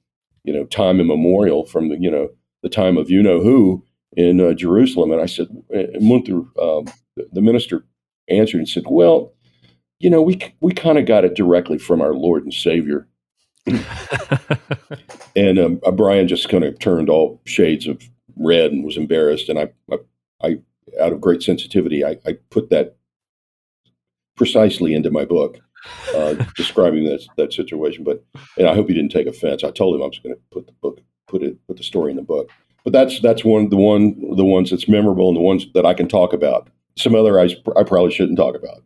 you 0.45 0.53
know 0.53 0.65
time 0.65 1.01
immemorial 1.01 1.65
from 1.65 1.89
the 1.89 1.99
you 1.99 2.11
know 2.11 2.29
the 2.63 2.69
time 2.69 2.97
of 2.97 3.11
you 3.11 3.23
know 3.23 3.41
who 3.41 3.85
in 4.17 4.41
uh, 4.41 4.53
Jerusalem. 4.53 5.13
And 5.13 5.21
I 5.21 5.27
said, 5.27 5.49
and 5.71 6.11
went 6.11 6.27
through 6.27 6.51
um, 6.61 6.85
the, 7.17 7.29
the 7.33 7.43
minister 7.43 7.85
answered 8.29 8.59
and 8.59 8.69
said, 8.69 8.85
well, 8.89 9.33
you 9.99 10.11
know, 10.11 10.23
we 10.23 10.41
we 10.61 10.73
kind 10.73 10.99
of 10.99 11.07
got 11.07 11.25
it 11.25 11.35
directly 11.35 11.79
from 11.79 12.01
our 12.01 12.15
Lord 12.15 12.45
and 12.45 12.55
Savior 12.55 13.09
and 15.37 15.59
um, 15.59 15.81
uh, 15.85 15.91
Brian 15.91 16.29
just 16.29 16.49
kind 16.49 16.65
of 16.65 16.79
turned 16.79 17.09
all 17.09 17.41
shades 17.45 17.87
of 17.87 18.03
red 18.37 18.73
and 18.73 18.85
was 18.85 18.97
embarrassed. 18.97 19.49
And 19.49 19.59
I, 19.59 19.69
I, 19.91 19.97
I 20.43 20.59
out 21.01 21.13
of 21.13 21.21
great 21.21 21.43
sensitivity, 21.43 22.05
I, 22.05 22.19
I, 22.27 22.39
put 22.51 22.71
that 22.71 22.97
precisely 24.37 24.95
into 24.95 25.11
my 25.11 25.25
book, 25.25 25.59
uh, 26.15 26.35
describing 26.57 27.05
that 27.05 27.27
that 27.37 27.53
situation. 27.53 28.05
But 28.05 28.25
and 28.57 28.69
I 28.69 28.75
hope 28.75 28.89
he 28.89 28.95
didn't 28.95 29.13
take 29.13 29.27
offense. 29.27 29.65
I 29.65 29.71
told 29.71 29.95
him 29.95 30.03
I 30.03 30.07
was 30.07 30.19
going 30.19 30.35
to 30.35 30.41
put 30.51 30.67
the 30.67 30.73
book, 30.81 31.01
put 31.27 31.43
it, 31.43 31.59
put 31.67 31.77
the 31.77 31.83
story 31.83 32.11
in 32.11 32.17
the 32.17 32.23
book. 32.23 32.51
But 32.85 32.93
that's 32.93 33.21
that's 33.21 33.45
one 33.45 33.69
the 33.69 33.77
one 33.77 34.15
the 34.37 34.45
ones 34.45 34.71
that's 34.71 34.89
memorable 34.89 35.29
and 35.29 35.37
the 35.37 35.43
ones 35.43 35.67
that 35.75 35.85
I 35.85 35.95
can 35.95 36.09
talk 36.09 36.33
about. 36.33 36.69
Some 36.97 37.15
other 37.15 37.39
I, 37.39 37.55
I 37.77 37.85
probably 37.85 38.13
shouldn't 38.13 38.39
talk 38.39 38.57
about. 38.57 38.83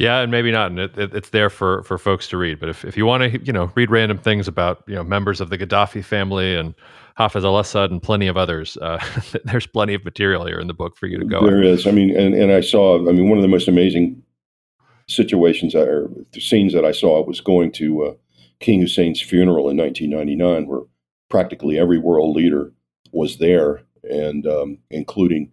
Yeah, 0.00 0.20
and 0.20 0.30
maybe 0.30 0.50
not. 0.50 0.70
And 0.70 0.80
it, 0.80 0.96
it, 0.96 1.14
it's 1.14 1.28
there 1.28 1.50
for 1.50 1.82
for 1.82 1.98
folks 1.98 2.26
to 2.28 2.38
read. 2.38 2.58
But 2.58 2.70
if, 2.70 2.86
if 2.86 2.96
you 2.96 3.04
want 3.04 3.22
to, 3.22 3.44
you 3.44 3.52
know, 3.52 3.70
read 3.74 3.90
random 3.90 4.16
things 4.16 4.48
about 4.48 4.82
you 4.86 4.94
know 4.94 5.04
members 5.04 5.42
of 5.42 5.50
the 5.50 5.58
Gaddafi 5.58 6.02
family 6.02 6.56
and 6.56 6.74
Hafez 7.18 7.44
al-Assad 7.44 7.90
and 7.90 8.02
plenty 8.02 8.26
of 8.26 8.38
others, 8.38 8.78
uh, 8.78 8.98
there's 9.44 9.66
plenty 9.66 9.92
of 9.92 10.02
material 10.02 10.46
here 10.46 10.58
in 10.58 10.68
the 10.68 10.74
book 10.74 10.96
for 10.96 11.06
you 11.06 11.18
to 11.18 11.26
go. 11.26 11.44
There 11.44 11.62
is. 11.62 11.86
I 11.86 11.90
mean, 11.90 12.16
and 12.16 12.34
and 12.34 12.50
I 12.50 12.62
saw. 12.62 12.96
I 12.96 13.12
mean, 13.12 13.28
one 13.28 13.36
of 13.36 13.42
the 13.42 13.48
most 13.48 13.68
amazing 13.68 14.22
situations 15.06 15.74
or 15.74 16.08
scenes 16.38 16.72
that 16.72 16.86
I 16.86 16.92
saw 16.92 17.22
was 17.22 17.42
going 17.42 17.70
to 17.72 18.04
uh, 18.04 18.14
King 18.60 18.80
Hussein's 18.80 19.20
funeral 19.20 19.68
in 19.68 19.76
1999, 19.76 20.66
where 20.66 20.80
practically 21.28 21.78
every 21.78 21.98
world 21.98 22.34
leader 22.34 22.72
was 23.12 23.38
there, 23.38 23.82
and 24.04 24.46
um, 24.46 24.78
including 24.90 25.52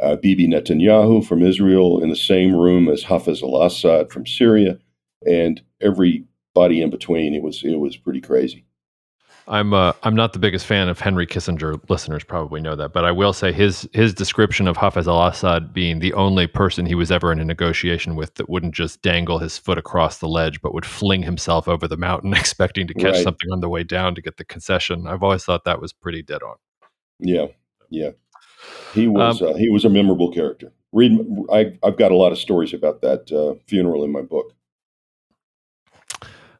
uh, 0.00 0.16
Bibi 0.16 0.48
Netanyahu 0.48 1.24
from 1.24 1.42
Israel 1.42 2.02
in 2.02 2.08
the 2.08 2.16
same 2.16 2.54
room 2.54 2.88
as 2.88 3.04
Hafez 3.04 3.42
al-Assad 3.42 4.10
from 4.10 4.26
Syria, 4.26 4.78
and 5.26 5.60
everybody 5.80 6.82
in 6.82 6.90
between. 6.90 7.34
It 7.34 7.42
was 7.42 7.62
it 7.64 7.78
was 7.78 7.96
pretty 7.96 8.20
crazy. 8.20 8.64
I'm 9.48 9.74
uh, 9.74 9.92
I'm 10.04 10.14
not 10.14 10.32
the 10.32 10.38
biggest 10.38 10.66
fan 10.66 10.88
of 10.88 11.00
Henry 11.00 11.26
Kissinger. 11.26 11.78
Listeners 11.88 12.22
probably 12.22 12.60
know 12.60 12.76
that, 12.76 12.92
but 12.92 13.04
I 13.04 13.10
will 13.10 13.32
say 13.32 13.52
his 13.52 13.88
his 13.92 14.14
description 14.14 14.68
of 14.68 14.76
Hafez 14.76 15.06
al-Assad 15.06 15.72
being 15.72 15.98
the 15.98 16.12
only 16.12 16.46
person 16.46 16.86
he 16.86 16.94
was 16.94 17.10
ever 17.10 17.32
in 17.32 17.40
a 17.40 17.44
negotiation 17.44 18.14
with 18.14 18.34
that 18.34 18.48
wouldn't 18.48 18.74
just 18.74 19.02
dangle 19.02 19.38
his 19.38 19.58
foot 19.58 19.78
across 19.78 20.18
the 20.18 20.28
ledge, 20.28 20.60
but 20.62 20.74
would 20.74 20.86
fling 20.86 21.22
himself 21.22 21.66
over 21.66 21.88
the 21.88 21.96
mountain, 21.96 22.34
expecting 22.34 22.86
to 22.86 22.94
catch 22.94 23.14
right. 23.14 23.24
something 23.24 23.50
on 23.50 23.60
the 23.60 23.68
way 23.68 23.82
down 23.82 24.14
to 24.14 24.22
get 24.22 24.36
the 24.36 24.44
concession. 24.44 25.06
I've 25.06 25.22
always 25.22 25.44
thought 25.44 25.64
that 25.64 25.80
was 25.80 25.92
pretty 25.92 26.22
dead 26.22 26.42
on. 26.42 26.56
Yeah, 27.22 27.46
yeah. 27.88 28.10
He 28.92 29.08
was 29.08 29.40
um, 29.40 29.48
uh, 29.48 29.54
he 29.54 29.70
was 29.70 29.84
a 29.84 29.88
memorable 29.88 30.30
character. 30.30 30.72
Read, 30.92 31.18
I, 31.50 31.78
have 31.82 31.96
got 31.96 32.12
a 32.12 32.16
lot 32.16 32.32
of 32.32 32.38
stories 32.38 32.74
about 32.74 33.00
that 33.00 33.32
uh, 33.32 33.58
funeral 33.66 34.04
in 34.04 34.12
my 34.12 34.20
book. 34.20 34.52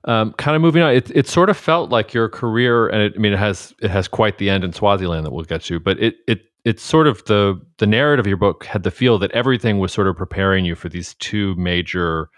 Um, 0.05 0.33
kind 0.33 0.57
of 0.57 0.63
moving 0.63 0.83
on, 0.83 0.95
it, 0.95 1.11
it 1.15 1.29
sort 1.29 1.51
of 1.51 1.57
felt 1.57 1.91
like 1.91 2.15
your 2.15 2.29
career, 2.29 2.89
and 2.89 3.03
it, 3.03 3.13
I 3.15 3.19
mean, 3.19 3.35
it 3.35 3.39
has 3.39 3.75
it 3.83 3.91
has 3.91 4.09
quite 4.09 4.39
the 4.39 4.49
end 4.49 4.65
in 4.65 4.73
Swaziland 4.73 5.27
that 5.27 5.33
we'll 5.33 5.45
get 5.45 5.63
to, 5.63 5.79
but 5.79 6.01
it 6.01 6.17
it 6.27 6.43
it's 6.65 6.83
sort 6.83 7.07
of 7.07 7.25
the 7.27 7.61
the 7.79 7.87
narrative 7.87 8.25
of 8.25 8.29
your 8.29 8.37
book 8.37 8.65
had 8.65 8.85
the 8.85 8.91
feel 8.91 9.19
that 9.19 9.31
everything 9.33 9.79
was 9.79 9.93
sort 9.93 10.07
of 10.07 10.17
preparing 10.17 10.65
you 10.65 10.75
for 10.75 10.89
these 10.89 11.15
two 11.15 11.55
major 11.57 12.31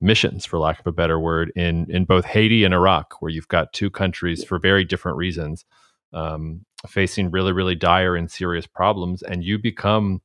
missions, 0.00 0.44
for 0.44 0.58
lack 0.58 0.78
of 0.78 0.86
a 0.86 0.92
better 0.92 1.18
word, 1.18 1.52
in 1.56 1.86
in 1.90 2.04
both 2.04 2.24
Haiti 2.24 2.64
and 2.64 2.74
Iraq, 2.74 3.14
where 3.20 3.30
you've 3.30 3.48
got 3.48 3.72
two 3.72 3.90
countries 3.90 4.44
for 4.44 4.58
very 4.58 4.84
different 4.84 5.16
reasons 5.16 5.64
um, 6.12 6.64
facing 6.88 7.30
really, 7.30 7.52
really 7.52 7.74
dire 7.74 8.16
and 8.16 8.30
serious 8.30 8.66
problems, 8.66 9.22
and 9.22 9.44
you 9.44 9.58
become, 9.58 10.20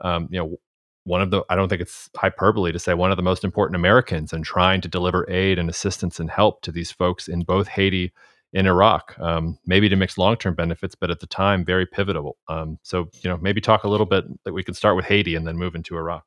um, 0.00 0.28
you 0.30 0.38
know, 0.38 0.56
one 1.04 1.22
of 1.22 1.30
the 1.30 1.42
I 1.48 1.54
don't 1.54 1.68
think 1.68 1.80
it's 1.80 2.10
hyperbole 2.16 2.72
to 2.72 2.78
say 2.78 2.92
one 2.94 3.10
of 3.12 3.16
the 3.16 3.22
most 3.22 3.44
important 3.44 3.76
Americans 3.76 4.32
and 4.32 4.44
trying 4.44 4.80
to 4.80 4.88
deliver 4.88 5.28
aid 5.30 5.58
and 5.58 5.70
assistance 5.70 6.18
and 6.18 6.28
help 6.28 6.62
to 6.62 6.72
these 6.72 6.90
folks 6.90 7.28
in 7.28 7.42
both 7.42 7.68
Haiti 7.68 8.12
and 8.52 8.66
Iraq. 8.66 9.16
Um, 9.20 9.58
maybe 9.66 9.88
to 9.88 9.96
mix 9.96 10.18
long 10.18 10.36
term 10.36 10.54
benefits, 10.54 10.94
but 10.94 11.10
at 11.10 11.20
the 11.20 11.26
time 11.26 11.64
very 11.64 11.86
pivotal. 11.86 12.36
Um, 12.48 12.78
so 12.82 13.08
you 13.22 13.30
know, 13.30 13.36
maybe 13.36 13.60
talk 13.60 13.84
a 13.84 13.88
little 13.88 14.06
bit 14.06 14.24
that 14.44 14.52
we 14.52 14.64
can 14.64 14.74
start 14.74 14.96
with 14.96 15.04
Haiti 15.04 15.36
and 15.36 15.46
then 15.46 15.56
move 15.56 15.74
into 15.74 15.96
Iraq. 15.96 16.24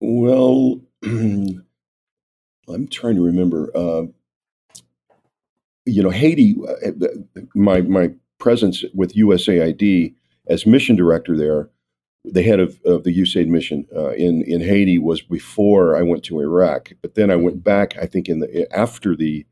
Well, 0.00 0.80
I'm 1.04 1.64
trying 2.90 3.16
to 3.16 3.22
remember. 3.22 3.70
Uh, 3.74 4.06
you 5.90 6.02
know, 6.02 6.10
Haiti, 6.10 6.56
uh, 6.66 6.90
my 7.54 7.82
my 7.82 8.10
presence 8.38 8.84
with 8.94 9.14
USAID 9.14 10.14
as 10.46 10.66
mission 10.66 10.96
director 10.96 11.36
there, 11.36 11.70
the 12.24 12.42
head 12.42 12.60
of, 12.60 12.80
of 12.84 13.04
the 13.04 13.16
USAID 13.16 13.48
mission 13.48 13.86
uh, 13.94 14.10
in 14.10 14.42
in 14.42 14.60
Haiti 14.60 14.98
was 14.98 15.22
before 15.22 15.96
I 15.96 16.02
went 16.02 16.24
to 16.24 16.40
Iraq. 16.40 16.92
But 17.02 17.14
then 17.14 17.30
I 17.30 17.36
went 17.36 17.62
back. 17.64 17.96
I 17.98 18.06
think 18.06 18.28
in 18.28 18.40
the 18.40 18.66
after 18.74 19.16
the 19.16 19.46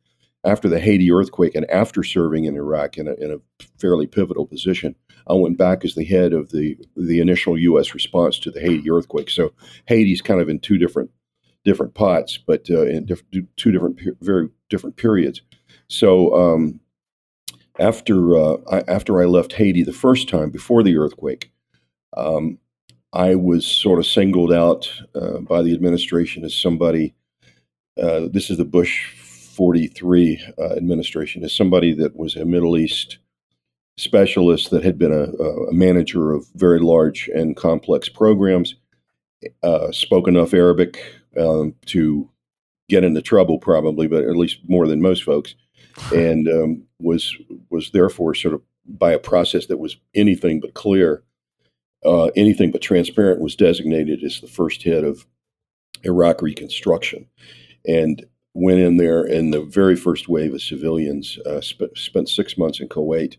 after 0.45 0.68
the 0.68 0.80
Haiti 0.80 1.11
earthquake 1.11 1.55
and 1.55 1.68
after 1.70 2.03
serving 2.03 2.45
in 2.45 2.57
Iraq 2.57 2.97
in 2.97 3.09
a, 3.09 3.14
in 3.14 3.32
a 3.32 3.62
fairly 3.78 4.07
pivotal 4.07 4.47
position, 4.47 4.95
I 5.28 5.34
went 5.34 5.59
back 5.59 5.84
as 5.84 5.95
the 5.95 6.05
head 6.05 6.32
of 6.32 6.51
the 6.51 6.76
the 6.97 7.20
initial 7.20 7.59
U.S. 7.59 7.95
response 7.95 8.39
to 8.41 8.51
the 8.51 8.61
Haiti 8.61 8.91
earthquake. 8.91 9.30
So 9.30 9.53
Haiti's 9.86 10.22
kind 10.22 10.41
of 10.41 10.49
in 10.49 10.61
two 10.61 10.78
different 10.78 11.11
different 11.64 11.95
pots, 11.95 12.39
but 12.39 12.70
uh, 12.70 12.86
in 12.86 13.07
diff- 13.07 13.24
two 13.57 13.72
different 13.72 14.01
very 14.20 14.49
different 14.68 14.97
periods. 14.97 15.43
So 15.89 16.34
um, 16.34 16.80
after 17.78 18.36
uh, 18.36 18.57
I, 18.70 18.80
after 18.89 19.22
I 19.22 19.26
left 19.26 19.55
Haiti 19.55 19.82
the 19.82 19.93
first 19.93 20.28
time 20.28 20.51
before 20.51 20.82
the 20.82 20.97
earthquake, 20.97 21.51
um, 22.16 22.59
I 23.12 23.34
was 23.34 23.66
sort 23.66 23.99
of 23.99 24.07
singled 24.07 24.53
out 24.53 24.91
uh, 25.14 25.39
by 25.39 25.62
the 25.62 25.72
administration 25.72 26.45
as 26.45 26.55
somebody. 26.55 27.14
Uh, 28.01 28.28
this 28.30 28.51
is 28.51 28.59
the 28.59 28.64
Bush 28.64 29.12
43 29.16 30.41
uh, 30.59 30.74
administration 30.76 31.43
as 31.43 31.55
somebody 31.55 31.93
that 31.95 32.16
was 32.16 32.36
a 32.36 32.45
Middle 32.45 32.76
East 32.76 33.18
specialist 33.97 34.70
that 34.70 34.84
had 34.84 34.99
been 34.99 35.12
a, 35.12 35.32
a 35.68 35.72
manager 35.72 36.32
of 36.32 36.47
very 36.55 36.78
large 36.78 37.28
and 37.34 37.57
complex 37.57 38.09
programs, 38.09 38.76
uh, 39.64 39.91
spoke 39.91 40.28
enough 40.28 40.55
Arabic 40.55 41.01
um, 41.36 41.74
to 41.86 42.30
get 42.89 43.03
into 43.03 43.20
trouble, 43.20 43.59
probably, 43.59 44.07
but 44.07 44.22
at 44.22 44.36
least 44.36 44.61
more 44.68 44.86
than 44.86 45.03
most 45.03 45.24
folks 45.24 45.57
and 46.12 46.49
um, 46.49 46.82
was 46.99 47.36
was 47.70 47.90
therefore 47.90 48.34
sort 48.34 48.55
of 48.55 48.62
by 48.86 49.12
a 49.12 49.18
process 49.18 49.66
that 49.66 49.78
was 49.78 49.96
anything 50.14 50.61
but 50.61 50.74
clear, 50.74 51.22
uh, 52.05 52.26
anything 52.36 52.70
but 52.70 52.80
transparent, 52.80 53.40
was 53.40 53.57
designated 53.57 54.22
as 54.24 54.40
the 54.40 54.49
first 54.49 54.82
head 54.82 55.05
of 55.05 55.26
Iraq 56.05 56.42
reconstruction, 56.42 57.26
and 57.86 58.24
went 58.55 58.80
in 58.80 58.96
there 58.96 59.24
in 59.24 59.51
the 59.51 59.62
very 59.62 59.96
first 59.96 60.28
wave 60.28 60.55
of 60.55 60.62
civilians. 60.62 61.38
Uh, 61.46 61.61
sp- 61.61 61.94
spent 61.94 62.28
six 62.28 62.57
months 62.57 62.80
in 62.80 62.88
Kuwait, 62.88 63.36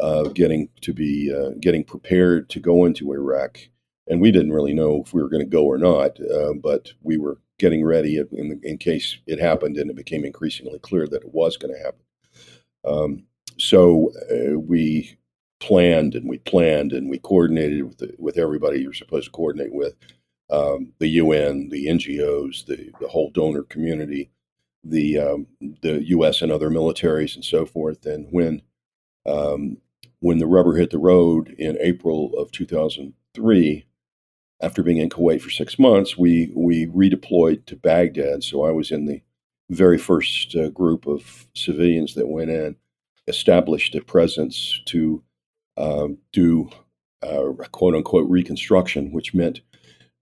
uh, 0.00 0.24
getting 0.28 0.68
to 0.80 0.92
be 0.92 1.32
uh, 1.34 1.50
getting 1.60 1.84
prepared 1.84 2.48
to 2.50 2.60
go 2.60 2.84
into 2.84 3.12
Iraq, 3.12 3.58
and 4.08 4.20
we 4.20 4.30
didn't 4.30 4.52
really 4.52 4.74
know 4.74 5.02
if 5.04 5.12
we 5.12 5.22
were 5.22 5.28
going 5.28 5.44
to 5.44 5.50
go 5.50 5.64
or 5.64 5.78
not, 5.78 6.18
uh, 6.20 6.52
but 6.54 6.92
we 7.02 7.16
were 7.16 7.38
getting 7.58 7.84
ready 7.84 8.18
in, 8.18 8.60
in 8.62 8.78
case 8.78 9.18
it 9.26 9.40
happened, 9.40 9.76
and 9.76 9.90
it 9.90 9.96
became 9.96 10.24
increasingly 10.24 10.78
clear 10.78 11.06
that 11.08 11.22
it 11.22 11.34
was 11.34 11.56
going 11.56 11.74
to 11.74 11.82
happen. 11.82 12.00
Um, 12.84 13.24
so 13.58 14.12
uh, 14.30 14.58
we 14.58 15.18
planned 15.60 16.14
and 16.14 16.28
we 16.28 16.38
planned 16.38 16.92
and 16.92 17.08
we 17.08 17.18
coordinated 17.18 17.82
with 17.82 17.98
the, 17.98 18.14
with 18.18 18.38
everybody 18.38 18.80
you're 18.80 18.92
supposed 18.92 19.26
to 19.26 19.30
coordinate 19.30 19.72
with 19.72 19.94
um, 20.50 20.92
the 20.98 21.08
UN, 21.08 21.68
the 21.70 21.86
NGOs, 21.86 22.66
the, 22.66 22.90
the 23.00 23.08
whole 23.08 23.30
donor 23.30 23.64
community, 23.64 24.30
the 24.84 25.18
um, 25.18 25.46
the 25.82 26.04
U.S. 26.08 26.42
and 26.42 26.52
other 26.52 26.70
militaries 26.70 27.34
and 27.34 27.44
so 27.44 27.66
forth. 27.66 28.06
And 28.06 28.28
when 28.30 28.62
um, 29.26 29.78
when 30.20 30.38
the 30.38 30.46
rubber 30.46 30.76
hit 30.76 30.90
the 30.90 30.98
road 30.98 31.54
in 31.58 31.76
April 31.80 32.32
of 32.38 32.52
2003, 32.52 33.86
after 34.60 34.82
being 34.82 34.98
in 34.98 35.08
Kuwait 35.08 35.40
for 35.40 35.50
six 35.50 35.78
months, 35.78 36.16
we 36.16 36.50
we 36.54 36.86
redeployed 36.86 37.66
to 37.66 37.76
Baghdad. 37.76 38.42
So 38.42 38.64
I 38.64 38.70
was 38.70 38.90
in 38.90 39.06
the 39.06 39.22
very 39.70 39.98
first 39.98 40.54
uh, 40.54 40.70
group 40.70 41.06
of 41.06 41.46
civilians 41.54 42.14
that 42.14 42.28
went 42.28 42.50
in, 42.50 42.76
established 43.26 43.94
a 43.94 44.00
presence 44.00 44.80
to 44.86 45.22
um, 45.76 46.18
do 46.32 46.70
uh, 47.22 47.52
quote 47.72 47.94
unquote 47.94 48.28
reconstruction, 48.28 49.12
which 49.12 49.34
meant 49.34 49.60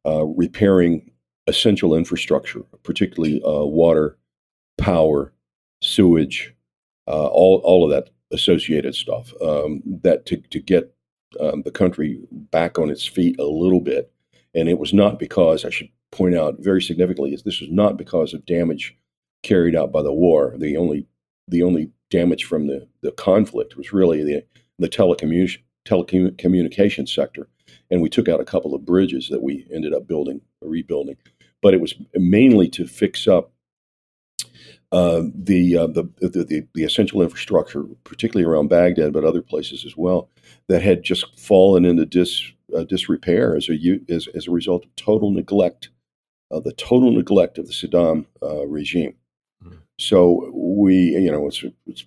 uh, 0.07 0.25
repairing 0.25 1.11
essential 1.47 1.95
infrastructure, 1.95 2.61
particularly 2.83 3.43
uh, 3.45 3.65
water, 3.65 4.17
power, 4.79 5.33
sewage, 5.83 6.55
uh, 7.07 7.27
all 7.27 7.61
all 7.65 7.85
of 7.85 7.91
that 7.91 8.11
associated 8.33 8.95
stuff. 8.95 9.33
Um, 9.41 9.83
that 10.03 10.27
to 10.27 10.39
to 10.39 10.59
get 10.59 10.95
um, 11.41 11.63
the 11.63 11.71
country 11.71 12.21
back 12.31 12.79
on 12.79 12.91
its 12.91 13.07
feet 13.07 13.39
a 13.39 13.45
little 13.45 13.81
bit, 13.81 14.11
and 14.55 14.69
it 14.69 14.79
was 14.79 14.93
not 14.93 15.19
because 15.19 15.65
I 15.65 15.71
should 15.71 15.89
point 16.13 16.35
out 16.35 16.57
very 16.61 16.81
significantly 16.81 17.35
is 17.35 17.43
this 17.43 17.61
was 17.61 17.71
not 17.71 17.97
because 17.97 18.35
of 18.35 18.47
damage 18.47 18.97
carried 19.43 19.75
out 19.75 19.93
by 19.93 20.03
the 20.03 20.13
war. 20.13 20.55
The 20.57 20.77
only 20.77 21.07
the 21.49 21.63
only 21.63 21.91
damage 22.11 22.45
from 22.45 22.69
the, 22.69 22.89
the 23.03 23.13
conflict 23.13 23.77
was 23.77 23.93
really 23.93 24.23
the 24.25 24.45
the 24.79 24.89
telecommunication 24.89 25.59
telecommunication 25.87 27.07
sector, 27.07 27.49
and 27.91 28.01
we 28.01 28.09
took 28.09 28.29
out 28.29 28.41
a 28.41 28.45
couple 28.45 28.75
of 28.75 28.87
bridges 28.87 29.29
that 29.29 29.43
we 29.43 29.67
ended 29.73 29.93
up 29.93 30.07
building 30.07 30.41
rebuilding. 30.63 31.17
But 31.61 31.75
it 31.75 31.81
was 31.81 31.95
mainly 32.15 32.69
to 32.71 32.87
fix 32.87 33.27
up 33.27 33.53
uh, 34.93 35.23
the, 35.35 35.77
uh, 35.77 35.87
the, 35.89 36.05
the, 36.21 36.67
the 36.73 36.85
essential 36.85 37.21
infrastructure, 37.21 37.83
particularly 38.05 38.49
around 38.49 38.69
Baghdad, 38.69 39.13
but 39.13 39.25
other 39.25 39.43
places 39.43 39.85
as 39.85 39.97
well, 39.97 40.31
that 40.69 40.83
had 40.83 41.03
just 41.03 41.37
fallen 41.39 41.85
into 41.85 42.07
dis, 42.07 42.53
uh, 42.77 42.85
disrepair 42.85 43.57
as 43.57 43.69
a 43.69 44.01
as, 44.09 44.29
as 44.35 44.47
a 44.47 44.53
result 44.53 44.85
of 44.85 44.97
total 44.97 45.31
neglect, 45.31 45.91
the 46.51 46.73
total 46.73 47.11
neglect 47.11 47.59
of 47.59 47.67
the 47.67 47.73
Saddam 47.73 48.27
uh, 48.43 48.67
regime. 48.67 49.15
Mm-hmm. 49.65 49.77
So 49.99 50.51
we, 50.55 50.95
you 50.95 51.31
know, 51.31 51.47
it's, 51.47 51.65
it's 51.87 52.05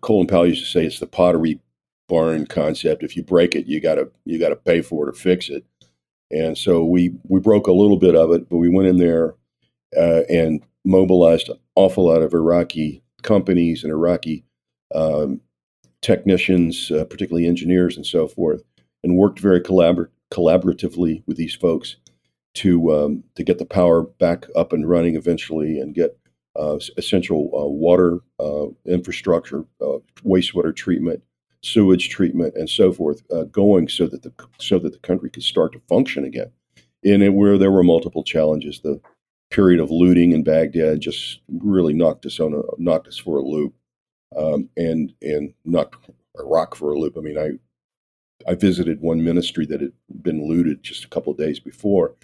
Colin 0.00 0.26
Powell 0.26 0.46
used 0.46 0.64
to 0.64 0.70
say 0.70 0.84
it's 0.84 1.00
the 1.00 1.06
pottery 1.06 1.60
barn 2.08 2.46
concept. 2.46 3.02
If 3.02 3.16
you 3.16 3.22
break 3.22 3.54
it, 3.54 3.66
you 3.66 3.80
gotta 3.80 4.10
you 4.24 4.38
gotta 4.38 4.56
pay 4.56 4.82
for 4.82 5.06
it 5.06 5.10
or 5.10 5.14
fix 5.14 5.48
it. 5.48 5.64
And 6.30 6.56
so 6.56 6.84
we 6.84 7.14
we 7.28 7.40
broke 7.40 7.66
a 7.66 7.72
little 7.72 7.96
bit 7.96 8.14
of 8.14 8.32
it, 8.32 8.48
but 8.48 8.58
we 8.58 8.68
went 8.68 8.88
in 8.88 8.98
there 8.98 9.34
uh, 9.96 10.22
and 10.28 10.62
mobilized 10.84 11.48
an 11.48 11.58
awful 11.74 12.06
lot 12.06 12.22
of 12.22 12.34
Iraqi 12.34 13.02
companies 13.22 13.82
and 13.82 13.92
Iraqi 13.92 14.44
um, 14.94 15.40
technicians, 16.02 16.90
uh, 16.90 17.04
particularly 17.04 17.46
engineers 17.46 17.96
and 17.96 18.04
so 18.04 18.28
forth, 18.28 18.62
and 19.04 19.16
worked 19.16 19.38
very 19.38 19.60
collabor- 19.60 20.08
collaboratively 20.32 21.22
with 21.26 21.36
these 21.36 21.54
folks 21.54 21.96
to 22.54 22.92
um, 22.92 23.24
to 23.36 23.44
get 23.44 23.58
the 23.58 23.66
power 23.66 24.02
back 24.02 24.46
up 24.56 24.72
and 24.72 24.88
running 24.88 25.14
eventually, 25.14 25.78
and 25.78 25.94
get 25.94 26.18
uh, 26.56 26.78
essential 26.96 27.50
uh, 27.54 27.66
water 27.66 28.20
uh, 28.40 28.66
infrastructure, 28.86 29.64
uh, 29.80 29.98
wastewater 30.24 30.74
treatment, 30.74 31.22
sewage 31.62 32.08
treatment, 32.08 32.54
and 32.56 32.70
so 32.70 32.92
forth 32.92 33.22
uh, 33.32 33.44
going, 33.44 33.88
so 33.88 34.06
that 34.06 34.22
the 34.22 34.32
so 34.58 34.78
that 34.78 34.92
the 34.92 34.98
country 35.00 35.30
could 35.30 35.42
start 35.42 35.72
to 35.72 35.80
function 35.88 36.24
again. 36.24 36.50
In 37.02 37.20
it, 37.20 37.34
where 37.34 37.58
there 37.58 37.70
were 37.70 37.84
multiple 37.84 38.24
challenges, 38.24 38.80
the 38.80 39.00
period 39.50 39.78
of 39.78 39.90
looting 39.90 40.32
in 40.32 40.42
Baghdad 40.42 41.00
just 41.00 41.40
really 41.48 41.92
knocked 41.92 42.24
us 42.24 42.40
on 42.40 42.54
a 42.54 42.62
knocked 42.78 43.08
us 43.08 43.18
for 43.18 43.36
a 43.36 43.42
loop, 43.42 43.74
um, 44.36 44.70
and 44.76 45.12
and 45.20 45.52
knocked 45.64 45.96
Iraq 46.38 46.74
for 46.76 46.92
a 46.92 46.98
loop. 46.98 47.16
I 47.18 47.20
mean, 47.20 47.38
I 47.38 47.50
I 48.46 48.54
visited 48.54 49.00
one 49.00 49.24
ministry 49.24 49.66
that 49.66 49.80
had 49.80 49.92
been 50.22 50.46
looted 50.48 50.82
just 50.82 51.04
a 51.04 51.08
couple 51.08 51.32
of 51.32 51.38
days 51.38 51.60
before, 51.60 52.14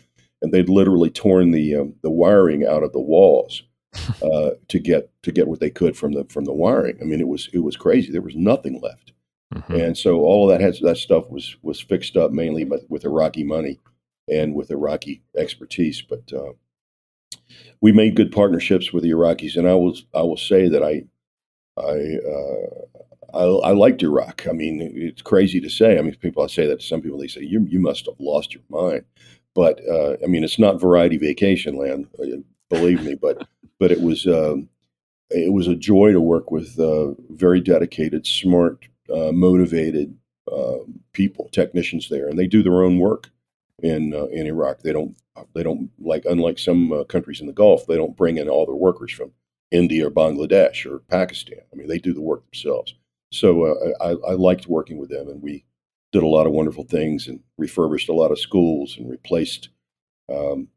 and 0.42 0.52
they'd 0.52 0.68
literally 0.68 1.10
torn 1.10 1.50
the 1.50 1.76
um, 1.76 1.94
the 2.02 2.10
wiring 2.10 2.66
out 2.66 2.82
of 2.82 2.92
the 2.92 3.00
walls 3.00 3.62
uh, 4.22 4.50
to 4.68 4.78
get 4.78 5.10
to 5.22 5.32
get 5.32 5.48
what 5.48 5.60
they 5.60 5.70
could 5.70 5.96
from 5.96 6.12
the 6.12 6.24
from 6.24 6.44
the 6.44 6.52
wiring. 6.52 6.98
I 7.00 7.04
mean, 7.04 7.20
it 7.20 7.28
was 7.28 7.48
it 7.52 7.60
was 7.60 7.76
crazy. 7.76 8.12
There 8.12 8.22
was 8.22 8.36
nothing 8.36 8.80
left, 8.80 9.12
mm-hmm. 9.54 9.74
and 9.74 9.98
so 9.98 10.20
all 10.20 10.50
of 10.50 10.58
that 10.58 10.64
has, 10.64 10.80
that 10.80 10.96
stuff 10.98 11.30
was 11.30 11.56
was 11.62 11.80
fixed 11.80 12.16
up 12.16 12.32
mainly 12.32 12.64
with, 12.64 12.84
with 12.88 13.04
Iraqi 13.04 13.44
money 13.44 13.78
and 14.28 14.54
with 14.54 14.70
Iraqi 14.70 15.22
expertise. 15.36 16.02
But 16.02 16.32
uh, 16.32 16.52
we 17.80 17.92
made 17.92 18.16
good 18.16 18.32
partnerships 18.32 18.92
with 18.92 19.04
the 19.04 19.10
Iraqis, 19.10 19.56
and 19.56 19.68
I 19.68 19.74
will 19.74 19.96
I 20.14 20.22
will 20.22 20.36
say 20.36 20.68
that 20.68 20.82
I 20.82 21.04
I, 21.76 22.18
uh, 22.28 22.99
I, 23.34 23.42
I 23.42 23.72
liked 23.72 24.02
Iraq. 24.02 24.46
I 24.48 24.52
mean, 24.52 24.80
it's 24.94 25.22
crazy 25.22 25.60
to 25.60 25.70
say. 25.70 25.98
I 25.98 26.02
mean, 26.02 26.14
people 26.16 26.42
I 26.42 26.46
say 26.46 26.66
that 26.66 26.80
to 26.80 26.86
some 26.86 27.00
people 27.00 27.18
they 27.18 27.28
say 27.28 27.42
you 27.42 27.66
you 27.68 27.80
must 27.80 28.06
have 28.06 28.16
lost 28.18 28.54
your 28.54 28.62
mind, 28.68 29.04
but 29.54 29.80
uh, 29.88 30.16
I 30.22 30.26
mean, 30.26 30.44
it's 30.44 30.58
not 30.58 30.80
variety 30.80 31.16
vacation 31.16 31.76
land, 31.76 32.08
uh, 32.18 32.38
believe 32.68 33.02
me. 33.02 33.14
But 33.14 33.46
but 33.78 33.90
it 33.90 34.00
was 34.00 34.26
um, 34.26 34.68
it 35.30 35.52
was 35.52 35.68
a 35.68 35.76
joy 35.76 36.12
to 36.12 36.20
work 36.20 36.50
with 36.50 36.78
uh, 36.78 37.12
very 37.30 37.60
dedicated, 37.60 38.26
smart, 38.26 38.86
uh, 39.12 39.32
motivated 39.32 40.16
uh, 40.50 40.78
people, 41.12 41.48
technicians 41.52 42.08
there, 42.08 42.28
and 42.28 42.38
they 42.38 42.46
do 42.46 42.62
their 42.62 42.82
own 42.82 42.98
work 42.98 43.30
in 43.82 44.14
in 44.32 44.46
Iraq. 44.46 44.80
They 44.82 44.92
don't 44.92 45.16
they 45.54 45.62
don't 45.62 45.90
like 45.98 46.24
unlike 46.24 46.58
some 46.58 46.92
uh, 46.92 47.04
countries 47.04 47.40
in 47.40 47.46
the 47.46 47.52
Gulf, 47.52 47.86
they 47.86 47.96
don't 47.96 48.16
bring 48.16 48.36
in 48.36 48.48
all 48.48 48.66
their 48.66 48.74
workers 48.74 49.12
from 49.12 49.32
India 49.70 50.06
or 50.06 50.10
Bangladesh 50.10 50.84
or 50.90 51.00
Pakistan. 51.00 51.60
I 51.72 51.76
mean, 51.76 51.88
they 51.88 51.98
do 51.98 52.12
the 52.12 52.20
work 52.20 52.44
themselves. 52.50 52.94
So 53.32 53.64
uh, 53.64 53.92
I, 54.00 54.30
I, 54.30 54.34
liked 54.34 54.66
working 54.66 54.98
with 54.98 55.10
them, 55.10 55.28
and 55.28 55.40
we 55.40 55.64
did 56.12 56.22
a 56.22 56.28
lot 56.28 56.46
of 56.46 56.52
wonderful 56.52 56.84
things 56.84 57.28
and 57.28 57.40
refurbished 57.58 58.08
a 58.08 58.14
lot 58.14 58.32
of 58.32 58.40
schools 58.40 58.96
and 58.98 59.08
replaced 59.08 59.68
um, 60.28 60.68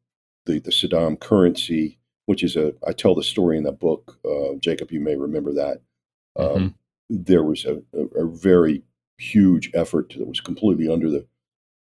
the 0.45 0.60
the 0.60 0.72
Saddam 0.72 1.20
currency, 1.20 1.99
which 2.26 2.43
is 2.43 2.56
a 2.56 2.74
I 2.88 2.93
tell 2.93 3.16
the 3.16 3.24
story 3.24 3.58
in 3.58 3.64
the 3.64 3.72
book. 3.72 4.20
Uh, 4.24 4.56
Jacob, 4.60 4.91
you 4.91 4.99
may 4.99 5.16
remember 5.16 5.54
that. 5.54 5.82
Um, 6.36 6.47
mm-hmm. 6.47 6.68
There 7.10 7.43
was 7.43 7.66
a, 7.66 7.82
a, 7.93 8.26
a 8.26 8.28
very 8.28 8.84
huge 9.18 9.72
effort 9.74 10.14
that 10.18 10.28
was 10.28 10.41
completely 10.41 10.88
under 10.88 11.10
the 11.10 11.26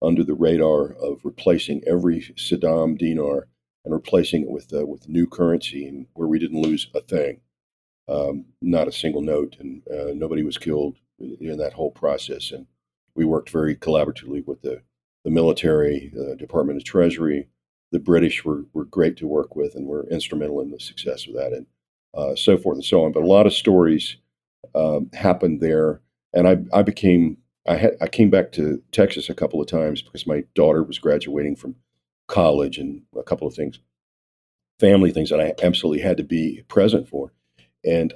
under 0.01 0.23
the 0.23 0.33
radar 0.33 0.93
of 0.93 1.21
replacing 1.23 1.81
every 1.87 2.21
Saddam 2.35 2.97
dinar 2.97 3.47
and 3.85 3.93
replacing 3.93 4.43
it 4.43 4.49
with 4.49 4.73
uh, 4.73 4.85
with 4.85 5.09
new 5.09 5.27
currency, 5.27 5.85
and 5.85 6.07
where 6.13 6.27
we 6.27 6.39
didn't 6.39 6.61
lose 6.61 6.87
a 6.95 7.01
thing, 7.01 7.41
um, 8.07 8.45
not 8.61 8.87
a 8.87 8.91
single 8.91 9.21
note, 9.21 9.55
and 9.59 9.81
uh, 9.87 10.13
nobody 10.13 10.43
was 10.43 10.57
killed 10.57 10.97
in 11.19 11.57
that 11.57 11.73
whole 11.73 11.91
process. 11.91 12.51
And 12.51 12.67
we 13.15 13.25
worked 13.25 13.49
very 13.49 13.75
collaboratively 13.75 14.45
with 14.45 14.61
the 14.61 14.81
the 15.23 15.31
military, 15.31 16.11
the 16.13 16.35
Department 16.35 16.77
of 16.77 16.83
Treasury, 16.83 17.47
the 17.91 17.99
British 17.99 18.43
were 18.43 18.65
were 18.73 18.85
great 18.85 19.15
to 19.17 19.27
work 19.27 19.55
with, 19.55 19.75
and 19.75 19.87
were 19.87 20.07
instrumental 20.09 20.61
in 20.61 20.71
the 20.71 20.79
success 20.79 21.27
of 21.27 21.35
that, 21.35 21.53
and 21.53 21.65
uh, 22.13 22.35
so 22.35 22.57
forth 22.57 22.75
and 22.75 22.83
so 22.85 23.05
on. 23.05 23.11
But 23.11 23.23
a 23.23 23.27
lot 23.27 23.45
of 23.45 23.53
stories 23.53 24.17
um, 24.75 25.09
happened 25.13 25.61
there, 25.61 26.01
and 26.33 26.47
I 26.47 26.57
I 26.77 26.81
became 26.81 27.37
I 27.67 27.75
had 27.75 27.95
I 28.01 28.07
came 28.07 28.29
back 28.29 28.51
to 28.53 28.81
Texas 28.91 29.29
a 29.29 29.35
couple 29.35 29.61
of 29.61 29.67
times 29.67 30.01
because 30.01 30.27
my 30.27 30.43
daughter 30.55 30.83
was 30.83 30.99
graduating 30.99 31.55
from 31.55 31.75
college 32.27 32.77
and 32.77 33.03
a 33.17 33.23
couple 33.23 33.47
of 33.47 33.53
things, 33.53 33.79
family 34.79 35.11
things 35.11 35.29
that 35.29 35.39
I 35.39 35.53
absolutely 35.63 36.01
had 36.01 36.17
to 36.17 36.23
be 36.23 36.63
present 36.67 37.07
for, 37.07 37.31
and 37.83 38.13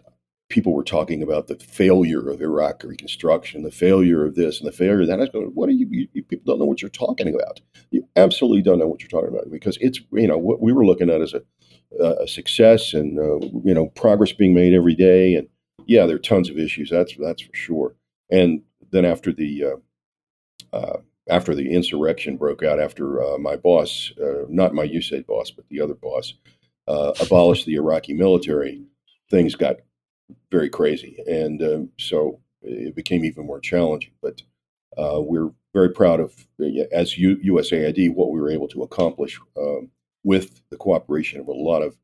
people 0.49 0.74
were 0.74 0.84
talking 0.84 1.22
about 1.22 1.47
the 1.47 1.55
failure 1.55 2.30
of 2.30 2.41
Iraq 2.41 2.84
reconstruction, 2.84 3.63
the 3.63 3.72
failure 3.72 4.26
of 4.26 4.36
this 4.36 4.59
and 4.59 4.68
the 4.68 4.72
failure 4.76 5.01
of 5.01 5.07
that. 5.07 5.20
I 5.20 5.24
was 5.24 5.30
going, 5.30 5.47
what 5.47 5.68
are 5.68 5.74
you, 5.74 5.88
you, 5.91 6.07
you, 6.13 6.24
people 6.24 6.45
don't 6.45 6.59
know 6.59 6.65
what 6.65 6.82
you're 6.82 6.89
talking 6.89 7.34
about. 7.34 7.59
You 7.91 8.07
absolutely 8.15 8.61
don't 8.61 8.80
know 8.80 8.88
what 8.88 9.01
you're 9.01 9.09
talking 9.09 9.36
about 9.36 9.51
because 9.51 9.78
it's, 9.82 9.99
you 10.13 10.28
know, 10.28 10.38
what 10.38 10.61
we 10.61 10.72
were 10.72 10.86
looking 10.86 11.09
at 11.09 11.22
as 11.22 11.34
a, 11.34 11.41
a 12.01 12.28
success 12.28 12.93
and, 12.93 13.20
uh, 13.20 13.45
you 13.63 13.74
know, 13.74 13.88
progress 13.88 14.32
being 14.32 14.53
made 14.53 14.74
every 14.74 14.95
day. 14.95 15.36
And 15.36 15.49
yeah, 15.86 16.05
there 16.05 16.15
are 16.15 16.20
tons 16.20 16.49
of 16.49 16.57
issues. 16.57 16.89
That's, 16.89 17.13
that's 17.18 17.41
for 17.41 17.53
sure. 17.53 17.95
And 18.30 18.61
then 18.91 19.05
after 19.05 19.34
the 19.34 19.65
uh, 19.65 20.76
uh, 20.76 20.97
after 21.30 21.53
the 21.53 21.74
insurrection 21.74 22.38
broke 22.38 22.63
out, 22.63 22.80
after 22.80 23.22
uh, 23.22 23.38
my 23.38 23.55
boss, 23.57 24.11
uh, 24.22 24.45
not 24.47 24.74
my 24.74 24.88
USAID 24.88 25.26
boss, 25.26 25.51
but 25.51 25.65
the 25.70 25.82
other 25.82 25.93
boss, 25.93 26.34
uh, 26.88 27.13
abolished 27.20 27.65
the 27.65 27.76
Iraqi 27.76 28.13
military, 28.13 28.84
things 29.30 29.55
got 29.55 29.78
very 30.51 30.69
crazy, 30.69 31.17
and 31.28 31.61
um, 31.61 31.89
so 31.99 32.39
it 32.61 32.95
became 32.95 33.23
even 33.25 33.45
more 33.45 33.59
challenging. 33.59 34.11
But 34.21 34.41
uh, 34.97 35.21
we're 35.21 35.51
very 35.73 35.89
proud 35.91 36.19
of, 36.19 36.34
as 36.91 37.17
U- 37.17 37.38
USAID, 37.38 38.13
what 38.13 38.32
we 38.32 38.39
were 38.39 38.49
able 38.49 38.67
to 38.69 38.84
accomplish 38.84 39.39
um, 39.57 39.89
with 40.23 40.61
the 40.69 40.78
cooperation 40.78 41.39
of 41.39 41.47
a 41.47 41.51
lot 41.51 41.82
of 41.82 41.97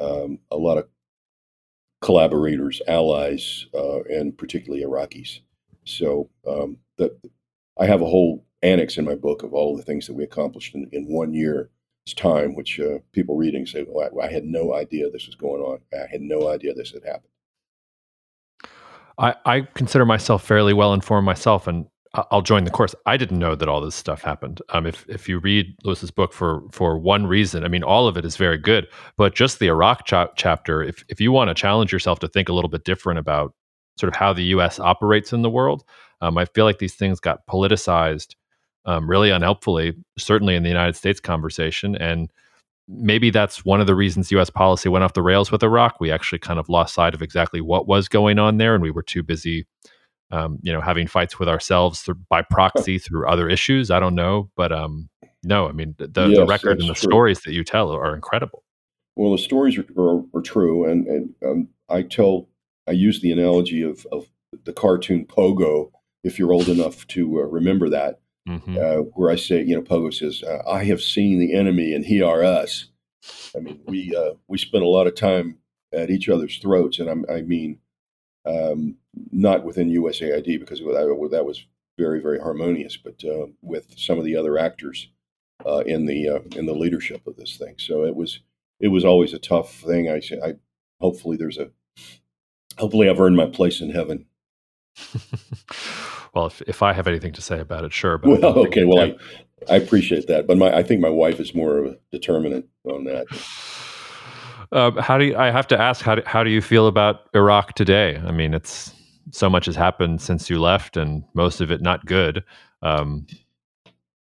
um, 0.00 0.38
a 0.50 0.56
lot 0.56 0.78
of 0.78 0.88
collaborators, 2.00 2.82
allies, 2.88 3.66
and 4.10 4.36
particularly 4.36 4.84
Iraqis. 4.84 5.40
So 5.84 6.28
um, 6.46 6.76
I 7.78 7.86
have 7.86 8.02
a 8.02 8.06
whole 8.06 8.44
annex 8.62 8.98
in 8.98 9.04
my 9.04 9.14
book 9.14 9.42
of 9.42 9.52
all 9.54 9.76
the 9.76 9.82
things 9.82 10.06
that 10.06 10.14
we 10.14 10.24
accomplished 10.24 10.74
in, 10.74 10.88
in 10.92 11.06
one 11.06 11.32
year's 11.34 11.68
time, 12.12 12.54
which 12.54 12.78
uh, 12.78 12.98
people 13.12 13.36
reading 13.36 13.64
say, 13.64 13.86
well, 13.88 14.10
I, 14.20 14.26
I, 14.26 14.30
had 14.30 14.44
no 14.44 14.74
idea 14.74 15.08
this 15.08 15.26
was 15.26 15.36
going 15.36 15.62
on. 15.62 15.78
I 15.94 16.06
had 16.10 16.20
no 16.20 16.48
idea 16.50 16.74
this 16.74 16.90
had 16.90 17.04
happened. 17.04 17.30
I, 19.16 19.34
I 19.46 19.60
consider 19.74 20.04
myself 20.04 20.44
fairly 20.44 20.74
well 20.74 20.92
informed 20.92 21.24
myself, 21.24 21.66
and 21.66 21.86
I'll 22.30 22.42
join 22.42 22.64
the 22.64 22.70
course. 22.70 22.94
I 23.06 23.16
didn't 23.16 23.38
know 23.38 23.54
that 23.54 23.68
all 23.68 23.80
this 23.80 23.94
stuff 23.94 24.22
happened. 24.22 24.60
Um, 24.70 24.86
if 24.86 25.06
if 25.08 25.28
you 25.28 25.38
read 25.38 25.74
Lewis's 25.84 26.10
book 26.10 26.32
for 26.32 26.62
for 26.70 26.98
one 26.98 27.26
reason, 27.26 27.64
I 27.64 27.68
mean, 27.68 27.82
all 27.82 28.06
of 28.06 28.16
it 28.16 28.24
is 28.24 28.36
very 28.36 28.58
good, 28.58 28.86
but 29.16 29.34
just 29.34 29.58
the 29.58 29.68
Iraq 29.68 30.04
cha- 30.04 30.32
chapter, 30.36 30.82
if 30.82 31.04
if 31.08 31.20
you 31.20 31.32
want 31.32 31.48
to 31.48 31.54
challenge 31.54 31.92
yourself 31.92 32.18
to 32.20 32.28
think 32.28 32.48
a 32.48 32.52
little 32.52 32.68
bit 32.68 32.84
different 32.84 33.18
about 33.18 33.54
sort 33.98 34.12
of 34.12 34.16
how 34.16 34.32
the 34.32 34.44
U.S. 34.44 34.78
operates 34.78 35.32
in 35.32 35.42
the 35.42 35.50
world, 35.50 35.84
um, 36.20 36.36
I 36.36 36.44
feel 36.46 36.64
like 36.64 36.78
these 36.78 36.94
things 36.94 37.20
got 37.20 37.46
politicized 37.46 38.34
um, 38.86 39.08
really 39.08 39.30
unhelpfully, 39.30 39.94
certainly 40.18 40.54
in 40.54 40.62
the 40.62 40.68
United 40.68 40.96
States 40.96 41.20
conversation, 41.20 41.96
and 41.96 42.30
maybe 42.88 43.30
that's 43.30 43.64
one 43.64 43.80
of 43.80 43.86
the 43.86 43.94
reasons 43.94 44.30
U.S. 44.32 44.50
policy 44.50 44.88
went 44.88 45.04
off 45.04 45.14
the 45.14 45.22
rails 45.22 45.50
with 45.50 45.62
Iraq. 45.62 46.00
We 46.00 46.10
actually 46.10 46.40
kind 46.40 46.58
of 46.58 46.68
lost 46.68 46.94
sight 46.94 47.14
of 47.14 47.22
exactly 47.22 47.60
what 47.60 47.86
was 47.86 48.08
going 48.08 48.38
on 48.38 48.58
there, 48.58 48.74
and 48.74 48.82
we 48.82 48.90
were 48.90 49.02
too 49.02 49.22
busy, 49.22 49.66
um, 50.30 50.58
you 50.62 50.72
know, 50.72 50.80
having 50.80 51.06
fights 51.06 51.38
with 51.38 51.48
ourselves 51.48 52.02
through, 52.02 52.20
by 52.28 52.42
proxy 52.42 52.98
through 52.98 53.28
other 53.28 53.48
issues. 53.48 53.90
I 53.90 54.00
don't 54.00 54.14
know, 54.14 54.50
but 54.56 54.72
um, 54.72 55.08
no, 55.42 55.68
I 55.68 55.72
mean 55.72 55.94
the, 55.98 56.28
yes, 56.28 56.36
the 56.36 56.46
record 56.46 56.80
and 56.80 56.88
the 56.88 56.94
true. 56.94 57.10
stories 57.10 57.40
that 57.42 57.52
you 57.52 57.64
tell 57.64 57.92
are 57.92 58.14
incredible. 58.14 58.62
Well, 59.16 59.32
the 59.32 59.38
stories 59.38 59.78
are, 59.78 59.86
are, 59.96 60.22
are 60.34 60.42
true, 60.42 60.90
and, 60.90 61.06
and 61.06 61.34
um, 61.44 61.68
I 61.88 62.02
tell, 62.02 62.48
I 62.88 62.92
use 62.92 63.20
the 63.20 63.32
analogy 63.32 63.82
of, 63.82 64.06
of 64.10 64.26
the 64.64 64.72
cartoon 64.72 65.24
Pogo. 65.26 65.90
If 66.24 66.38
you're 66.38 66.52
old 66.52 66.68
enough 66.68 67.06
to 67.08 67.40
uh, 67.40 67.44
remember 67.44 67.88
that, 67.90 68.20
mm-hmm. 68.48 68.76
uh, 68.76 69.02
where 69.14 69.30
I 69.30 69.36
say, 69.36 69.62
you 69.62 69.74
know, 69.74 69.82
Pogo 69.82 70.12
says, 70.12 70.42
uh, 70.42 70.62
"I 70.68 70.84
have 70.84 71.00
seen 71.00 71.38
the 71.38 71.54
enemy, 71.54 71.94
and 71.94 72.04
he 72.04 72.22
are 72.22 72.44
us." 72.44 72.86
I 73.56 73.60
mean, 73.60 73.80
we 73.86 74.14
uh, 74.14 74.34
we 74.48 74.58
spent 74.58 74.84
a 74.84 74.88
lot 74.88 75.06
of 75.06 75.14
time 75.14 75.58
at 75.92 76.10
each 76.10 76.28
other's 76.28 76.58
throats, 76.58 76.98
and 76.98 77.08
I'm, 77.08 77.24
i 77.30 77.40
mean, 77.40 77.78
um, 78.44 78.96
not 79.30 79.64
within 79.64 79.90
USAID 79.90 80.58
because 80.60 80.80
that, 80.80 81.28
that 81.30 81.46
was 81.46 81.64
very 81.98 82.20
very 82.20 82.38
harmonious, 82.38 82.96
but 82.96 83.22
uh, 83.24 83.46
with 83.62 83.94
some 83.96 84.18
of 84.18 84.24
the 84.24 84.36
other 84.36 84.58
actors 84.58 85.08
uh, 85.64 85.82
in 85.86 86.06
the 86.06 86.28
uh, 86.28 86.40
in 86.56 86.66
the 86.66 86.74
leadership 86.74 87.26
of 87.26 87.36
this 87.36 87.56
thing. 87.56 87.76
So 87.78 88.04
it 88.04 88.14
was 88.14 88.40
it 88.80 88.88
was 88.88 89.04
always 89.04 89.32
a 89.32 89.38
tough 89.38 89.74
thing. 89.74 90.08
I, 90.08 90.20
I 90.44 90.54
hopefully 91.00 91.36
there's 91.36 91.58
a 91.58 91.70
hopefully 92.78 93.08
I've 93.08 93.20
earned 93.20 93.36
my 93.36 93.46
place 93.46 93.80
in 93.80 93.90
heaven. 93.90 94.26
well, 96.34 96.46
if, 96.46 96.62
if 96.62 96.82
I 96.82 96.92
have 96.92 97.06
anything 97.06 97.32
to 97.32 97.42
say 97.42 97.60
about 97.60 97.84
it, 97.84 97.92
sure. 97.92 98.18
But 98.18 98.40
well, 98.40 98.58
okay. 98.66 98.84
Well, 98.84 99.00
I, 99.00 99.16
I 99.72 99.76
appreciate 99.76 100.26
that, 100.26 100.46
but 100.46 100.56
my 100.58 100.74
I 100.74 100.82
think 100.82 101.00
my 101.00 101.08
wife 101.08 101.40
is 101.40 101.54
more 101.54 101.78
of 101.78 101.86
a 101.86 101.98
determinant 102.12 102.66
on 102.84 103.04
that. 103.04 103.26
Uh, 104.72 105.00
how 105.00 105.16
do 105.16 105.26
you, 105.26 105.36
I 105.36 105.50
have 105.50 105.68
to 105.68 105.80
ask 105.80 106.04
how 106.04 106.16
do, 106.16 106.22
how 106.26 106.42
do 106.42 106.50
you 106.50 106.60
feel 106.60 106.88
about 106.88 107.28
Iraq 107.34 107.74
today? 107.74 108.20
I 108.26 108.32
mean, 108.32 108.54
it's 108.54 108.92
so 109.30 109.48
much 109.48 109.66
has 109.66 109.76
happened 109.76 110.20
since 110.20 110.50
you 110.50 110.60
left, 110.60 110.96
and 110.96 111.24
most 111.34 111.60
of 111.60 111.70
it 111.70 111.80
not 111.80 112.04
good. 112.06 112.42
Um, 112.82 113.26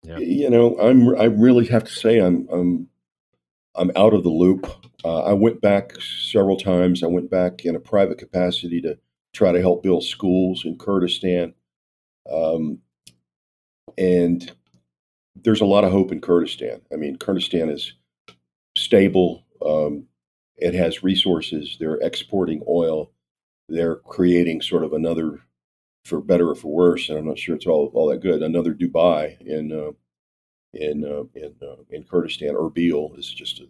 yeah. 0.04 0.18
You 0.18 0.50
know, 0.50 0.78
I'm 0.80 1.16
I 1.16 1.26
really 1.26 1.66
have 1.68 1.86
to 1.86 1.92
say 1.92 2.20
I'm 2.20 2.48
I'm 2.52 2.88
I'm 3.76 3.92
out 3.96 4.14
of 4.14 4.24
the 4.24 4.30
loop. 4.30 4.70
Uh, 5.04 5.24
I 5.24 5.34
went 5.34 5.62
back 5.62 5.94
several 6.02 6.58
times. 6.58 7.04
I 7.04 7.08
went 7.08 7.30
back 7.30 7.66
in 7.66 7.76
a 7.76 7.80
private 7.80 8.18
capacity 8.18 8.80
to 8.82 8.98
try 9.34 9.52
to 9.52 9.60
help 9.60 9.84
build 9.84 10.04
schools 10.04 10.64
in 10.66 10.78
Kurdistan. 10.78 11.54
Um, 12.32 12.80
and 13.98 14.52
there's 15.36 15.62
a 15.62 15.66
lot 15.66 15.84
of 15.84 15.92
hope 15.92 16.12
in 16.12 16.22
Kurdistan. 16.22 16.82
I 16.92 16.96
mean, 16.96 17.18
Kurdistan 17.18 17.70
is 17.70 17.94
stable. 18.76 19.44
Um, 19.66 20.08
it 20.58 20.74
has 20.74 21.04
resources. 21.04 21.78
They're 21.80 22.00
exporting 22.02 22.64
oil. 22.68 23.12
They're 23.70 23.96
creating 23.98 24.62
sort 24.62 24.84
of 24.84 24.94
another, 24.94 25.40
for 26.06 26.22
better 26.22 26.50
or 26.50 26.56
for 26.56 26.72
worse, 26.72 27.10
and 27.10 27.18
I'm 27.18 27.26
not 27.26 27.40
sure 27.40 27.56
it's 27.56 27.66
all, 27.66 27.92
all 27.94 28.10
that 28.10 28.22
good, 28.22 28.42
another 28.42 28.74
Dubai 28.74 29.40
in 29.42 29.72
uh, 29.72 29.92
in 30.74 31.06
uh, 31.06 31.24
in 31.34 31.56
uh, 31.62 31.84
in 31.90 32.04
Kurdistan. 32.04 32.56
Erbil 32.56 33.18
is 33.18 33.32
just 33.32 33.60
a 33.60 33.66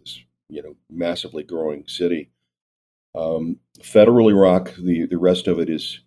you 0.48 0.62
know 0.62 0.76
massively 0.90 1.42
growing 1.42 1.84
city. 1.86 2.30
Um, 3.14 3.58
federal 3.82 4.28
Iraq, 4.28 4.74
the 4.74 5.06
the 5.06 5.18
rest 5.18 5.46
of 5.46 5.58
it 5.58 5.70
is, 5.70 6.00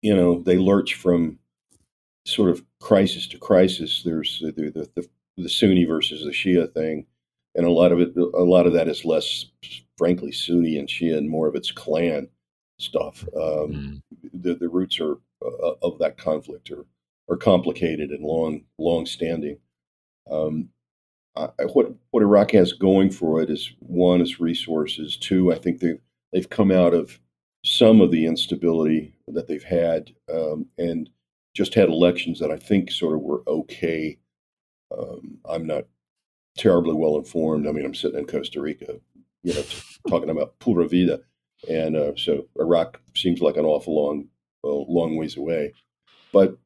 you 0.00 0.14
know, 0.14 0.40
they 0.40 0.56
lurch 0.56 0.94
from 0.94 1.38
sort 2.26 2.50
of 2.50 2.64
crisis 2.80 3.26
to 3.28 3.38
crisis. 3.38 4.02
There's 4.04 4.40
the, 4.40 4.52
the, 4.52 4.88
the, 4.94 5.08
the 5.36 5.48
Sunni 5.48 5.84
versus 5.84 6.24
the 6.24 6.30
Shia 6.30 6.72
thing, 6.72 7.06
and 7.54 7.66
a 7.66 7.70
lot 7.70 7.92
of 7.92 8.00
it, 8.00 8.16
a 8.16 8.44
lot 8.44 8.66
of 8.66 8.72
that 8.72 8.88
is 8.88 9.04
less, 9.04 9.46
frankly, 9.98 10.32
Sunni 10.32 10.78
and 10.78 10.88
Shia, 10.88 11.16
and 11.18 11.28
more 11.28 11.48
of 11.48 11.54
its 11.54 11.70
clan 11.70 12.28
stuff. 12.78 13.24
Um, 13.36 13.72
mm. 13.72 14.02
the, 14.32 14.54
the 14.54 14.68
roots 14.68 15.00
are 15.00 15.18
uh, 15.44 15.72
of 15.82 15.98
that 15.98 16.16
conflict 16.16 16.70
are 16.70 16.86
are 17.30 17.36
complicated 17.36 18.10
and 18.10 18.24
long 18.24 18.62
long 18.78 19.06
standing. 19.06 19.58
Um, 20.30 20.68
I, 21.36 21.48
what 21.72 21.92
what 22.10 22.22
Iraq 22.22 22.52
has 22.52 22.72
going 22.72 23.10
for 23.10 23.42
it 23.42 23.50
is 23.50 23.72
one 23.80 24.20
is 24.20 24.40
resources. 24.40 25.16
Two, 25.16 25.52
I 25.52 25.58
think 25.58 25.80
they 25.80 25.98
they've 26.32 26.48
come 26.48 26.70
out 26.70 26.94
of 26.94 27.18
some 27.64 28.00
of 28.00 28.10
the 28.10 28.26
instability 28.26 29.14
that 29.28 29.48
they've 29.48 29.64
had, 29.64 30.12
um, 30.32 30.66
and 30.78 31.08
just 31.54 31.74
had 31.74 31.88
elections 31.88 32.40
that 32.40 32.50
I 32.50 32.56
think 32.56 32.90
sort 32.90 33.14
of 33.14 33.20
were 33.20 33.42
okay. 33.46 34.18
Um, 34.96 35.38
I'm 35.48 35.66
not 35.66 35.84
terribly 36.56 36.94
well 36.94 37.16
informed. 37.16 37.66
I 37.66 37.72
mean, 37.72 37.84
I'm 37.84 37.94
sitting 37.94 38.18
in 38.18 38.26
Costa 38.26 38.60
Rica, 38.60 38.96
you 39.42 39.54
know, 39.54 39.64
talking 40.08 40.30
about 40.30 40.58
Pura 40.58 40.88
Vida, 40.88 41.20
and 41.68 41.96
uh, 41.96 42.12
so 42.16 42.46
Iraq 42.58 43.00
seems 43.14 43.40
like 43.40 43.56
an 43.56 43.64
awful 43.64 43.94
long, 43.94 44.28
long 44.62 45.16
ways 45.16 45.36
away. 45.36 45.72
But 46.32 46.58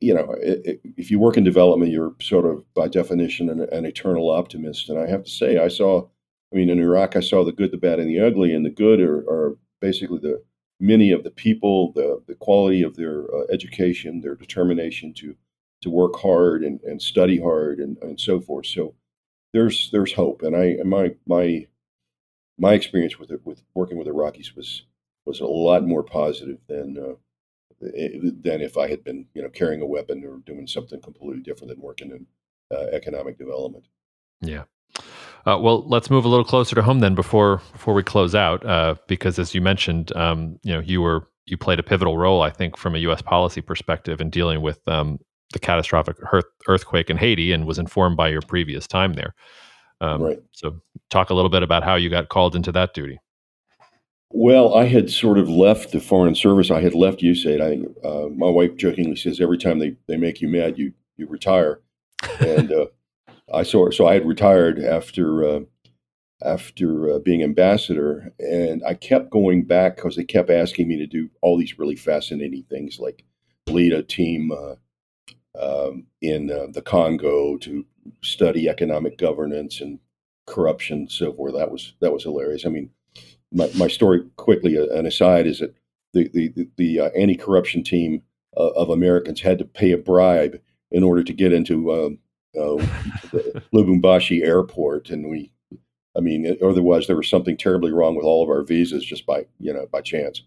you 0.00 0.14
know, 0.14 0.34
it, 0.42 0.60
it, 0.64 0.80
if 0.96 1.10
you 1.10 1.18
work 1.18 1.36
in 1.36 1.44
development, 1.44 1.92
you're 1.92 2.14
sort 2.20 2.44
of 2.44 2.62
by 2.74 2.88
definition 2.88 3.48
an, 3.48 3.66
an, 3.72 3.86
eternal 3.86 4.30
optimist. 4.30 4.90
And 4.90 4.98
I 4.98 5.08
have 5.08 5.24
to 5.24 5.30
say, 5.30 5.58
I 5.58 5.68
saw, 5.68 6.06
I 6.52 6.56
mean, 6.56 6.68
in 6.68 6.78
Iraq, 6.78 7.16
I 7.16 7.20
saw 7.20 7.44
the 7.44 7.52
good, 7.52 7.70
the 7.70 7.78
bad, 7.78 7.98
and 7.98 8.10
the 8.10 8.20
ugly. 8.20 8.54
And 8.54 8.64
the 8.64 8.70
good 8.70 9.00
are, 9.00 9.20
are 9.20 9.56
basically 9.80 10.18
the 10.18 10.42
many 10.78 11.10
of 11.10 11.24
the 11.24 11.30
people, 11.30 11.92
the, 11.92 12.22
the 12.26 12.34
quality 12.34 12.82
of 12.82 12.96
their 12.96 13.24
uh, 13.34 13.44
education, 13.50 14.20
their 14.20 14.34
determination 14.34 15.14
to 15.14 15.36
to 15.82 15.90
work 15.90 16.16
hard 16.16 16.64
and, 16.64 16.80
and 16.82 17.02
study 17.02 17.38
hard 17.38 17.78
and, 17.78 17.98
and 17.98 18.18
so 18.18 18.40
forth. 18.40 18.66
So 18.66 18.94
there's 19.52 19.90
there's 19.90 20.12
hope, 20.12 20.42
and 20.42 20.56
I 20.56 20.76
my 20.84 21.14
my 21.26 21.66
my 22.58 22.72
experience 22.72 23.18
with 23.18 23.30
it 23.30 23.40
with 23.44 23.62
working 23.74 23.98
with 23.98 24.08
Iraqis 24.08 24.56
was 24.56 24.82
was 25.24 25.40
a 25.40 25.46
lot 25.46 25.84
more 25.84 26.02
positive 26.02 26.58
than 26.68 26.96
uh, 26.98 27.14
than 27.80 28.60
if 28.62 28.76
I 28.76 28.88
had 28.88 29.04
been 29.04 29.26
you 29.34 29.42
know 29.42 29.48
carrying 29.48 29.82
a 29.82 29.86
weapon 29.86 30.24
or 30.24 30.38
doing 30.38 30.66
something 30.66 31.00
completely 31.00 31.42
different 31.42 31.70
than 31.70 31.82
working 31.82 32.10
in 32.10 32.26
uh, 32.76 32.86
economic 32.92 33.38
development. 33.38 33.86
Yeah. 34.40 34.64
Uh, 35.46 35.56
well, 35.56 35.86
let's 35.86 36.10
move 36.10 36.24
a 36.24 36.28
little 36.28 36.44
closer 36.44 36.74
to 36.74 36.82
home 36.82 36.98
then 36.98 37.14
before 37.14 37.62
before 37.72 37.94
we 37.94 38.02
close 38.02 38.34
out, 38.34 38.66
uh, 38.66 38.96
because 39.06 39.38
as 39.38 39.54
you 39.54 39.60
mentioned, 39.60 40.14
um, 40.16 40.58
you 40.64 40.72
know, 40.72 40.80
you 40.80 41.00
were 41.00 41.28
you 41.46 41.56
played 41.56 41.78
a 41.78 41.84
pivotal 41.84 42.18
role, 42.18 42.42
I 42.42 42.50
think, 42.50 42.76
from 42.76 42.96
a 42.96 42.98
U.S. 42.98 43.22
policy 43.22 43.60
perspective 43.60 44.20
in 44.20 44.28
dealing 44.28 44.60
with 44.60 44.86
um, 44.88 45.20
the 45.52 45.60
catastrophic 45.60 46.16
earthquake 46.66 47.08
in 47.10 47.16
Haiti, 47.16 47.52
and 47.52 47.64
was 47.64 47.78
informed 47.78 48.16
by 48.16 48.28
your 48.28 48.42
previous 48.42 48.88
time 48.88 49.12
there. 49.12 49.34
Um, 50.00 50.22
right. 50.22 50.38
So, 50.50 50.80
talk 51.10 51.30
a 51.30 51.34
little 51.34 51.48
bit 51.48 51.62
about 51.62 51.84
how 51.84 51.94
you 51.94 52.10
got 52.10 52.28
called 52.28 52.56
into 52.56 52.72
that 52.72 52.92
duty. 52.92 53.20
Well, 54.30 54.74
I 54.74 54.86
had 54.86 55.10
sort 55.10 55.38
of 55.38 55.48
left 55.48 55.92
the 55.92 56.00
foreign 56.00 56.34
service. 56.34 56.72
I 56.72 56.80
had 56.80 56.94
left 56.94 57.20
USAID. 57.20 57.62
I, 57.62 58.06
uh, 58.06 58.28
my 58.30 58.50
wife 58.50 58.76
jokingly 58.76 59.14
says 59.14 59.40
every 59.40 59.58
time 59.58 59.78
they, 59.78 59.94
they 60.08 60.16
make 60.16 60.40
you 60.40 60.48
mad, 60.48 60.76
you 60.76 60.92
you 61.16 61.28
retire. 61.28 61.80
And 62.40 62.72
uh, 62.72 62.86
I 63.52 63.62
saw 63.62 63.90
so 63.90 64.06
I 64.06 64.14
had 64.14 64.26
retired 64.26 64.78
after 64.78 65.44
uh, 65.44 65.60
after 66.42 67.10
uh, 67.10 67.18
being 67.20 67.42
ambassador, 67.42 68.32
and 68.38 68.82
I 68.84 68.94
kept 68.94 69.30
going 69.30 69.64
back 69.64 69.96
because 69.96 70.16
they 70.16 70.24
kept 70.24 70.50
asking 70.50 70.88
me 70.88 70.96
to 70.98 71.06
do 71.06 71.30
all 71.42 71.56
these 71.58 71.78
really 71.78 71.96
fascinating 71.96 72.64
things, 72.68 72.98
like 72.98 73.24
lead 73.68 73.92
a 73.92 74.02
team 74.02 74.52
uh, 74.52 74.74
um, 75.58 76.06
in 76.20 76.50
uh, 76.50 76.66
the 76.72 76.82
Congo 76.82 77.56
to 77.58 77.86
study 78.22 78.68
economic 78.68 79.16
governance 79.16 79.80
and 79.80 79.98
corruption, 80.46 81.08
so 81.08 81.32
forth. 81.32 81.54
That 81.54 81.70
was 81.70 81.94
that 82.00 82.12
was 82.12 82.24
hilarious. 82.24 82.66
I 82.66 82.70
mean, 82.70 82.90
my, 83.52 83.70
my 83.76 83.88
story 83.88 84.24
quickly, 84.36 84.76
uh, 84.76 84.86
an 84.94 85.06
aside, 85.06 85.46
is 85.46 85.60
that 85.60 85.74
the 86.12 86.28
the 86.34 86.68
the 86.76 87.00
anti-corruption 87.16 87.84
team 87.84 88.22
of 88.56 88.88
Americans 88.88 89.40
had 89.40 89.58
to 89.58 89.66
pay 89.66 89.92
a 89.92 89.98
bribe 89.98 90.58
in 90.90 91.02
order 91.02 91.22
to 91.22 91.32
get 91.32 91.52
into 91.52 91.92
um, 91.92 92.18
uh, 92.56 92.82
Lubumbashi 93.74 94.44
airport, 94.44 95.10
and 95.10 95.28
we, 95.28 95.52
I 96.16 96.20
mean, 96.20 96.56
otherwise 96.62 97.06
there 97.06 97.16
was 97.16 97.28
something 97.28 97.56
terribly 97.56 97.92
wrong 97.92 98.16
with 98.16 98.24
all 98.24 98.42
of 98.42 98.50
our 98.50 98.62
visas 98.62 99.04
just 99.04 99.26
by 99.26 99.46
you 99.58 99.72
know 99.72 99.86
by 99.90 100.00
chance. 100.00 100.42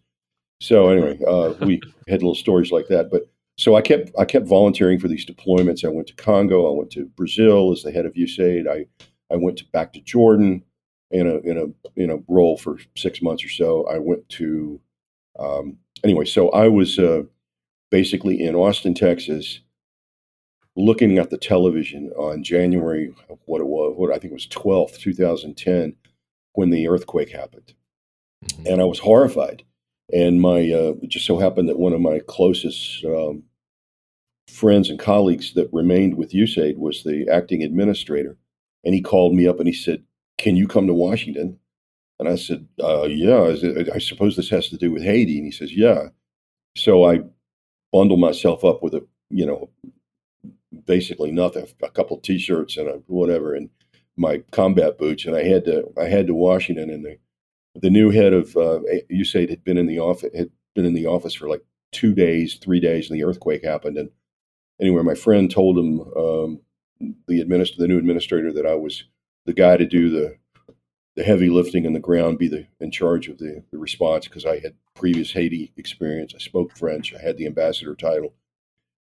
So 0.62 0.89
anyway, 0.89 1.20
uh, 1.28 1.53
we 1.66 1.82
had 2.07 2.22
little 2.22 2.36
stories 2.36 2.72
like 2.72 2.88
that. 2.88 3.10
But 3.12 3.30
so 3.57 3.76
I 3.76 3.82
kept 3.82 4.12
I 4.18 4.26
kept 4.26 4.47
volunteering 4.47 4.99
for 4.99 5.07
these 5.07 5.26
deployments. 5.26 5.86
I 5.86 5.89
went 5.89 6.07
to 6.07 6.16
Congo. 6.16 6.72
I 6.72 6.78
went 6.78 6.91
to 6.91 7.05
Brazil 7.16 7.72
as 7.72 7.84
the 7.84 7.91
head 7.91 8.05
of 8.05 8.14
USAID. 8.14 8.68
I 8.68 8.86
I 9.34 9.38
went 9.38 9.57
to, 9.60 9.66
back 9.66 9.93
to 9.93 10.01
Jordan 10.01 10.64
in 11.12 11.28
a 11.28 11.38
in 11.39 11.57
a 11.57 12.01
in 12.01 12.10
a 12.10 12.20
role 12.28 12.57
for 12.57 12.78
six 12.95 13.22
months 13.22 13.43
or 13.43 13.49
so. 13.49 13.88
I 13.88 13.97
went 13.97 14.28
to 14.30 14.80
um, 15.38 15.78
anyway. 16.03 16.26
So 16.26 16.49
I 16.49 16.68
was 16.68 16.99
uh, 16.99 17.24
basically 17.89 18.41
in 18.41 18.55
Austin, 18.55 18.93
Texas, 18.93 19.60
looking 20.80 21.18
at 21.20 21.30
the 21.30 21.38
television 21.38 22.10
on 22.18 22.44
January 22.44 23.14
what 23.46 23.62
it 23.62 23.68
was 23.68 23.94
what 23.98 24.12
I 24.12 24.18
think 24.18 24.32
it 24.32 24.34
was 24.34 24.48
twelfth, 24.48 25.00
two 25.00 25.14
thousand 25.14 25.56
ten, 25.56 25.96
when 26.54 26.70
the 26.70 26.88
earthquake 26.88 27.30
happened, 27.30 27.74
mm-hmm. 28.46 28.68
and 28.68 28.82
I 28.82 28.86
was 28.86 29.00
horrified. 29.00 29.64
And 30.12 30.42
my 30.42 30.60
uh, 30.72 30.94
it 31.04 31.10
just 31.10 31.26
so 31.26 31.38
happened 31.38 31.70
that 31.70 31.78
one 31.78 31.94
of 31.94 32.02
my 32.02 32.20
closest 32.28 33.04
um, 33.06 33.44
friends 34.48 34.90
and 34.90 34.98
colleagues 34.98 35.54
that 35.54 35.70
remained 35.72 36.16
with 36.16 36.34
USAID 36.34 36.78
was 36.78 37.04
the 37.04 37.28
acting 37.30 37.62
administrator, 37.62 38.38
and 38.84 38.96
he 38.96 39.02
called 39.02 39.36
me 39.36 39.48
up 39.48 39.60
and 39.60 39.68
he 39.68 39.74
said, 39.74 40.04
"Can 40.38 40.56
you 40.56 40.68
come 40.68 40.88
to 40.88 40.94
Washington?" 40.94 41.60
And 42.20 42.28
I 42.28 42.36
said, 42.36 42.68
uh, 42.82 43.04
"Yeah." 43.04 43.56
I 43.94 44.00
suppose 44.00 44.36
this 44.36 44.50
has 44.50 44.70
to 44.70 44.78
do 44.78 44.92
with 44.92 45.04
Haiti. 45.04 45.38
And 45.38 45.46
he 45.46 45.52
says, 45.52 45.74
"Yeah." 45.76 46.10
So 46.76 47.04
I 47.06 47.20
bundled 47.92 48.20
myself 48.20 48.64
up 48.64 48.82
with 48.82 48.94
a 48.94 49.06
you 49.30 49.46
know 49.46 49.70
basically 50.90 51.32
nothing, 51.32 51.68
a 51.84 51.90
couple 51.92 52.18
t-shirts 52.18 52.76
and 52.76 52.90
a 52.90 52.94
whatever, 53.06 53.54
and 53.54 53.70
my 54.18 54.40
combat 54.52 54.98
boots, 54.98 55.24
and 55.24 55.36
I 55.36 55.44
had 55.44 55.64
to 55.66 55.88
I 55.98 56.06
had 56.06 56.26
to 56.28 56.34
Washington, 56.34 56.90
and 56.90 57.06
the 57.06 57.18
the 57.76 57.92
new 57.92 58.10
head 58.10 58.34
of 58.34 58.58
uh, 58.58 58.80
USAID 59.12 59.52
had 59.52 59.64
been 59.64 59.78
in 59.78 59.86
the 59.86 60.00
office 60.00 60.32
had 60.36 60.50
been 60.74 60.86
in 60.86 60.96
the 60.96 61.06
office 61.06 61.36
for 61.36 61.48
like 61.48 61.64
two 61.92 62.16
days, 62.16 62.56
three 62.56 62.80
days, 62.80 63.08
and 63.08 63.18
the 63.18 63.24
earthquake 63.24 63.64
happened. 63.64 63.98
And 63.98 64.10
anyway, 64.82 65.04
my 65.04 65.14
friend 65.14 65.50
told 65.50 65.78
him 65.78 66.02
um, 66.18 66.62
the 67.28 67.44
administ- 67.44 67.78
the 67.78 67.88
new 67.88 68.00
administrator 68.00 68.52
that 68.54 68.66
I 68.66 68.74
was 68.74 69.04
the 69.46 69.54
guy 69.54 69.78
to 69.78 69.86
do 69.86 70.10
the 70.10 70.38
the 71.16 71.24
heavy 71.24 71.50
lifting 71.50 71.86
in 71.86 71.94
the 71.94 72.00
ground, 72.00 72.40
be 72.40 72.48
the 72.48 72.66
in 72.80 72.90
charge 72.90 73.28
of 73.28 73.38
the, 73.38 73.64
the 73.72 73.78
response 73.78 74.28
because 74.28 74.46
I 74.46 74.58
had 74.60 74.74
previous 74.96 75.34
Haiti 75.34 75.72
experience. 75.78 76.34
I 76.34 76.40
spoke 76.40 76.76
French. 76.76 77.14
I 77.14 77.22
had 77.22 77.38
the 77.38 77.46
ambassador 77.46 77.94
title 77.94 78.34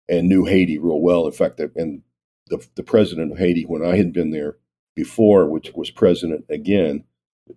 and 0.09 0.29
knew 0.29 0.45
Haiti 0.45 0.79
real 0.79 1.01
well. 1.01 1.27
In 1.27 1.33
fact, 1.33 1.61
and 1.61 2.03
the 2.49 2.67
the 2.75 2.83
president 2.83 3.33
of 3.33 3.39
Haiti 3.39 3.65
when 3.65 3.85
I 3.85 3.97
had 3.97 4.13
been 4.13 4.31
there 4.31 4.57
before, 4.95 5.47
which 5.47 5.73
was 5.75 5.91
president 5.91 6.45
again, 6.49 7.05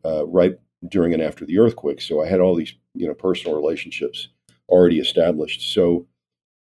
uh, 0.05 0.25
right 0.27 0.59
during 0.87 1.13
and 1.13 1.21
after 1.21 1.45
the 1.45 1.59
earthquake. 1.59 2.01
So 2.01 2.21
I 2.21 2.27
had 2.27 2.39
all 2.39 2.55
these 2.55 2.73
you 2.93 3.07
know 3.07 3.13
personal 3.13 3.55
relationships 3.55 4.29
already 4.69 4.99
established. 4.99 5.73
So 5.73 6.07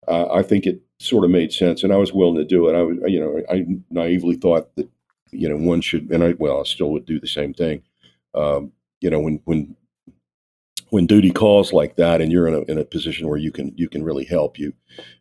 uh, 0.08 0.32
I 0.32 0.42
think 0.42 0.66
it 0.66 0.80
sort 0.98 1.24
of 1.24 1.30
made 1.30 1.52
sense, 1.52 1.82
and 1.82 1.92
I 1.92 1.96
was 1.96 2.12
willing 2.12 2.36
to 2.36 2.44
do 2.44 2.68
it. 2.68 2.74
I 2.74 2.82
was 2.82 2.98
you 3.06 3.20
know 3.20 3.42
I 3.50 3.66
naively 3.90 4.36
thought 4.36 4.74
that 4.76 4.88
you 5.30 5.48
know 5.48 5.56
one 5.56 5.80
should, 5.80 6.10
and 6.10 6.22
I 6.22 6.34
well 6.38 6.60
I 6.60 6.64
still 6.64 6.90
would 6.92 7.06
do 7.06 7.20
the 7.20 7.26
same 7.26 7.54
thing. 7.54 7.82
Um, 8.34 8.72
you 9.00 9.10
know 9.10 9.20
when 9.20 9.40
when 9.44 9.76
when 10.90 11.06
duty 11.06 11.30
calls 11.30 11.72
like 11.72 11.96
that 11.96 12.20
and 12.20 12.30
you're 12.30 12.46
in 12.46 12.54
a, 12.54 12.60
in 12.62 12.78
a 12.78 12.84
position 12.84 13.28
where 13.28 13.38
you 13.38 13.50
can 13.50 13.72
you 13.76 13.88
can 13.88 14.02
really 14.02 14.24
help 14.24 14.58
you 14.58 14.72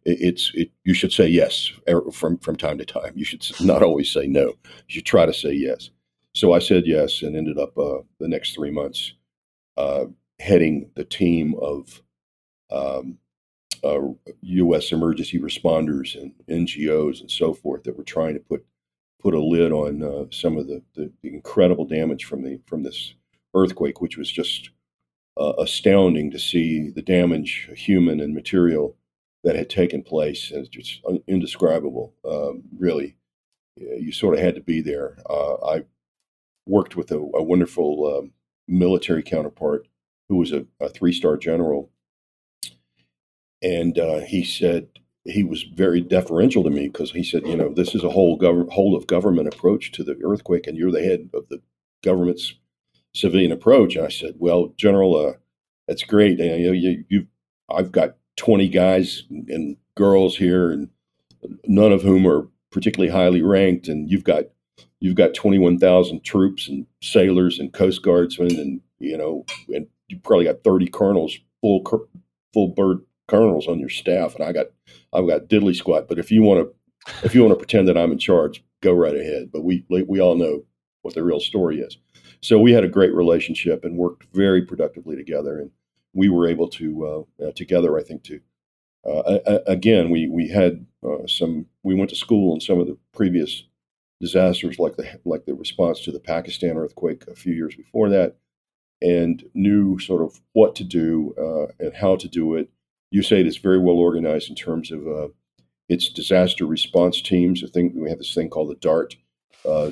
it, 0.06 0.18
it's 0.20 0.52
it, 0.54 0.72
you 0.84 0.94
should 0.94 1.12
say 1.12 1.28
yes 1.28 1.72
er, 1.90 2.02
from 2.12 2.38
from 2.40 2.56
time 2.56 2.78
to 2.78 2.86
time 2.86 3.14
you 3.16 3.26
should 3.26 3.46
not 3.62 3.84
always 3.84 4.12
say 4.12 4.28
no 4.28 4.48
you 4.88 4.96
should 4.96 5.06
try 5.06 5.26
to 5.26 5.34
say 5.34 5.52
yes 5.52 5.90
so 6.36 6.54
I 6.54 6.60
said 6.60 6.84
yes 6.86 7.22
and 7.22 7.36
ended 7.36 7.58
up 7.58 7.78
uh, 7.78 8.00
the 8.20 8.28
next 8.28 8.54
three 8.54 8.72
months 8.72 9.14
uh, 9.78 10.06
heading 10.40 10.90
the 10.96 11.04
team 11.04 11.56
of 11.62 12.02
um, 12.72 13.18
uh, 13.84 14.00
U.S. 14.42 14.92
emergency 14.92 15.40
responders 15.40 16.20
and 16.20 16.34
NGOs 16.50 17.22
and 17.22 17.32
so 17.32 17.54
forth 17.54 17.84
that 17.84 17.98
were 17.98 18.04
trying 18.04 18.34
to 18.34 18.40
put 18.40 18.66
put 19.20 19.34
a 19.34 19.40
lid 19.40 19.72
on 19.72 20.02
uh, 20.02 20.26
some 20.32 20.58
of 20.58 20.68
the, 20.68 20.82
the, 20.96 21.12
the, 21.22 21.34
incredible 21.34 21.86
damage 21.86 22.26
from 22.26 22.44
the 22.44 22.60
from 22.66 22.84
this 22.84 23.14
earthquake, 23.54 24.02
which 24.02 24.18
was 24.18 24.32
just 24.32 24.70
uh, 25.40 25.54
astounding 25.58 26.30
to 26.32 26.40
see 26.40 26.90
the 26.90 27.02
damage, 27.02 27.70
human 27.76 28.20
and 28.20 28.34
material, 28.34 28.96
that 29.44 29.56
had 29.56 29.70
taken 29.70 30.04
place. 30.04 30.52
And 30.52 30.60
It's 30.60 30.70
just 30.70 31.02
indescribable, 31.28 32.14
um, 32.26 32.64
really. 32.78 33.16
You 33.78 34.12
sort 34.12 34.36
of 34.36 34.42
had 34.42 34.56
to 34.56 34.62
be 34.62 34.82
there. 34.82 35.18
Uh, 35.30 35.56
I 35.66 35.84
worked 36.66 36.98
with 36.98 37.12
a, 37.12 37.18
a 37.18 37.42
wonderful 37.42 38.18
um, 38.18 38.32
military 38.68 39.24
counterpart 39.24 39.88
who 40.28 40.36
was 40.36 40.52
a, 40.52 40.66
a 40.82 40.90
three 40.90 41.14
star 41.14 41.38
general. 41.38 41.90
And 43.62 43.98
uh, 43.98 44.20
he 44.22 44.44
said, 44.44 44.88
he 45.26 45.44
was 45.44 45.64
very 45.64 46.02
deferential 46.02 46.64
to 46.64 46.70
me 46.70 46.88
because 46.88 47.12
he 47.12 47.24
said, 47.24 47.46
you 47.46 47.56
know, 47.56 47.74
this 47.74 47.94
is 47.96 48.04
a 48.04 48.10
whole 48.10 48.38
gov- 48.38 48.72
whole 48.72 48.96
of 48.96 49.08
government 49.08 49.48
approach 49.54 49.92
to 49.94 50.04
the 50.04 50.18
earthquake, 50.24 50.66
and 50.68 50.78
you're 50.78 50.92
the 50.92 51.04
head 51.04 51.30
of 51.34 51.48
the 51.50 51.62
government's 52.04 52.56
civilian 53.14 53.52
approach. 53.52 53.96
And 53.96 54.06
I 54.06 54.10
said, 54.10 54.36
well, 54.38 54.74
General, 54.78 55.16
uh, 55.28 55.34
that's 55.88 56.04
great. 56.04 56.40
You 56.40 56.50
know, 56.50 56.72
you, 56.72 57.04
you, 57.10 57.28
I've 57.70 57.92
got 57.92 58.16
20 58.38 58.68
guys 58.70 59.24
and 59.30 59.78
girls 59.96 60.38
here, 60.38 60.72
and 60.72 60.90
none 61.66 61.92
of 61.92 62.02
whom 62.02 62.28
are 62.28 62.48
particularly 62.72 63.12
highly 63.12 63.42
ranked, 63.42 63.88
and 63.88 64.10
you've 64.10 64.24
got 64.24 64.46
you've 65.00 65.16
got 65.16 65.34
21,000 65.34 66.24
troops 66.24 66.68
and 66.68 66.86
sailors 67.02 67.60
and 67.60 67.74
coast 67.74 68.02
guardsmen 68.02 68.52
and 68.58 68.82
you 69.00 69.18
know 69.18 69.46
and 69.74 69.88
you 70.08 70.20
probably 70.20 70.46
got 70.46 70.64
30 70.64 70.88
colonels 70.88 71.38
full 71.62 71.84
full 72.54 72.68
bird 72.70 73.00
colonels 73.28 73.68
on 73.68 73.80
your 73.80 73.90
staff 73.90 74.36
and 74.36 74.44
I 74.44 74.52
got 74.52 74.68
I've 75.14 75.28
got 75.28 75.48
diddly 75.48 75.76
squat 75.76 76.08
but 76.08 76.20
if 76.20 76.32
you 76.32 76.42
want 76.42 76.68
to 76.68 77.26
if 77.26 77.34
you 77.34 77.42
want 77.42 77.54
to 77.54 77.58
pretend 77.58 77.88
that 77.88 77.98
I'm 77.98 78.12
in 78.12 78.20
charge 78.20 78.64
go 78.82 78.94
right 78.94 79.16
ahead 79.16 79.50
but 79.52 79.64
we 79.64 79.86
we 79.90 80.20
all 80.20 80.36
know 80.36 80.64
what 81.02 81.14
the 81.14 81.24
real 81.24 81.40
story 81.40 81.80
is 81.80 81.98
so 82.42 82.60
we 82.60 82.72
had 82.72 82.84
a 82.84 82.90
great 82.90 83.14
relationship 83.14 83.84
and 83.84 83.98
worked 83.98 84.24
very 84.34 84.62
productively 84.62 85.16
together 85.16 85.60
and 85.60 85.72
we 86.14 86.30
were 86.30 86.48
able 86.48 86.68
to 86.68 87.28
uh, 87.42 87.46
uh, 87.46 87.52
together 87.54 87.98
I 87.98 88.04
think 88.04 88.24
to 88.24 88.40
uh, 89.08 89.40
again 89.68 90.10
we 90.10 90.28
we 90.28 90.48
had 90.48 90.86
uh, 91.04 91.28
some 91.28 91.66
we 91.84 91.96
went 91.96 92.10
to 92.10 92.16
school 92.16 92.54
in 92.54 92.62
some 92.62 92.80
of 92.80 92.88
the 92.88 92.98
previous 93.14 93.64
disasters 94.20 94.80
like 94.80 94.98
the 94.98 95.20
like 95.26 95.46
the 95.46 95.54
response 95.54 96.02
to 96.02 96.12
the 96.12 96.20
Pakistan 96.20 96.78
earthquake 96.78 97.26
a 97.28 97.36
few 97.36 97.54
years 97.54 97.76
before 97.76 98.10
that, 98.10 98.36
and 99.02 99.44
knew 99.54 100.00
sort 100.00 100.22
of 100.22 100.40
what 100.54 100.76
to 100.76 100.84
do 100.84 101.34
uh, 101.38 101.72
and 101.84 101.94
how 101.96 102.16
to 102.16 102.28
do 102.28 102.56
it. 102.56 102.70
USAID 103.14 103.48
is 103.48 103.58
very 103.58 103.80
well 103.80 103.96
organized 103.96 104.50
in 104.50 104.56
terms 104.56 104.92
of 104.92 105.08
uh, 105.08 105.28
its 105.88 106.10
disaster 106.10 106.66
response 106.66 107.22
teams. 107.22 107.64
I 107.64 107.68
think 107.68 107.94
we 107.96 108.10
have 108.10 108.20
this 108.20 108.36
thing 108.36 108.50
called 108.50 108.70
the 108.70 108.76
DART, 108.76 109.16
uh, 109.68 109.92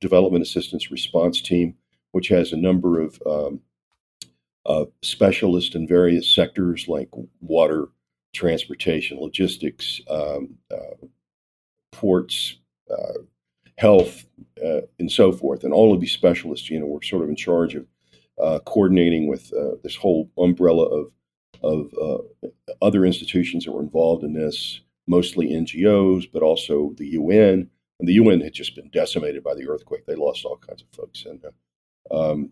Development 0.00 0.42
Assistance 0.42 0.90
Response 0.90 1.42
Team, 1.42 1.74
which 2.14 2.28
has 2.28 2.52
a 2.52 2.56
number 2.56 3.00
of 3.00 3.20
um, 3.26 3.60
uh, 4.66 4.84
specialists 5.02 5.74
in 5.74 5.84
various 5.84 6.32
sectors 6.32 6.86
like 6.86 7.08
water, 7.40 7.88
transportation, 8.32 9.18
logistics, 9.18 10.00
um, 10.08 10.56
uh, 10.72 11.06
ports, 11.90 12.58
uh, 12.88 13.18
health, 13.78 14.26
uh, 14.64 14.82
and 15.00 15.10
so 15.10 15.32
forth. 15.32 15.64
And 15.64 15.74
all 15.74 15.92
of 15.92 16.00
these 16.00 16.12
specialists, 16.12 16.70
you 16.70 16.78
know, 16.78 16.86
were 16.86 17.02
sort 17.02 17.24
of 17.24 17.28
in 17.28 17.34
charge 17.34 17.74
of 17.74 17.84
uh, 18.40 18.60
coordinating 18.60 19.26
with 19.26 19.52
uh, 19.52 19.74
this 19.82 19.96
whole 19.96 20.30
umbrella 20.38 20.84
of 20.84 21.10
of 21.64 21.92
other 22.80 23.04
institutions 23.04 23.64
that 23.64 23.72
were 23.72 23.82
involved 23.82 24.22
in 24.22 24.34
this, 24.34 24.80
mostly 25.08 25.48
NGOs, 25.48 26.30
but 26.30 26.42
also 26.42 26.92
the 26.96 27.08
UN. 27.08 27.70
And 27.98 28.08
the 28.08 28.14
UN 28.14 28.40
had 28.40 28.52
just 28.52 28.76
been 28.76 28.90
decimated 28.90 29.42
by 29.42 29.54
the 29.54 29.68
earthquake; 29.68 30.06
they 30.06 30.14
lost 30.14 30.44
all 30.44 30.58
kinds 30.58 30.82
of 30.82 30.88
folks, 30.94 31.24
and 31.24 31.42
um, 32.10 32.50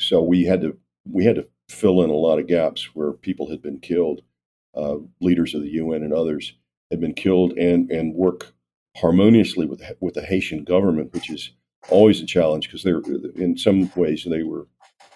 so 0.00 0.22
we 0.22 0.44
had 0.44 0.60
to 0.62 0.76
we 1.04 1.24
had 1.24 1.36
to 1.36 1.48
fill 1.68 2.02
in 2.02 2.10
a 2.10 2.14
lot 2.14 2.38
of 2.38 2.46
gaps 2.46 2.94
where 2.94 3.12
people 3.12 3.50
had 3.50 3.62
been 3.62 3.78
killed. 3.80 4.22
Uh, 4.74 4.96
leaders 5.20 5.54
of 5.54 5.62
the 5.62 5.70
UN 5.70 6.02
and 6.02 6.12
others 6.12 6.54
had 6.90 7.00
been 7.00 7.14
killed, 7.14 7.52
and 7.52 7.90
and 7.90 8.14
work 8.14 8.52
harmoniously 8.96 9.66
with 9.66 9.82
with 10.00 10.14
the 10.14 10.22
Haitian 10.22 10.64
government, 10.64 11.12
which 11.12 11.30
is 11.30 11.52
always 11.90 12.20
a 12.20 12.26
challenge 12.26 12.68
because 12.68 12.82
they're 12.82 13.02
in 13.36 13.56
some 13.56 13.90
ways 13.94 14.24
they 14.24 14.42
were, 14.42 14.66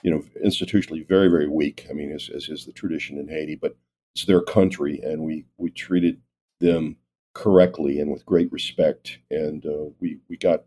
you 0.03 0.11
know, 0.11 0.23
institutionally 0.45 1.07
very 1.07 1.29
very 1.29 1.49
weak. 1.49 1.87
I 1.91 1.93
mean, 1.93 2.13
as, 2.13 2.31
as 2.35 2.49
is 2.49 2.65
the 2.65 2.73
tradition 2.73 3.19
in 3.19 3.29
Haiti, 3.29 3.57
but 3.57 3.77
it's 4.15 4.27
their 4.27 4.43
country, 4.43 5.01
and 5.03 5.23
we 5.23 5.45
we 5.57 5.71
treated 5.71 6.21
them 6.61 6.97
correctly 7.35 8.01
and 8.01 8.11
with 8.11 8.27
great 8.27 8.51
respect, 8.53 9.19
and 9.31 9.65
uh, 9.67 9.91
we 10.01 10.19
we 10.29 10.37
got 10.37 10.65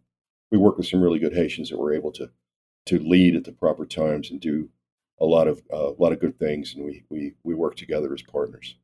we 0.51 0.57
worked 0.57 0.78
with 0.78 0.88
some 0.88 1.01
really 1.01 1.20
good 1.20 1.34
Haitians 1.34 1.70
that 1.70 1.80
were 1.80 1.93
able 1.93 2.12
to 2.14 2.30
to 2.86 2.99
lead 2.99 3.36
at 3.36 3.43
the 3.43 3.51
proper 3.51 3.86
times 3.86 4.32
and 4.32 4.39
do 4.39 4.69
a 5.19 5.25
lot 5.25 5.47
of 5.47 5.61
uh, 5.71 5.91
a 5.91 6.01
lot 6.01 6.11
of 6.11 6.19
good 6.19 6.38
things, 6.39 6.73
and 6.75 6.84
we 6.84 7.03
we 7.09 7.34
we 7.43 7.53
work 7.53 7.75
together 7.75 8.13
as 8.13 8.21
partners. 8.21 8.75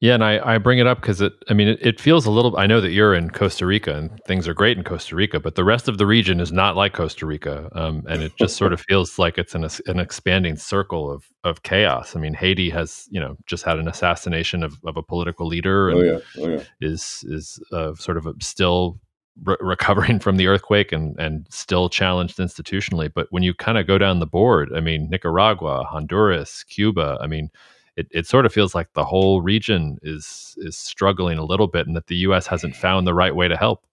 Yeah, 0.00 0.12
and 0.12 0.22
I, 0.22 0.54
I 0.56 0.58
bring 0.58 0.78
it 0.78 0.86
up 0.86 1.00
because 1.00 1.22
it. 1.22 1.32
I 1.48 1.54
mean, 1.54 1.68
it, 1.68 1.78
it, 1.80 1.98
feels 1.98 2.26
a 2.26 2.30
little. 2.30 2.58
I 2.58 2.66
know 2.66 2.82
that 2.82 2.90
you're 2.90 3.14
in 3.14 3.30
Costa 3.30 3.64
Rica 3.64 3.96
and 3.96 4.20
things 4.26 4.46
are 4.46 4.52
great 4.52 4.76
in 4.76 4.84
Costa 4.84 5.16
Rica, 5.16 5.40
but 5.40 5.54
the 5.54 5.64
rest 5.64 5.88
of 5.88 5.96
the 5.96 6.04
region 6.04 6.38
is 6.38 6.52
not 6.52 6.76
like 6.76 6.92
Costa 6.92 7.24
Rica, 7.24 7.70
um, 7.72 8.04
and 8.06 8.22
it 8.22 8.36
just 8.36 8.58
sort 8.58 8.74
of 8.74 8.80
feels 8.88 9.18
like 9.18 9.38
it's 9.38 9.54
an 9.54 9.66
an 9.86 9.98
expanding 9.98 10.56
circle 10.56 11.10
of 11.10 11.24
of 11.44 11.62
chaos. 11.62 12.14
I 12.14 12.20
mean, 12.20 12.34
Haiti 12.34 12.68
has 12.70 13.08
you 13.10 13.18
know 13.18 13.38
just 13.46 13.64
had 13.64 13.78
an 13.78 13.88
assassination 13.88 14.62
of, 14.62 14.74
of 14.84 14.98
a 14.98 15.02
political 15.02 15.46
leader, 15.46 15.88
and 15.88 15.98
oh, 15.98 16.02
yeah. 16.02 16.42
Oh, 16.42 16.48
yeah. 16.50 16.62
is 16.82 17.24
is 17.28 17.58
uh, 17.72 17.94
sort 17.94 18.18
of 18.18 18.28
still 18.40 19.00
re- 19.44 19.56
recovering 19.60 20.18
from 20.20 20.36
the 20.36 20.46
earthquake 20.46 20.92
and 20.92 21.18
and 21.18 21.46
still 21.50 21.88
challenged 21.88 22.38
institutionally. 22.38 23.12
But 23.12 23.28
when 23.30 23.42
you 23.42 23.54
kind 23.54 23.78
of 23.78 23.86
go 23.86 23.98
down 23.98 24.20
the 24.20 24.26
board, 24.26 24.70
I 24.74 24.80
mean, 24.80 25.08
Nicaragua, 25.10 25.84
Honduras, 25.84 26.64
Cuba, 26.64 27.18
I 27.20 27.26
mean 27.26 27.50
it, 27.96 28.08
it 28.10 28.26
sort 28.26 28.46
of 28.46 28.52
feels 28.52 28.74
like 28.74 28.92
the 28.92 29.04
whole 29.04 29.40
region 29.40 29.98
is 30.02 30.54
is 30.58 30.76
struggling 30.76 31.38
a 31.38 31.44
little 31.44 31.66
bit, 31.66 31.86
and 31.86 31.96
that 31.96 32.06
the 32.06 32.16
U.S. 32.16 32.46
hasn't 32.46 32.76
found 32.76 33.06
the 33.06 33.14
right 33.14 33.34
way 33.34 33.48
to 33.48 33.56
help. 33.56 33.84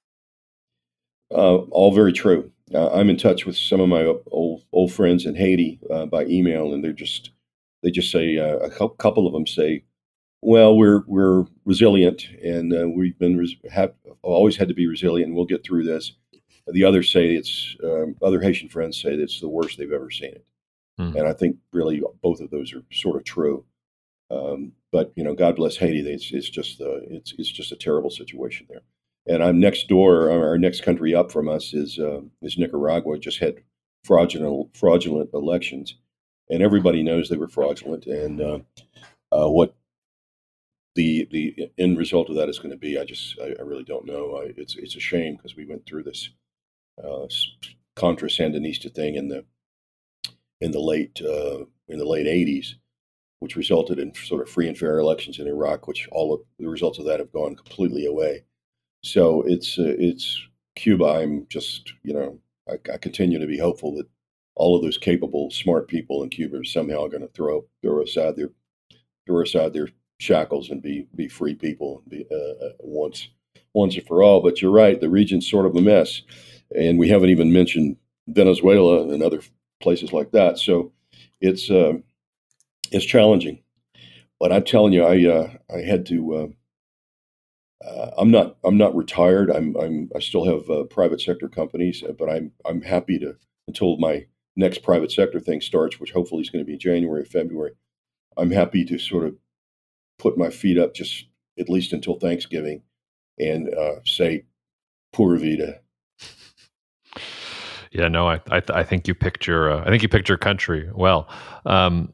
Uh, 1.31 1.57
all 1.71 1.93
very 1.93 2.13
true. 2.13 2.51
Uh, 2.73 2.89
I'm 2.91 3.09
in 3.09 3.17
touch 3.17 3.45
with 3.45 3.55
some 3.55 3.79
of 3.79 3.89
my 3.89 4.03
old 4.31 4.63
old 4.71 4.91
friends 4.91 5.25
in 5.25 5.35
Haiti 5.35 5.79
uh, 5.89 6.05
by 6.05 6.25
email, 6.25 6.73
and 6.73 6.83
they're 6.83 6.91
just 6.91 7.31
they 7.81 7.91
just 7.91 8.11
say 8.11 8.37
uh, 8.37 8.57
a 8.57 8.69
couple 8.69 9.25
of 9.25 9.33
them 9.33 9.47
say, 9.47 9.83
"Well, 10.43 10.77
we're 10.77 11.03
we're 11.07 11.45
resilient, 11.65 12.27
and 12.43 12.73
uh, 12.73 12.87
we've 12.87 13.17
been 13.17 13.37
res- 13.37 13.55
have 13.71 13.93
always 14.21 14.57
had 14.57 14.67
to 14.67 14.73
be 14.73 14.87
resilient, 14.87 15.27
and 15.27 15.35
we'll 15.35 15.45
get 15.45 15.63
through 15.63 15.85
this." 15.85 16.13
The 16.67 16.83
others 16.83 17.11
say 17.11 17.35
it's 17.35 17.75
um, 17.83 18.15
other 18.21 18.41
Haitian 18.41 18.69
friends 18.69 19.01
say 19.01 19.15
that 19.15 19.23
it's 19.23 19.41
the 19.41 19.49
worst 19.49 19.77
they've 19.77 19.91
ever 19.91 20.09
seen 20.09 20.31
it, 20.31 20.45
mm. 20.99 21.15
and 21.15 21.27
I 21.27 21.33
think 21.33 21.57
really 21.71 22.01
both 22.21 22.39
of 22.39 22.49
those 22.49 22.73
are 22.73 22.83
sort 22.91 23.17
of 23.17 23.23
true. 23.23 23.65
Um, 24.31 24.71
but 24.91 25.11
you 25.15 25.23
know, 25.23 25.33
God 25.33 25.55
bless 25.55 25.77
Haiti. 25.77 25.99
It's, 25.99 26.31
it's 26.31 26.49
just 26.49 26.81
uh, 26.81 27.01
it's 27.09 27.33
it's 27.37 27.51
just 27.51 27.71
a 27.71 27.77
terrible 27.77 28.09
situation 28.09 28.67
there. 28.69 28.81
And 29.25 29.43
I'm 29.43 29.59
next 29.59 29.87
door. 29.87 30.29
Our 30.29 30.57
next 30.57 30.83
country 30.83 31.15
up 31.15 31.31
from 31.31 31.47
us 31.47 31.73
is 31.73 31.99
uh, 31.99 32.21
is 32.41 32.57
Nicaragua. 32.57 33.17
Just 33.17 33.39
had 33.39 33.55
fraudulent 34.03 34.75
fraudulent 34.75 35.29
elections, 35.33 35.95
and 36.49 36.61
everybody 36.61 37.03
knows 37.03 37.29
they 37.29 37.37
were 37.37 37.47
fraudulent. 37.47 38.05
And 38.05 38.41
uh, 38.41 38.59
uh, 39.31 39.49
what 39.49 39.75
the 40.95 41.27
the 41.31 41.71
end 41.77 41.97
result 41.97 42.29
of 42.29 42.35
that 42.35 42.49
is 42.49 42.59
going 42.59 42.71
to 42.71 42.77
be, 42.77 42.97
I 42.97 43.05
just 43.05 43.39
I, 43.39 43.55
I 43.59 43.63
really 43.63 43.83
don't 43.83 44.05
know. 44.05 44.41
I, 44.43 44.53
it's 44.57 44.75
it's 44.75 44.95
a 44.95 44.99
shame 44.99 45.35
because 45.35 45.55
we 45.55 45.65
went 45.65 45.85
through 45.85 46.03
this 46.03 46.29
uh, 47.03 47.27
Contra 47.95 48.29
Sandinista 48.29 48.93
thing 48.93 49.15
in 49.15 49.27
the 49.27 49.45
in 50.61 50.71
the 50.71 50.79
late 50.79 51.21
uh, 51.21 51.65
in 51.87 51.97
the 51.97 52.05
late 52.05 52.27
'80s 52.27 52.75
which 53.43 53.57
resulted 53.57 53.99
in 53.99 54.15
sort 54.15 54.41
of 54.41 54.49
free 54.49 54.69
and 54.69 54.77
fair 54.77 54.99
elections 54.99 55.37
in 55.37 55.47
Iraq, 55.47 55.85
which 55.85 56.07
all 56.13 56.33
of 56.33 56.39
the 56.59 56.65
results 56.65 56.97
of 56.97 57.03
that 57.03 57.19
have 57.19 57.33
gone 57.33 57.57
completely 57.57 58.05
away. 58.05 58.41
So 59.03 59.43
it's 59.45 59.77
uh, 59.77 59.95
it's 59.99 60.41
Cuba. 60.77 61.03
I'm 61.03 61.45
just 61.49 61.91
you 62.03 62.13
know 62.13 62.39
I, 62.69 62.75
I, 62.93 62.97
continue 62.97 63.39
to 63.39 63.45
be 63.45 63.57
hopeful 63.57 63.93
that 63.95 64.07
all 64.55 64.77
of 64.77 64.81
those 64.81 64.97
capable, 64.97 65.51
smart 65.51 65.89
people 65.89 66.23
in 66.23 66.29
Cuba 66.29 66.59
are 66.59 66.63
somehow 66.63 67.07
going 67.07 67.21
to 67.21 67.27
throw 67.33 67.65
throw 67.81 68.01
aside 68.01 68.37
their 68.37 68.51
throw 69.27 69.41
aside 69.41 69.73
their 69.73 69.89
shackles 70.23 70.69
and 70.69 70.81
be 70.81 71.07
be 71.15 71.27
free 71.27 71.55
people 71.55 72.01
be, 72.07 72.25
uh, 72.31 72.65
uh, 72.65 72.69
once 72.79 73.29
once 73.73 73.95
and 73.95 74.07
for 74.07 74.23
all. 74.23 74.41
But 74.41 74.61
you're 74.61 74.71
right, 74.71 74.99
the 74.99 75.09
region's 75.09 75.49
sort 75.49 75.65
of 75.65 75.75
a 75.75 75.81
mess, 75.81 76.21
and 76.75 76.97
we 76.97 77.09
haven't 77.09 77.29
even 77.29 77.51
mentioned 77.51 77.97
Venezuela 78.27 79.07
and 79.07 79.21
other 79.21 79.41
places 79.81 80.13
like 80.13 80.31
that. 80.31 80.57
So 80.57 80.91
it's 81.41 81.69
uh, 81.69 81.93
it's 82.91 83.05
challenging. 83.05 83.61
But 84.39 84.51
I'm 84.51 84.63
telling 84.63 84.93
you, 84.93 85.03
I 85.03 85.27
uh, 85.27 85.51
I 85.73 85.79
had 85.81 86.05
to. 86.07 86.35
Uh, 86.35 86.47
uh, 87.85 88.11
I'm 88.17 88.31
not 88.31 88.55
I'm 88.63 88.77
not 88.77 88.95
retired. 88.95 89.51
I'm 89.51 89.75
I'm 89.75 90.09
I 90.15 90.19
still 90.19 90.45
have 90.45 90.89
private 90.89 91.19
sector 91.19 91.49
companies, 91.49 92.03
but 92.17 92.29
I'm 92.29 92.51
I'm 92.65 92.81
happy 92.81 93.19
to 93.19 93.35
until 93.67 93.97
my 93.97 94.25
next 94.55 94.83
private 94.83 95.11
sector 95.11 95.39
thing 95.39 95.61
starts, 95.61 95.99
which 95.99 96.11
hopefully 96.11 96.41
is 96.41 96.49
going 96.49 96.63
to 96.63 96.71
be 96.71 96.77
January, 96.77 97.25
February. 97.25 97.73
I'm 98.37 98.51
happy 98.51 98.85
to 98.85 98.97
sort 98.97 99.25
of 99.25 99.35
put 100.19 100.37
my 100.37 100.49
feet 100.49 100.77
up 100.77 100.93
just 100.93 101.25
at 101.59 101.69
least 101.69 101.93
until 101.93 102.19
Thanksgiving 102.19 102.81
and 103.39 103.73
uh, 103.73 103.95
say 104.05 104.45
"Pura 105.11 105.39
Vida." 105.39 105.79
Yeah, 107.91 108.07
no, 108.07 108.27
I 108.27 108.41
I, 108.49 108.59
th- 108.59 108.71
I 108.71 108.83
think 108.83 109.07
you 109.07 109.13
picked 109.13 109.45
your 109.47 109.71
uh, 109.71 109.81
I 109.81 109.89
think 109.89 110.01
you 110.01 110.09
picked 110.09 110.29
your 110.29 110.37
country 110.37 110.89
well. 110.93 111.29
Um, 111.65 112.13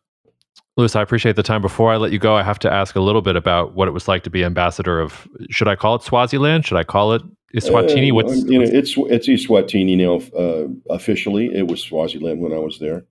Lewis, 0.80 0.96
I 0.96 1.02
appreciate 1.02 1.36
the 1.36 1.44
time. 1.44 1.62
Before 1.62 1.92
I 1.92 1.98
let 1.98 2.12
you 2.12 2.20
go, 2.20 2.36
I 2.36 2.44
have 2.44 2.60
to 2.60 2.72
ask 2.72 2.96
a 2.96 3.02
little 3.02 3.22
bit 3.22 3.36
about 3.36 3.76
what 3.76 3.88
it 3.88 3.92
was 3.92 4.08
like 4.08 4.24
to 4.24 4.30
be 4.30 4.46
ambassador 4.46 5.00
of. 5.02 5.28
Should 5.50 5.68
I 5.68 5.76
call 5.76 5.96
it 5.96 6.04
Swaziland? 6.04 6.66
Should 6.66 6.78
I 6.78 6.86
call 6.86 7.14
it 7.14 7.22
Eswatini? 7.54 8.12
Uh, 8.12 8.16
what's, 8.16 8.44
you 8.44 8.60
know, 8.60 8.66
it's 8.66 8.96
it's 8.98 9.28
Eswatini 9.28 9.98
now 9.98 10.40
uh, 10.40 10.68
officially. 10.90 11.48
It 11.54 11.68
was 11.68 11.82
Swaziland 11.82 12.40
when 12.40 12.54
I 12.54 12.60
was 12.60 12.80
there. 12.80 13.06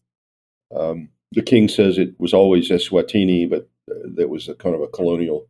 Um, 0.74 1.11
the 1.32 1.43
king 1.43 1.68
says 1.68 1.99
it 1.99 2.18
was 2.18 2.32
always 2.32 2.70
Eswatini, 2.70 3.49
but 3.49 3.68
that 4.16 4.28
was 4.28 4.49
a 4.49 4.55
kind 4.55 4.74
of 4.74 4.80
a 4.80 4.89
colonial 4.89 5.49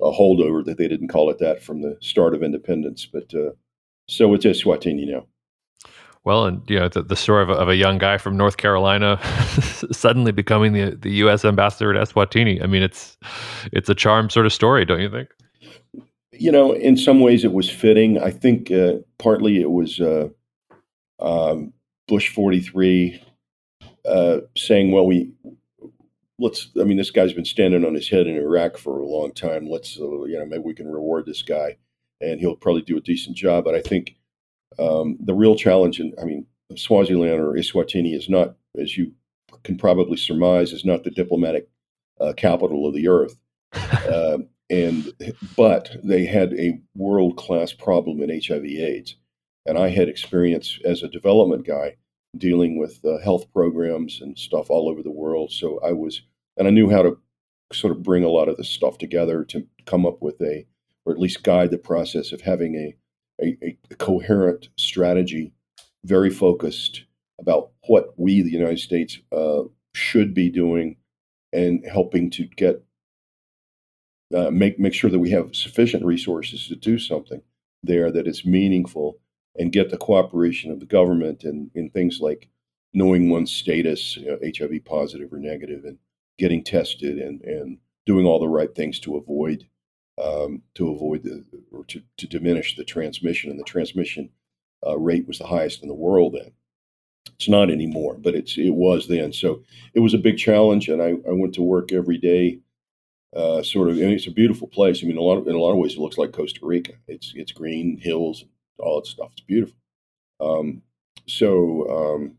a 0.00 0.10
holdover 0.10 0.64
that 0.64 0.78
they 0.78 0.88
didn't 0.88 1.08
call 1.08 1.30
it 1.30 1.38
that 1.38 1.62
from 1.62 1.82
the 1.82 1.96
start 2.00 2.34
of 2.34 2.42
independence. 2.42 3.06
But 3.06 3.32
uh, 3.34 3.50
so 4.08 4.32
it's 4.34 4.44
Eswatini 4.44 5.06
now. 5.06 5.26
Well, 6.22 6.44
and 6.44 6.62
you 6.68 6.78
know 6.78 6.88
the, 6.88 7.02
the 7.02 7.16
story 7.16 7.42
of 7.42 7.48
a, 7.48 7.54
of 7.54 7.68
a, 7.68 7.76
young 7.76 7.96
guy 7.96 8.18
from 8.18 8.36
North 8.36 8.58
Carolina 8.58 9.18
suddenly 9.90 10.32
becoming 10.32 10.74
the 10.74 10.94
the 10.94 11.10
U.S. 11.12 11.44
ambassador 11.44 11.94
at 11.94 12.08
Eswatini. 12.08 12.62
I 12.62 12.66
mean, 12.66 12.82
it's 12.82 13.16
it's 13.72 13.88
a 13.88 13.94
charm 13.94 14.28
sort 14.28 14.44
of 14.44 14.52
story, 14.52 14.84
don't 14.84 15.00
you 15.00 15.10
think? 15.10 15.30
You 16.32 16.52
know, 16.52 16.72
in 16.72 16.96
some 16.96 17.20
ways 17.20 17.42
it 17.42 17.52
was 17.52 17.70
fitting. 17.70 18.20
I 18.20 18.30
think 18.30 18.70
uh, 18.70 18.96
partly 19.18 19.60
it 19.60 19.70
was 19.70 19.98
uh, 19.98 20.28
um, 21.20 21.72
Bush 22.06 22.34
forty 22.34 22.60
three 22.60 23.22
uh, 24.04 24.40
saying, 24.58 24.92
"Well, 24.92 25.06
we 25.06 25.32
let's." 26.40 26.70
I 26.80 26.84
mean, 26.84 26.96
this 26.96 27.10
guy's 27.10 27.32
been 27.32 27.44
standing 27.44 27.84
on 27.84 27.94
his 27.94 28.08
head 28.08 28.26
in 28.26 28.36
Iraq 28.36 28.76
for 28.76 28.98
a 28.98 29.06
long 29.06 29.32
time. 29.32 29.68
Let's, 29.68 29.98
uh, 29.98 30.24
you 30.24 30.38
know, 30.38 30.46
maybe 30.46 30.62
we 30.64 30.74
can 30.74 30.88
reward 30.88 31.26
this 31.26 31.42
guy, 31.42 31.76
and 32.20 32.40
he'll 32.40 32.56
probably 32.56 32.82
do 32.82 32.96
a 32.96 33.02
decent 33.02 33.36
job. 33.36 33.64
But 33.64 33.74
I 33.74 33.82
think 33.82 34.16
um, 34.78 35.16
the 35.20 35.34
real 35.34 35.54
challenge, 35.54 36.00
in, 36.00 36.12
I 36.20 36.24
mean, 36.24 36.46
Swaziland 36.76 37.40
or 37.40 37.52
Eswatini 37.54 38.16
is 38.16 38.28
not, 38.28 38.56
as 38.78 38.96
you 38.96 39.12
can 39.64 39.76
probably 39.76 40.16
surmise, 40.16 40.72
is 40.72 40.84
not 40.84 41.04
the 41.04 41.10
diplomatic 41.10 41.68
uh, 42.20 42.32
capital 42.36 42.86
of 42.86 42.94
the 42.94 43.08
earth. 43.08 43.36
uh, 43.72 44.38
and 44.70 45.12
but 45.56 45.96
they 46.04 46.24
had 46.24 46.52
a 46.54 46.80
world 46.94 47.36
class 47.36 47.72
problem 47.72 48.22
in 48.22 48.30
HIV/AIDS, 48.30 49.16
and 49.66 49.76
I 49.76 49.88
had 49.88 50.08
experience 50.08 50.78
as 50.84 51.02
a 51.02 51.08
development 51.08 51.66
guy 51.66 51.96
dealing 52.38 52.78
with 52.78 53.04
uh, 53.04 53.18
health 53.18 53.52
programs 53.52 54.20
and 54.20 54.38
stuff 54.38 54.70
all 54.70 54.88
over 54.88 55.02
the 55.02 55.10
world. 55.10 55.50
So 55.50 55.80
I 55.84 55.92
was, 55.92 56.22
and 56.60 56.68
I 56.68 56.70
knew 56.70 56.90
how 56.90 57.02
to 57.02 57.18
sort 57.72 57.96
of 57.96 58.02
bring 58.02 58.22
a 58.22 58.28
lot 58.28 58.48
of 58.48 58.58
this 58.58 58.68
stuff 58.68 58.98
together 58.98 59.44
to 59.46 59.66
come 59.86 60.04
up 60.04 60.20
with 60.20 60.40
a, 60.42 60.66
or 61.06 61.12
at 61.12 61.18
least 61.18 61.42
guide 61.42 61.70
the 61.70 61.78
process 61.78 62.32
of 62.32 62.42
having 62.42 62.76
a 62.76 62.94
a, 63.42 63.56
a 63.90 63.94
coherent 63.94 64.68
strategy, 64.76 65.54
very 66.04 66.28
focused 66.28 67.04
about 67.38 67.70
what 67.86 68.12
we, 68.18 68.42
the 68.42 68.50
United 68.50 68.78
States, 68.78 69.18
uh, 69.32 69.62
should 69.94 70.34
be 70.34 70.50
doing, 70.50 70.96
and 71.50 71.82
helping 71.90 72.28
to 72.28 72.44
get 72.44 72.84
uh, 74.36 74.50
make 74.50 74.78
make 74.78 74.92
sure 74.92 75.10
that 75.10 75.18
we 75.18 75.30
have 75.30 75.56
sufficient 75.56 76.04
resources 76.04 76.68
to 76.68 76.76
do 76.76 76.98
something 76.98 77.40
there 77.82 78.12
that 78.12 78.28
is 78.28 78.44
meaningful 78.44 79.18
and 79.58 79.72
get 79.72 79.88
the 79.88 79.96
cooperation 79.96 80.70
of 80.70 80.78
the 80.78 80.86
government 80.86 81.42
and 81.42 81.70
in 81.74 81.88
things 81.88 82.20
like 82.20 82.50
knowing 82.92 83.30
one's 83.30 83.50
status, 83.50 84.18
you 84.18 84.26
know, 84.26 84.38
HIV 84.44 84.84
positive 84.84 85.32
or 85.32 85.38
negative, 85.38 85.84
and 85.86 85.96
getting 86.40 86.64
tested 86.64 87.18
and 87.18 87.40
and 87.42 87.78
doing 88.06 88.26
all 88.26 88.40
the 88.40 88.48
right 88.48 88.74
things 88.74 88.98
to 88.98 89.16
avoid 89.16 89.68
um, 90.22 90.62
to 90.74 90.90
avoid 90.90 91.22
the 91.22 91.44
or 91.72 91.84
to, 91.84 92.02
to 92.16 92.26
diminish 92.26 92.76
the 92.76 92.84
transmission. 92.84 93.50
And 93.50 93.58
the 93.58 93.64
transmission 93.64 94.30
uh, 94.86 94.98
rate 94.98 95.28
was 95.28 95.38
the 95.38 95.46
highest 95.46 95.82
in 95.82 95.88
the 95.88 95.94
world 95.94 96.34
then. 96.34 96.52
It's 97.36 97.48
not 97.48 97.70
anymore, 97.70 98.16
but 98.18 98.34
it's 98.34 98.58
it 98.58 98.74
was 98.74 99.08
then. 99.08 99.32
So 99.32 99.62
it 99.94 100.00
was 100.00 100.14
a 100.14 100.18
big 100.18 100.38
challenge, 100.38 100.88
and 100.88 101.00
I, 101.02 101.10
I 101.28 101.32
went 101.32 101.54
to 101.54 101.62
work 101.62 101.92
every 101.92 102.18
day. 102.18 102.60
Uh, 103.34 103.62
sort 103.62 103.88
of, 103.88 103.96
and 103.96 104.10
it's 104.10 104.26
a 104.26 104.32
beautiful 104.32 104.66
place. 104.66 105.04
I 105.04 105.06
mean, 105.06 105.16
a 105.16 105.22
lot 105.22 105.38
of, 105.38 105.46
in 105.46 105.54
a 105.54 105.58
lot 105.58 105.70
of 105.70 105.78
ways, 105.78 105.92
it 105.92 106.00
looks 106.00 106.18
like 106.18 106.32
Costa 106.32 106.58
Rica. 106.62 106.94
It's 107.06 107.32
it's 107.36 107.52
green 107.52 107.96
hills, 107.96 108.44
all 108.78 109.00
that 109.00 109.06
stuff. 109.06 109.30
It's 109.32 109.42
beautiful. 109.42 109.76
Um, 110.40 110.82
so 111.28 111.86
um, 111.88 112.34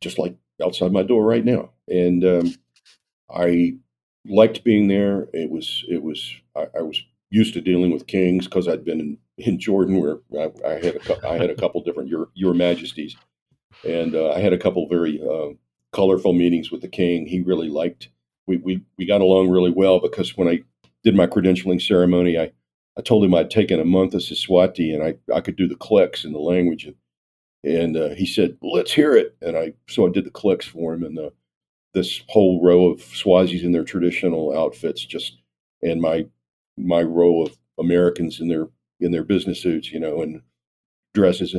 just 0.00 0.18
like 0.18 0.34
outside 0.64 0.90
my 0.92 1.02
door 1.02 1.22
right 1.24 1.44
now, 1.44 1.70
and 1.88 2.24
um, 2.24 2.54
I 3.30 3.76
liked 4.26 4.64
being 4.64 4.88
there. 4.88 5.28
It 5.32 5.50
was 5.50 5.84
it 5.88 6.02
was 6.02 6.34
I, 6.54 6.66
I 6.78 6.82
was 6.82 7.02
used 7.30 7.54
to 7.54 7.60
dealing 7.60 7.90
with 7.90 8.06
kings 8.06 8.46
because 8.46 8.68
I'd 8.68 8.84
been 8.84 9.00
in, 9.00 9.18
in 9.38 9.58
Jordan 9.58 10.00
where 10.00 10.18
I, 10.38 10.50
I, 10.66 10.72
had 10.74 10.96
a 10.96 11.28
I 11.28 11.36
had 11.36 11.50
a 11.50 11.54
couple 11.60 11.82
different 11.82 12.08
your 12.08 12.28
your 12.34 12.54
majesties, 12.54 13.16
and 13.84 14.14
uh, 14.14 14.32
I 14.32 14.40
had 14.40 14.52
a 14.52 14.58
couple 14.58 14.88
very 14.88 15.20
uh, 15.22 15.54
colorful 15.92 16.32
meetings 16.32 16.70
with 16.70 16.82
the 16.82 16.88
king. 16.88 17.26
He 17.26 17.40
really 17.40 17.68
liked 17.68 18.08
we, 18.46 18.58
we 18.58 18.82
we 18.98 19.06
got 19.06 19.20
along 19.20 19.50
really 19.50 19.72
well 19.72 20.00
because 20.00 20.36
when 20.36 20.48
I 20.48 20.60
did 21.06 21.14
my 21.14 21.28
credentialing 21.28 21.80
ceremony, 21.80 22.36
I, 22.36 22.50
I 22.98 23.00
told 23.00 23.24
him 23.24 23.32
I'd 23.32 23.48
taken 23.48 23.78
a 23.78 23.84
month 23.84 24.12
of 24.14 24.22
Siswati 24.22 24.92
and 24.92 25.04
I, 25.04 25.14
I 25.32 25.40
could 25.40 25.54
do 25.54 25.68
the 25.68 25.76
clicks 25.76 26.24
in 26.24 26.32
the 26.32 26.40
language. 26.40 26.84
And, 26.84 26.96
and 27.62 27.96
uh, 27.96 28.08
he 28.16 28.26
said, 28.26 28.56
let's 28.60 28.90
hear 28.90 29.14
it. 29.14 29.36
And 29.40 29.56
I, 29.56 29.74
so 29.88 30.04
I 30.04 30.10
did 30.10 30.24
the 30.24 30.30
clicks 30.30 30.66
for 30.66 30.92
him 30.92 31.04
and 31.04 31.16
the, 31.16 31.32
this 31.96 32.22
whole 32.28 32.62
row 32.62 32.90
of 32.90 33.00
Swazis 33.00 33.62
in 33.62 33.72
their 33.72 33.82
traditional 33.82 34.54
outfits, 34.54 35.02
just, 35.02 35.38
and 35.82 35.98
my, 35.98 36.26
my 36.76 37.02
row 37.02 37.42
of 37.42 37.56
Americans 37.78 38.38
in 38.38 38.48
their, 38.48 38.66
in 39.00 39.12
their 39.12 39.24
business 39.24 39.62
suits, 39.62 39.90
you 39.90 39.98
know, 39.98 40.20
and 40.20 40.42
dresses. 41.14 41.56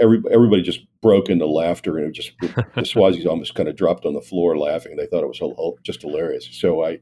Every, 0.00 0.22
everybody 0.30 0.62
just 0.62 0.80
broke 1.02 1.28
into 1.28 1.46
laughter 1.46 1.98
and 1.98 2.08
it 2.08 2.12
just, 2.12 2.32
the, 2.40 2.48
Swazis 2.78 3.26
almost 3.26 3.54
kind 3.54 3.68
of 3.68 3.76
dropped 3.76 4.06
on 4.06 4.14
the 4.14 4.22
floor 4.22 4.56
laughing. 4.56 4.96
They 4.96 5.06
thought 5.06 5.22
it 5.22 5.40
was 5.40 5.76
just 5.82 6.00
hilarious. 6.00 6.48
So 6.50 6.82
I, 6.82 7.00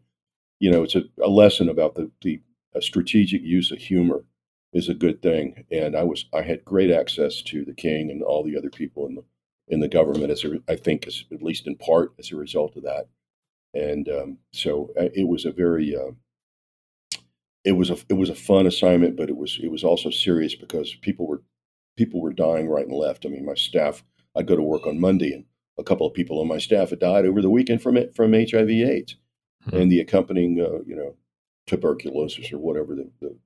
you 0.58 0.68
know, 0.68 0.82
it's 0.82 0.96
a, 0.96 1.04
a 1.22 1.28
lesson 1.28 1.68
about 1.68 1.94
the, 1.94 2.10
the 2.22 2.40
strategic 2.80 3.42
use 3.42 3.70
of 3.70 3.78
humor 3.78 4.24
is 4.72 4.88
a 4.88 4.94
good 4.94 5.22
thing. 5.22 5.66
And 5.70 5.96
I 5.96 6.02
was 6.02 6.24
I 6.34 6.42
had 6.42 6.64
great 6.64 6.90
access 6.90 7.42
to 7.42 7.64
the 7.64 7.74
king 7.74 8.10
and 8.10 8.24
all 8.24 8.42
the 8.42 8.58
other 8.58 8.70
people 8.70 9.06
in 9.06 9.14
the 9.14 9.24
in 9.68 9.80
the 9.80 9.88
government 9.88 10.30
as 10.30 10.44
a, 10.44 10.58
I 10.68 10.76
think 10.76 11.06
as, 11.06 11.24
at 11.32 11.42
least 11.42 11.66
in 11.66 11.76
part 11.76 12.12
as 12.18 12.32
a 12.32 12.36
result 12.36 12.76
of 12.76 12.82
that. 12.82 13.06
And 13.74 14.08
um, 14.08 14.38
so 14.52 14.90
uh, 15.00 15.08
it 15.14 15.28
was 15.28 15.44
a 15.44 15.52
very 15.52 15.96
uh, 15.96 16.12
it 17.64 17.72
was 17.72 17.90
a 17.90 17.96
it 18.08 18.14
was 18.14 18.28
a 18.28 18.34
fun 18.34 18.66
assignment, 18.66 19.16
but 19.16 19.30
it 19.30 19.36
was 19.36 19.58
it 19.62 19.70
was 19.70 19.84
also 19.84 20.10
serious 20.10 20.54
because 20.54 20.94
people 20.96 21.26
were 21.26 21.42
people 21.96 22.20
were 22.20 22.32
dying 22.32 22.68
right 22.68 22.86
and 22.86 22.96
left. 22.96 23.24
I 23.24 23.28
mean, 23.28 23.44
my 23.44 23.54
staff. 23.54 24.04
I'd 24.34 24.46
go 24.46 24.56
to 24.56 24.62
work 24.62 24.86
on 24.86 24.98
Monday, 24.98 25.34
and 25.34 25.44
a 25.78 25.84
couple 25.84 26.06
of 26.06 26.14
people 26.14 26.40
on 26.40 26.48
my 26.48 26.56
staff 26.56 26.88
had 26.88 27.00
died 27.00 27.26
over 27.26 27.42
the 27.42 27.50
weekend 27.50 27.82
from 27.82 27.98
it 27.98 28.14
from 28.14 28.32
HIV/AIDS 28.32 29.16
mm-hmm. 29.66 29.76
and 29.76 29.92
the 29.92 30.00
accompanying, 30.00 30.60
uh, 30.60 30.82
you 30.86 30.96
know, 30.96 31.14
tuberculosis 31.66 32.52
or 32.52 32.58
whatever 32.58 32.94
the, 32.94 33.10
the, 33.20 33.36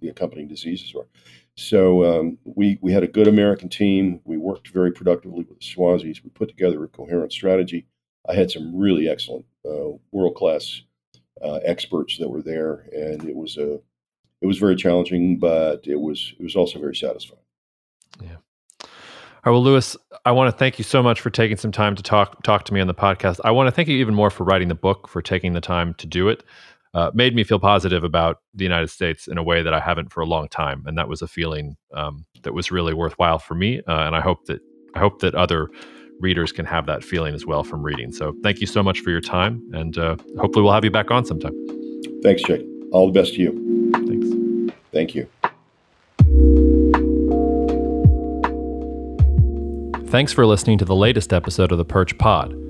the 0.00 0.08
accompanying 0.08 0.48
diseases 0.48 0.94
were. 0.94 1.08
So 1.56 2.04
um, 2.04 2.38
we 2.44 2.78
we 2.80 2.92
had 2.92 3.04
a 3.04 3.08
good 3.08 3.28
American 3.28 3.68
team. 3.68 4.20
We 4.24 4.36
worked 4.36 4.68
very 4.68 4.90
productively 4.90 5.44
with 5.44 5.48
the 5.48 5.64
Swazis. 5.64 6.24
We 6.24 6.30
put 6.30 6.48
together 6.48 6.82
a 6.82 6.88
coherent 6.88 7.32
strategy. 7.32 7.86
I 8.28 8.34
had 8.34 8.50
some 8.50 8.74
really 8.74 9.08
excellent, 9.08 9.44
uh, 9.68 9.90
world 10.10 10.34
class 10.34 10.80
uh, 11.42 11.60
experts 11.64 12.18
that 12.18 12.28
were 12.28 12.42
there, 12.42 12.86
and 12.92 13.28
it 13.28 13.36
was 13.36 13.56
a 13.56 13.78
it 14.40 14.46
was 14.46 14.58
very 14.58 14.76
challenging, 14.76 15.38
but 15.38 15.86
it 15.86 16.00
was 16.00 16.34
it 16.38 16.42
was 16.42 16.56
also 16.56 16.78
very 16.78 16.96
satisfying. 16.96 17.40
Yeah. 18.20 18.36
All 18.82 19.52
right, 19.52 19.52
well, 19.52 19.62
Lewis, 19.62 19.96
I 20.24 20.32
want 20.32 20.50
to 20.50 20.56
thank 20.56 20.78
you 20.78 20.84
so 20.84 21.02
much 21.02 21.20
for 21.20 21.28
taking 21.28 21.56
some 21.56 21.70
time 21.70 21.94
to 21.96 22.02
talk 22.02 22.42
talk 22.42 22.64
to 22.64 22.74
me 22.74 22.80
on 22.80 22.86
the 22.86 22.94
podcast. 22.94 23.40
I 23.44 23.52
want 23.52 23.68
to 23.68 23.70
thank 23.70 23.88
you 23.88 23.96
even 23.98 24.14
more 24.14 24.30
for 24.30 24.44
writing 24.44 24.68
the 24.68 24.74
book, 24.74 25.06
for 25.06 25.22
taking 25.22 25.52
the 25.52 25.60
time 25.60 25.94
to 25.94 26.06
do 26.06 26.28
it. 26.28 26.42
Uh, 26.94 27.10
made 27.12 27.34
me 27.34 27.42
feel 27.42 27.58
positive 27.58 28.04
about 28.04 28.38
the 28.54 28.62
United 28.62 28.88
States 28.88 29.26
in 29.26 29.36
a 29.36 29.42
way 29.42 29.62
that 29.62 29.74
I 29.74 29.80
haven't 29.80 30.12
for 30.12 30.20
a 30.20 30.26
long 30.26 30.48
time, 30.48 30.84
and 30.86 30.96
that 30.96 31.08
was 31.08 31.22
a 31.22 31.26
feeling 31.26 31.76
um, 31.92 32.24
that 32.42 32.54
was 32.54 32.70
really 32.70 32.94
worthwhile 32.94 33.40
for 33.40 33.56
me. 33.56 33.80
Uh, 33.88 34.06
and 34.06 34.14
I 34.14 34.20
hope 34.20 34.46
that 34.46 34.60
I 34.94 35.00
hope 35.00 35.18
that 35.20 35.34
other 35.34 35.70
readers 36.20 36.52
can 36.52 36.64
have 36.66 36.86
that 36.86 37.02
feeling 37.02 37.34
as 37.34 37.44
well 37.44 37.64
from 37.64 37.82
reading. 37.82 38.12
So, 38.12 38.32
thank 38.44 38.60
you 38.60 38.68
so 38.68 38.80
much 38.80 39.00
for 39.00 39.10
your 39.10 39.20
time, 39.20 39.60
and 39.72 39.98
uh, 39.98 40.16
hopefully, 40.38 40.62
we'll 40.62 40.72
have 40.72 40.84
you 40.84 40.92
back 40.92 41.10
on 41.10 41.24
sometime. 41.24 41.52
Thanks, 42.22 42.42
Jake. 42.42 42.64
All 42.92 43.10
the 43.10 43.20
best 43.20 43.34
to 43.34 43.40
you. 43.40 43.90
Thanks. 44.06 44.74
Thank 44.92 45.16
you. 45.16 45.28
Thanks 50.10 50.32
for 50.32 50.46
listening 50.46 50.78
to 50.78 50.84
the 50.84 50.94
latest 50.94 51.32
episode 51.32 51.72
of 51.72 51.78
the 51.78 51.84
Perch 51.84 52.16
Pod. 52.18 52.63